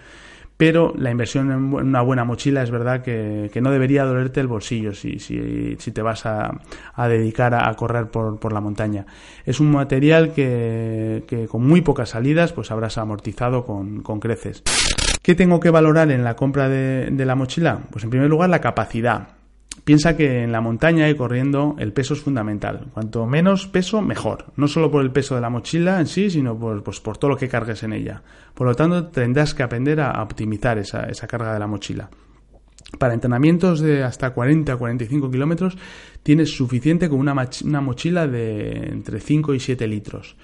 pero 0.56 0.94
la 0.96 1.10
inversión 1.10 1.50
en 1.50 1.74
una 1.74 2.00
buena 2.00 2.24
mochila 2.24 2.62
es 2.62 2.70
verdad 2.70 3.02
que, 3.02 3.50
no 3.60 3.70
debería 3.70 4.04
dolerte 4.04 4.40
el 4.40 4.46
bolsillo 4.46 4.94
si, 4.94 5.18
si, 5.18 5.76
si 5.78 5.92
te 5.92 6.02
vas 6.02 6.24
a, 6.24 6.58
dedicar 7.08 7.54
a, 7.54 7.72
correr 7.74 8.08
por, 8.08 8.52
la 8.52 8.60
montaña. 8.60 9.06
Es 9.44 9.60
un 9.60 9.70
material 9.70 10.32
que, 10.32 11.24
que, 11.26 11.46
con 11.46 11.66
muy 11.66 11.82
pocas 11.82 12.10
salidas 12.10 12.52
pues 12.52 12.70
habrás 12.70 12.96
amortizado 12.96 13.64
con, 13.64 14.02
con 14.02 14.18
creces. 14.18 14.62
¿Qué 15.22 15.34
tengo 15.34 15.60
que 15.60 15.70
valorar 15.70 16.10
en 16.10 16.24
la 16.24 16.36
compra 16.36 16.68
de, 16.68 17.10
de 17.10 17.26
la 17.26 17.34
mochila? 17.34 17.80
Pues 17.90 18.04
en 18.04 18.10
primer 18.10 18.30
lugar 18.30 18.48
la 18.48 18.60
capacidad. 18.60 19.35
Piensa 19.84 20.16
que 20.16 20.42
en 20.42 20.52
la 20.52 20.60
montaña 20.60 21.08
y 21.08 21.14
corriendo 21.14 21.76
el 21.78 21.92
peso 21.92 22.14
es 22.14 22.20
fundamental. 22.20 22.88
Cuanto 22.92 23.26
menos 23.26 23.66
peso, 23.66 24.02
mejor. 24.02 24.46
No 24.56 24.68
solo 24.68 24.90
por 24.90 25.02
el 25.02 25.12
peso 25.12 25.34
de 25.34 25.40
la 25.40 25.50
mochila 25.50 26.00
en 26.00 26.06
sí, 26.06 26.30
sino 26.30 26.58
por, 26.58 26.82
pues, 26.82 27.02
todo 27.02 27.28
lo 27.30 27.36
que 27.36 27.48
cargues 27.48 27.82
en 27.82 27.92
ella. 27.92 28.22
Por 28.54 28.66
lo 28.66 28.74
tanto, 28.74 29.06
tendrás 29.06 29.54
que 29.54 29.62
aprender 29.62 30.00
a 30.00 30.22
optimizar 30.22 30.78
esa, 30.78 31.04
esa 31.04 31.26
carga 31.26 31.52
de 31.52 31.60
la 31.60 31.66
mochila. 31.66 32.10
Para 32.98 33.14
entrenamientos 33.14 33.80
de 33.80 34.04
hasta 34.04 34.30
40 34.30 34.72
a 34.72 34.76
45 34.76 35.30
kilómetros 35.30 35.76
tienes 36.22 36.56
suficiente 36.56 37.08
con 37.08 37.18
una, 37.18 37.34
una 37.64 37.80
mochila 37.80 38.26
de 38.26 38.88
entre 38.88 39.20
5 39.20 39.54
y 39.54 39.60
7 39.60 39.86
litros. 39.86 40.36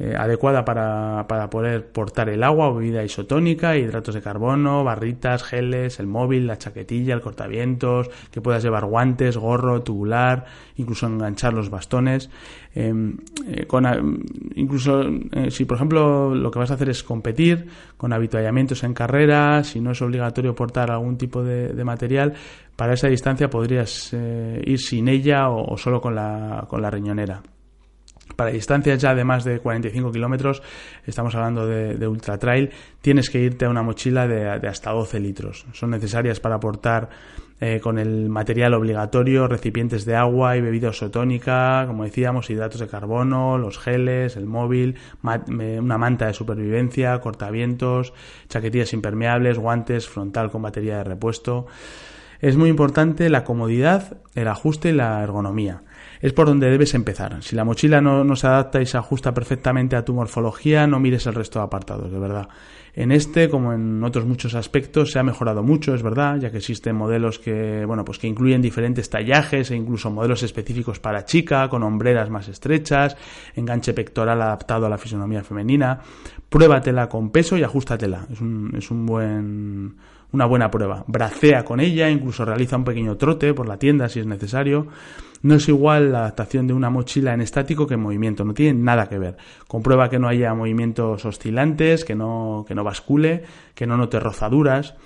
Eh, 0.00 0.14
adecuada 0.16 0.64
para, 0.64 1.26
para, 1.26 1.50
poder 1.50 1.88
portar 1.90 2.28
el 2.28 2.44
agua 2.44 2.68
o 2.68 2.74
bebida 2.76 3.02
isotónica, 3.02 3.76
hidratos 3.76 4.14
de 4.14 4.22
carbono, 4.22 4.84
barritas, 4.84 5.42
geles, 5.42 5.98
el 5.98 6.06
móvil, 6.06 6.46
la 6.46 6.56
chaquetilla, 6.56 7.14
el 7.14 7.20
cortavientos, 7.20 8.08
que 8.30 8.40
puedas 8.40 8.62
llevar 8.62 8.84
guantes, 8.84 9.36
gorro, 9.36 9.82
tubular, 9.82 10.44
incluso 10.76 11.08
enganchar 11.08 11.52
los 11.52 11.68
bastones. 11.68 12.30
Em, 12.76 13.16
eh, 13.48 13.66
incluso 14.54 15.02
eh, 15.02 15.50
si 15.50 15.64
por 15.64 15.78
ejemplo 15.78 16.32
lo 16.32 16.48
que 16.52 16.60
vas 16.60 16.70
a 16.70 16.74
hacer 16.74 16.90
es 16.90 17.02
competir 17.02 17.66
con 17.96 18.12
habituallamientos 18.12 18.84
en 18.84 18.94
carrera, 18.94 19.64
si 19.64 19.80
no 19.80 19.90
es 19.90 20.00
obligatorio 20.00 20.54
portar 20.54 20.92
algún 20.92 21.18
tipo 21.18 21.42
de, 21.42 21.74
material, 21.82 22.34
para 22.76 22.92
esa 22.94 23.08
distancia 23.08 23.50
podrías 23.50 24.12
ir 24.12 24.78
sin 24.78 25.08
ella 25.08 25.48
o, 25.48 25.72
o 25.72 25.76
solo 25.76 26.00
con 26.00 26.14
la, 26.14 26.66
con 26.68 26.80
la 26.80 26.90
riñonera. 26.90 27.42
Para 28.38 28.52
distancias 28.52 29.02
ya 29.02 29.16
de 29.16 29.24
más 29.24 29.42
de 29.42 29.58
45 29.58 30.12
kilómetros, 30.12 30.62
estamos 31.04 31.34
hablando 31.34 31.66
de, 31.66 32.06
ultra 32.06 32.38
trail, 32.38 32.70
tienes 33.00 33.30
que 33.30 33.40
irte 33.40 33.64
a 33.64 33.68
una 33.68 33.82
mochila 33.82 34.28
de, 34.28 34.48
hasta 34.68 34.92
12 34.92 35.18
litros. 35.18 35.66
Son 35.72 35.90
necesarias 35.90 36.38
para 36.38 36.54
aportar 36.54 37.08
eh, 37.60 37.80
con 37.82 37.98
el 37.98 38.28
material 38.28 38.74
obligatorio, 38.74 39.48
recipientes 39.48 40.04
de 40.04 40.14
agua 40.14 40.56
y 40.56 40.60
bebida 40.60 40.90
isotónica, 40.90 41.82
como 41.88 42.04
decíamos, 42.04 42.48
hidratos 42.48 42.78
de 42.80 42.86
carbono, 42.86 43.58
los 43.58 43.76
geles, 43.76 44.36
el 44.36 44.46
móvil, 44.46 44.94
una 45.20 45.98
manta 45.98 46.26
de 46.26 46.32
supervivencia, 46.32 47.18
cortavientos, 47.18 48.12
chaquetillas 48.48 48.92
impermeables, 48.92 49.58
guantes, 49.58 50.08
frontal 50.08 50.52
con 50.52 50.62
batería 50.62 50.98
de 50.98 51.02
repuesto. 51.02 51.66
Es 52.40 52.56
muy 52.56 52.70
importante 52.70 53.30
la 53.30 53.42
comodidad, 53.42 54.18
el 54.36 54.46
ajuste 54.46 54.90
y 54.90 54.92
la 54.92 55.24
ergonomía. 55.24 55.82
Es 56.20 56.32
por 56.32 56.46
donde 56.46 56.70
debes 56.70 56.94
empezar. 56.94 57.42
Si 57.42 57.54
la 57.54 57.64
mochila 57.64 58.00
no, 58.00 58.24
no, 58.24 58.36
se 58.36 58.46
adapta 58.46 58.80
y 58.80 58.86
se 58.86 58.98
ajusta 58.98 59.32
perfectamente 59.32 59.96
a 59.96 60.04
tu 60.04 60.14
morfología, 60.14 60.86
no 60.86 61.00
mires 61.00 61.26
el 61.26 61.34
resto 61.34 61.58
de 61.58 61.66
apartados, 61.66 62.10
de 62.10 62.18
verdad. 62.18 62.48
En 62.94 63.12
este, 63.12 63.48
como 63.48 63.72
en 63.72 64.02
otros 64.02 64.24
muchos 64.24 64.54
aspectos, 64.54 65.12
se 65.12 65.20
ha 65.20 65.22
mejorado 65.22 65.62
mucho, 65.62 65.94
es 65.94 66.02
verdad, 66.02 66.38
ya 66.38 66.50
que 66.50 66.56
existen 66.56 66.96
modelos 66.96 67.38
que, 67.38 67.84
bueno, 67.86 68.04
pues 68.04 68.18
que 68.18 68.26
incluyen 68.26 68.60
diferentes 68.60 69.08
tallajes 69.08 69.70
e 69.70 69.76
incluso 69.76 70.10
modelos 70.10 70.42
específicos 70.42 70.98
para 70.98 71.24
chica, 71.24 71.68
con 71.68 71.84
hombreras 71.84 72.28
más 72.28 72.48
estrechas, 72.48 73.16
enganche 73.54 73.92
pectoral 73.92 74.42
adaptado 74.42 74.86
a 74.86 74.88
la 74.88 74.98
fisonomía 74.98 75.44
femenina. 75.44 76.00
Pruébatela 76.48 77.08
con 77.08 77.30
peso 77.30 77.56
y 77.56 77.62
ajústatela. 77.62 78.26
Es 78.32 78.40
un, 78.40 78.72
es 78.76 78.90
un 78.90 79.06
buen 79.06 79.96
una 80.32 80.46
buena 80.46 80.70
prueba. 80.70 81.04
Bracea 81.06 81.64
con 81.64 81.80
ella, 81.80 82.10
incluso 82.10 82.44
realiza 82.44 82.76
un 82.76 82.84
pequeño 82.84 83.16
trote 83.16 83.54
por 83.54 83.68
la 83.68 83.78
tienda 83.78 84.08
si 84.08 84.20
es 84.20 84.26
necesario. 84.26 84.88
No 85.42 85.54
es 85.54 85.68
igual 85.68 86.12
la 86.12 86.20
adaptación 86.20 86.66
de 86.66 86.74
una 86.74 86.90
mochila 86.90 87.32
en 87.32 87.40
estático 87.40 87.86
que 87.86 87.94
en 87.94 88.00
movimiento, 88.00 88.44
no 88.44 88.54
tiene 88.54 88.80
nada 88.80 89.08
que 89.08 89.18
ver. 89.18 89.36
Comprueba 89.68 90.10
que 90.10 90.18
no 90.18 90.28
haya 90.28 90.52
movimientos 90.54 91.24
oscilantes, 91.24 92.04
que 92.04 92.14
no, 92.14 92.64
que 92.66 92.74
no 92.74 92.84
bascule, 92.84 93.44
que 93.74 93.86
no 93.86 93.96
note 93.96 94.18
rozaduras. 94.18 94.96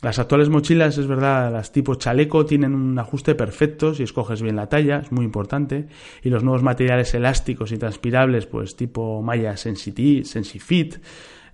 Las 0.00 0.18
actuales 0.18 0.48
mochilas, 0.48 0.98
es 0.98 1.06
verdad, 1.06 1.52
las 1.52 1.70
tipo 1.70 1.94
chaleco 1.94 2.44
tienen 2.44 2.74
un 2.74 2.98
ajuste 2.98 3.36
perfecto 3.36 3.94
si 3.94 4.02
escoges 4.02 4.42
bien 4.42 4.56
la 4.56 4.68
talla, 4.68 4.98
es 4.98 5.12
muy 5.12 5.24
importante. 5.24 5.86
Y 6.24 6.30
los 6.30 6.42
nuevos 6.42 6.64
materiales 6.64 7.14
elásticos 7.14 7.70
y 7.70 7.78
transpirables, 7.78 8.46
pues 8.46 8.74
tipo 8.74 9.22
malla 9.22 9.56
Sensifit, 9.56 10.96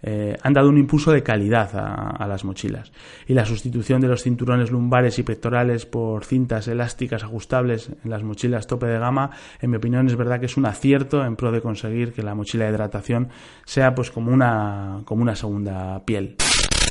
eh, 0.03 0.37
han 0.43 0.53
dado 0.53 0.69
un 0.69 0.79
impulso 0.79 1.13
de 1.13 1.23
calidad 1.23 1.71
a, 1.75 2.27
las 2.27 2.45
mochilas. 2.45 2.93
Y 3.27 3.35
la 3.35 3.45
sustitución 3.45 4.01
de 4.01 4.09
los 4.09 4.23
cinturones 4.23 4.71
lumbares 4.71 5.19
y 5.19 5.23
pectorales 5.23 5.87
por 5.87 6.25
cintas 6.25 6.69
elásticas 6.69 7.25
ajustables 7.25 7.91
en 8.05 8.11
las 8.11 8.23
mochilas 8.23 8.67
tope 8.67 8.87
de 8.87 8.99
gama, 8.99 9.31
en 9.61 9.71
mi 9.71 9.77
opinión 9.77 10.07
es 10.07 10.17
verdad 10.17 10.41
que 10.41 10.47
es 10.47 10.57
un 10.57 10.67
acierto 10.67 11.25
en 11.25 11.37
pro 11.37 11.51
de 11.51 11.61
conseguir 11.61 12.13
que 12.13 12.23
la 12.23 12.35
mochila 12.35 12.67
de 12.67 12.73
hidratación 12.73 13.29
sea 13.65 13.95
pues 13.95 14.11
como 14.11 14.33
una, 14.33 15.03
como 15.05 15.23
una 15.23 15.35
segunda 15.35 16.05
piel. 16.05 16.37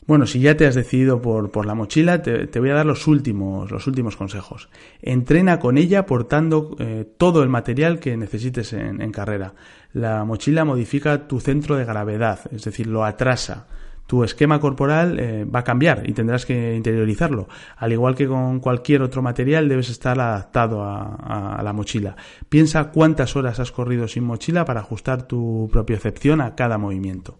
Bueno, 0.07 0.25
si 0.25 0.39
ya 0.39 0.55
te 0.55 0.65
has 0.65 0.73
decidido 0.73 1.21
por, 1.21 1.51
por 1.51 1.65
la 1.65 1.75
mochila, 1.75 2.21
te, 2.21 2.59
voy 2.59 2.69
a 2.69 2.75
dar 2.75 2.85
los 2.85 3.07
últimos, 3.07 3.69
los 3.69 3.87
últimos 3.87 4.15
consejos. 4.15 4.69
Entrena 5.01 5.59
con 5.59 5.77
ella 5.77 6.05
portando 6.05 6.77
eh, 6.79 7.05
todo 7.17 7.43
el 7.43 7.49
material 7.49 7.99
que 7.99 8.15
necesites 8.15 8.71
en, 8.71 9.11
carrera. 9.11 9.53
La 9.93 10.23
mochila 10.25 10.65
modifica 10.65 11.27
tu 11.27 11.39
centro 11.39 11.75
de 11.75 11.85
gravedad, 11.85 12.39
es 12.51 12.63
decir, 12.63 12.87
lo 12.87 13.03
atrasa 13.05 13.67
tu 14.07 14.23
esquema 14.23 14.59
corporal 14.59 15.19
eh, 15.19 15.45
va 15.45 15.59
a 15.59 15.63
cambiar 15.63 16.09
y 16.09 16.13
tendrás 16.13 16.45
que 16.45 16.75
interiorizarlo. 16.75 17.47
Al 17.75 17.91
igual 17.91 18.15
que 18.15 18.25
con 18.25 18.61
cualquier 18.61 19.01
otro 19.01 19.21
material, 19.21 19.67
debes 19.67 19.89
estar 19.89 20.19
adaptado 20.19 20.83
a, 20.83 21.61
la 21.61 21.73
mochila. 21.73 22.15
Piensa 22.47 22.85
cuántas 22.91 23.35
horas 23.35 23.59
has 23.59 23.71
corrido 23.71 24.07
sin 24.07 24.23
mochila 24.23 24.63
para 24.63 24.79
ajustar 24.79 25.23
tu 25.23 25.69
propiocepción 25.71 26.39
a 26.39 26.55
cada 26.55 26.77
movimiento. 26.77 27.37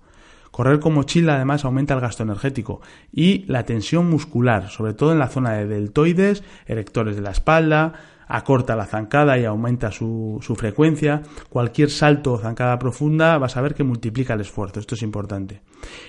Correr 0.52 0.80
con 0.80 0.94
mochila 0.94 1.36
además 1.36 1.64
aumenta 1.64 1.94
el 1.94 2.02
gasto 2.02 2.24
energético 2.24 2.82
y 3.12 3.46
la 3.46 3.64
tensión 3.64 4.10
muscular, 4.10 4.70
sobre 4.70 4.94
todo 4.94 5.14
en 5.14 5.20
la 5.20 5.30
zona 5.30 5.54
de 5.54 5.68
deltoides, 5.68 6.44
erectores 6.66 7.16
de 7.16 7.22
la 7.22 7.32
espalda, 7.32 7.94
acorta 8.28 8.76
la 8.76 8.86
zancada 8.86 9.38
y 9.38 9.46
aumenta 9.46 9.92
su, 9.92 10.40
frecuencia. 10.58 11.22
Cualquier 11.50 11.90
salto 11.90 12.34
o 12.34 12.38
zancada 12.38 12.78
profunda 12.78 13.38
vas 13.38 13.58
a 13.58 13.62
ver 13.62 13.74
que 13.74 13.84
multiplica 13.84 14.34
el 14.34 14.42
esfuerzo, 14.42 14.80
esto 14.80 14.96
es 14.96 15.02
importante. 15.02 15.62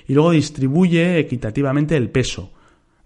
Y 0.06 0.14
luego 0.14 0.30
distribuye 0.30 1.18
equitativamente 1.18 1.96
el 1.96 2.10
peso. 2.10 2.50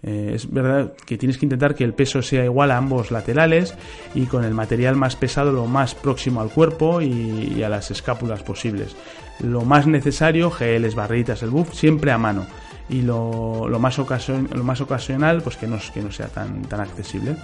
Eh, 0.04 0.32
es 0.34 0.50
verdad 0.50 0.94
que 1.06 1.16
tienes 1.16 1.38
que 1.38 1.46
intentar 1.46 1.76
que 1.76 1.84
el 1.84 1.94
peso 1.94 2.22
sea 2.22 2.44
igual 2.44 2.72
a 2.72 2.76
ambos 2.76 3.12
laterales 3.12 3.74
y 4.16 4.26
con 4.26 4.44
el 4.44 4.52
material 4.52 4.96
más 4.96 5.14
pesado 5.14 5.52
lo 5.52 5.66
más 5.66 5.94
próximo 5.94 6.40
al 6.40 6.50
cuerpo 6.50 7.00
y, 7.00 7.62
a 7.62 7.68
las 7.68 7.90
escápulas 7.90 8.42
posibles. 8.42 8.96
Lo 9.40 9.62
más 9.62 9.86
necesario, 9.86 10.50
geles, 10.50 10.94
barritas, 10.94 11.42
el 11.42 11.50
buff, 11.50 11.74
siempre 11.74 12.10
a 12.10 12.18
mano. 12.18 12.46
Y 12.88 13.02
lo, 13.02 13.68
más, 13.78 13.98
lo 13.98 14.64
más 14.64 14.80
ocasional, 14.80 15.40
pues 15.40 15.56
que 15.56 15.66
no, 15.66 15.78
que 15.94 16.02
no 16.02 16.10
sea 16.10 16.28
tan, 16.28 16.62
tan 16.62 16.80
accesible. 16.80 17.36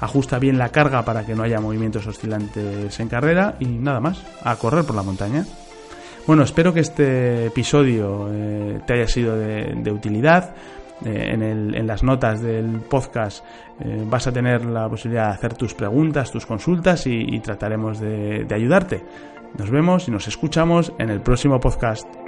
Ajusta 0.00 0.38
bien 0.38 0.58
la 0.58 0.70
carga 0.70 1.04
para 1.04 1.24
que 1.24 1.34
no 1.34 1.42
haya 1.42 1.60
movimientos 1.60 2.06
oscilantes 2.06 2.98
en 3.00 3.08
carrera 3.08 3.56
y 3.60 3.66
nada 3.66 4.00
más, 4.00 4.22
a 4.42 4.56
correr 4.56 4.84
por 4.84 4.96
la 4.96 5.02
montaña. 5.02 5.44
Bueno, 6.26 6.42
espero 6.42 6.72
que 6.74 6.80
este 6.80 7.46
episodio 7.46 8.28
eh, 8.32 8.80
te 8.86 8.94
haya 8.94 9.06
sido 9.06 9.36
de 9.36 9.92
utilidad. 9.92 10.54
Eh, 11.04 11.32
en, 11.34 11.86
las 11.86 12.02
notas 12.02 12.40
del 12.40 12.80
podcast 12.80 13.44
eh, 13.80 14.02
vas 14.06 14.26
a 14.26 14.32
tener 14.32 14.64
la 14.64 14.88
posibilidad 14.88 15.28
de 15.28 15.34
hacer 15.34 15.54
tus 15.54 15.74
preguntas, 15.74 16.30
tus 16.30 16.46
consultas 16.46 17.06
y, 17.06 17.38
trataremos 17.40 18.00
de 18.00 18.46
ayudarte. 18.50 19.04
Nos 19.58 19.70
vemos 19.70 20.08
y 20.08 20.10
nos 20.10 20.26
escuchamos 20.26 20.92
en 20.98 21.10
el 21.10 21.20
próximo 21.20 21.60
podcast. 21.60 22.25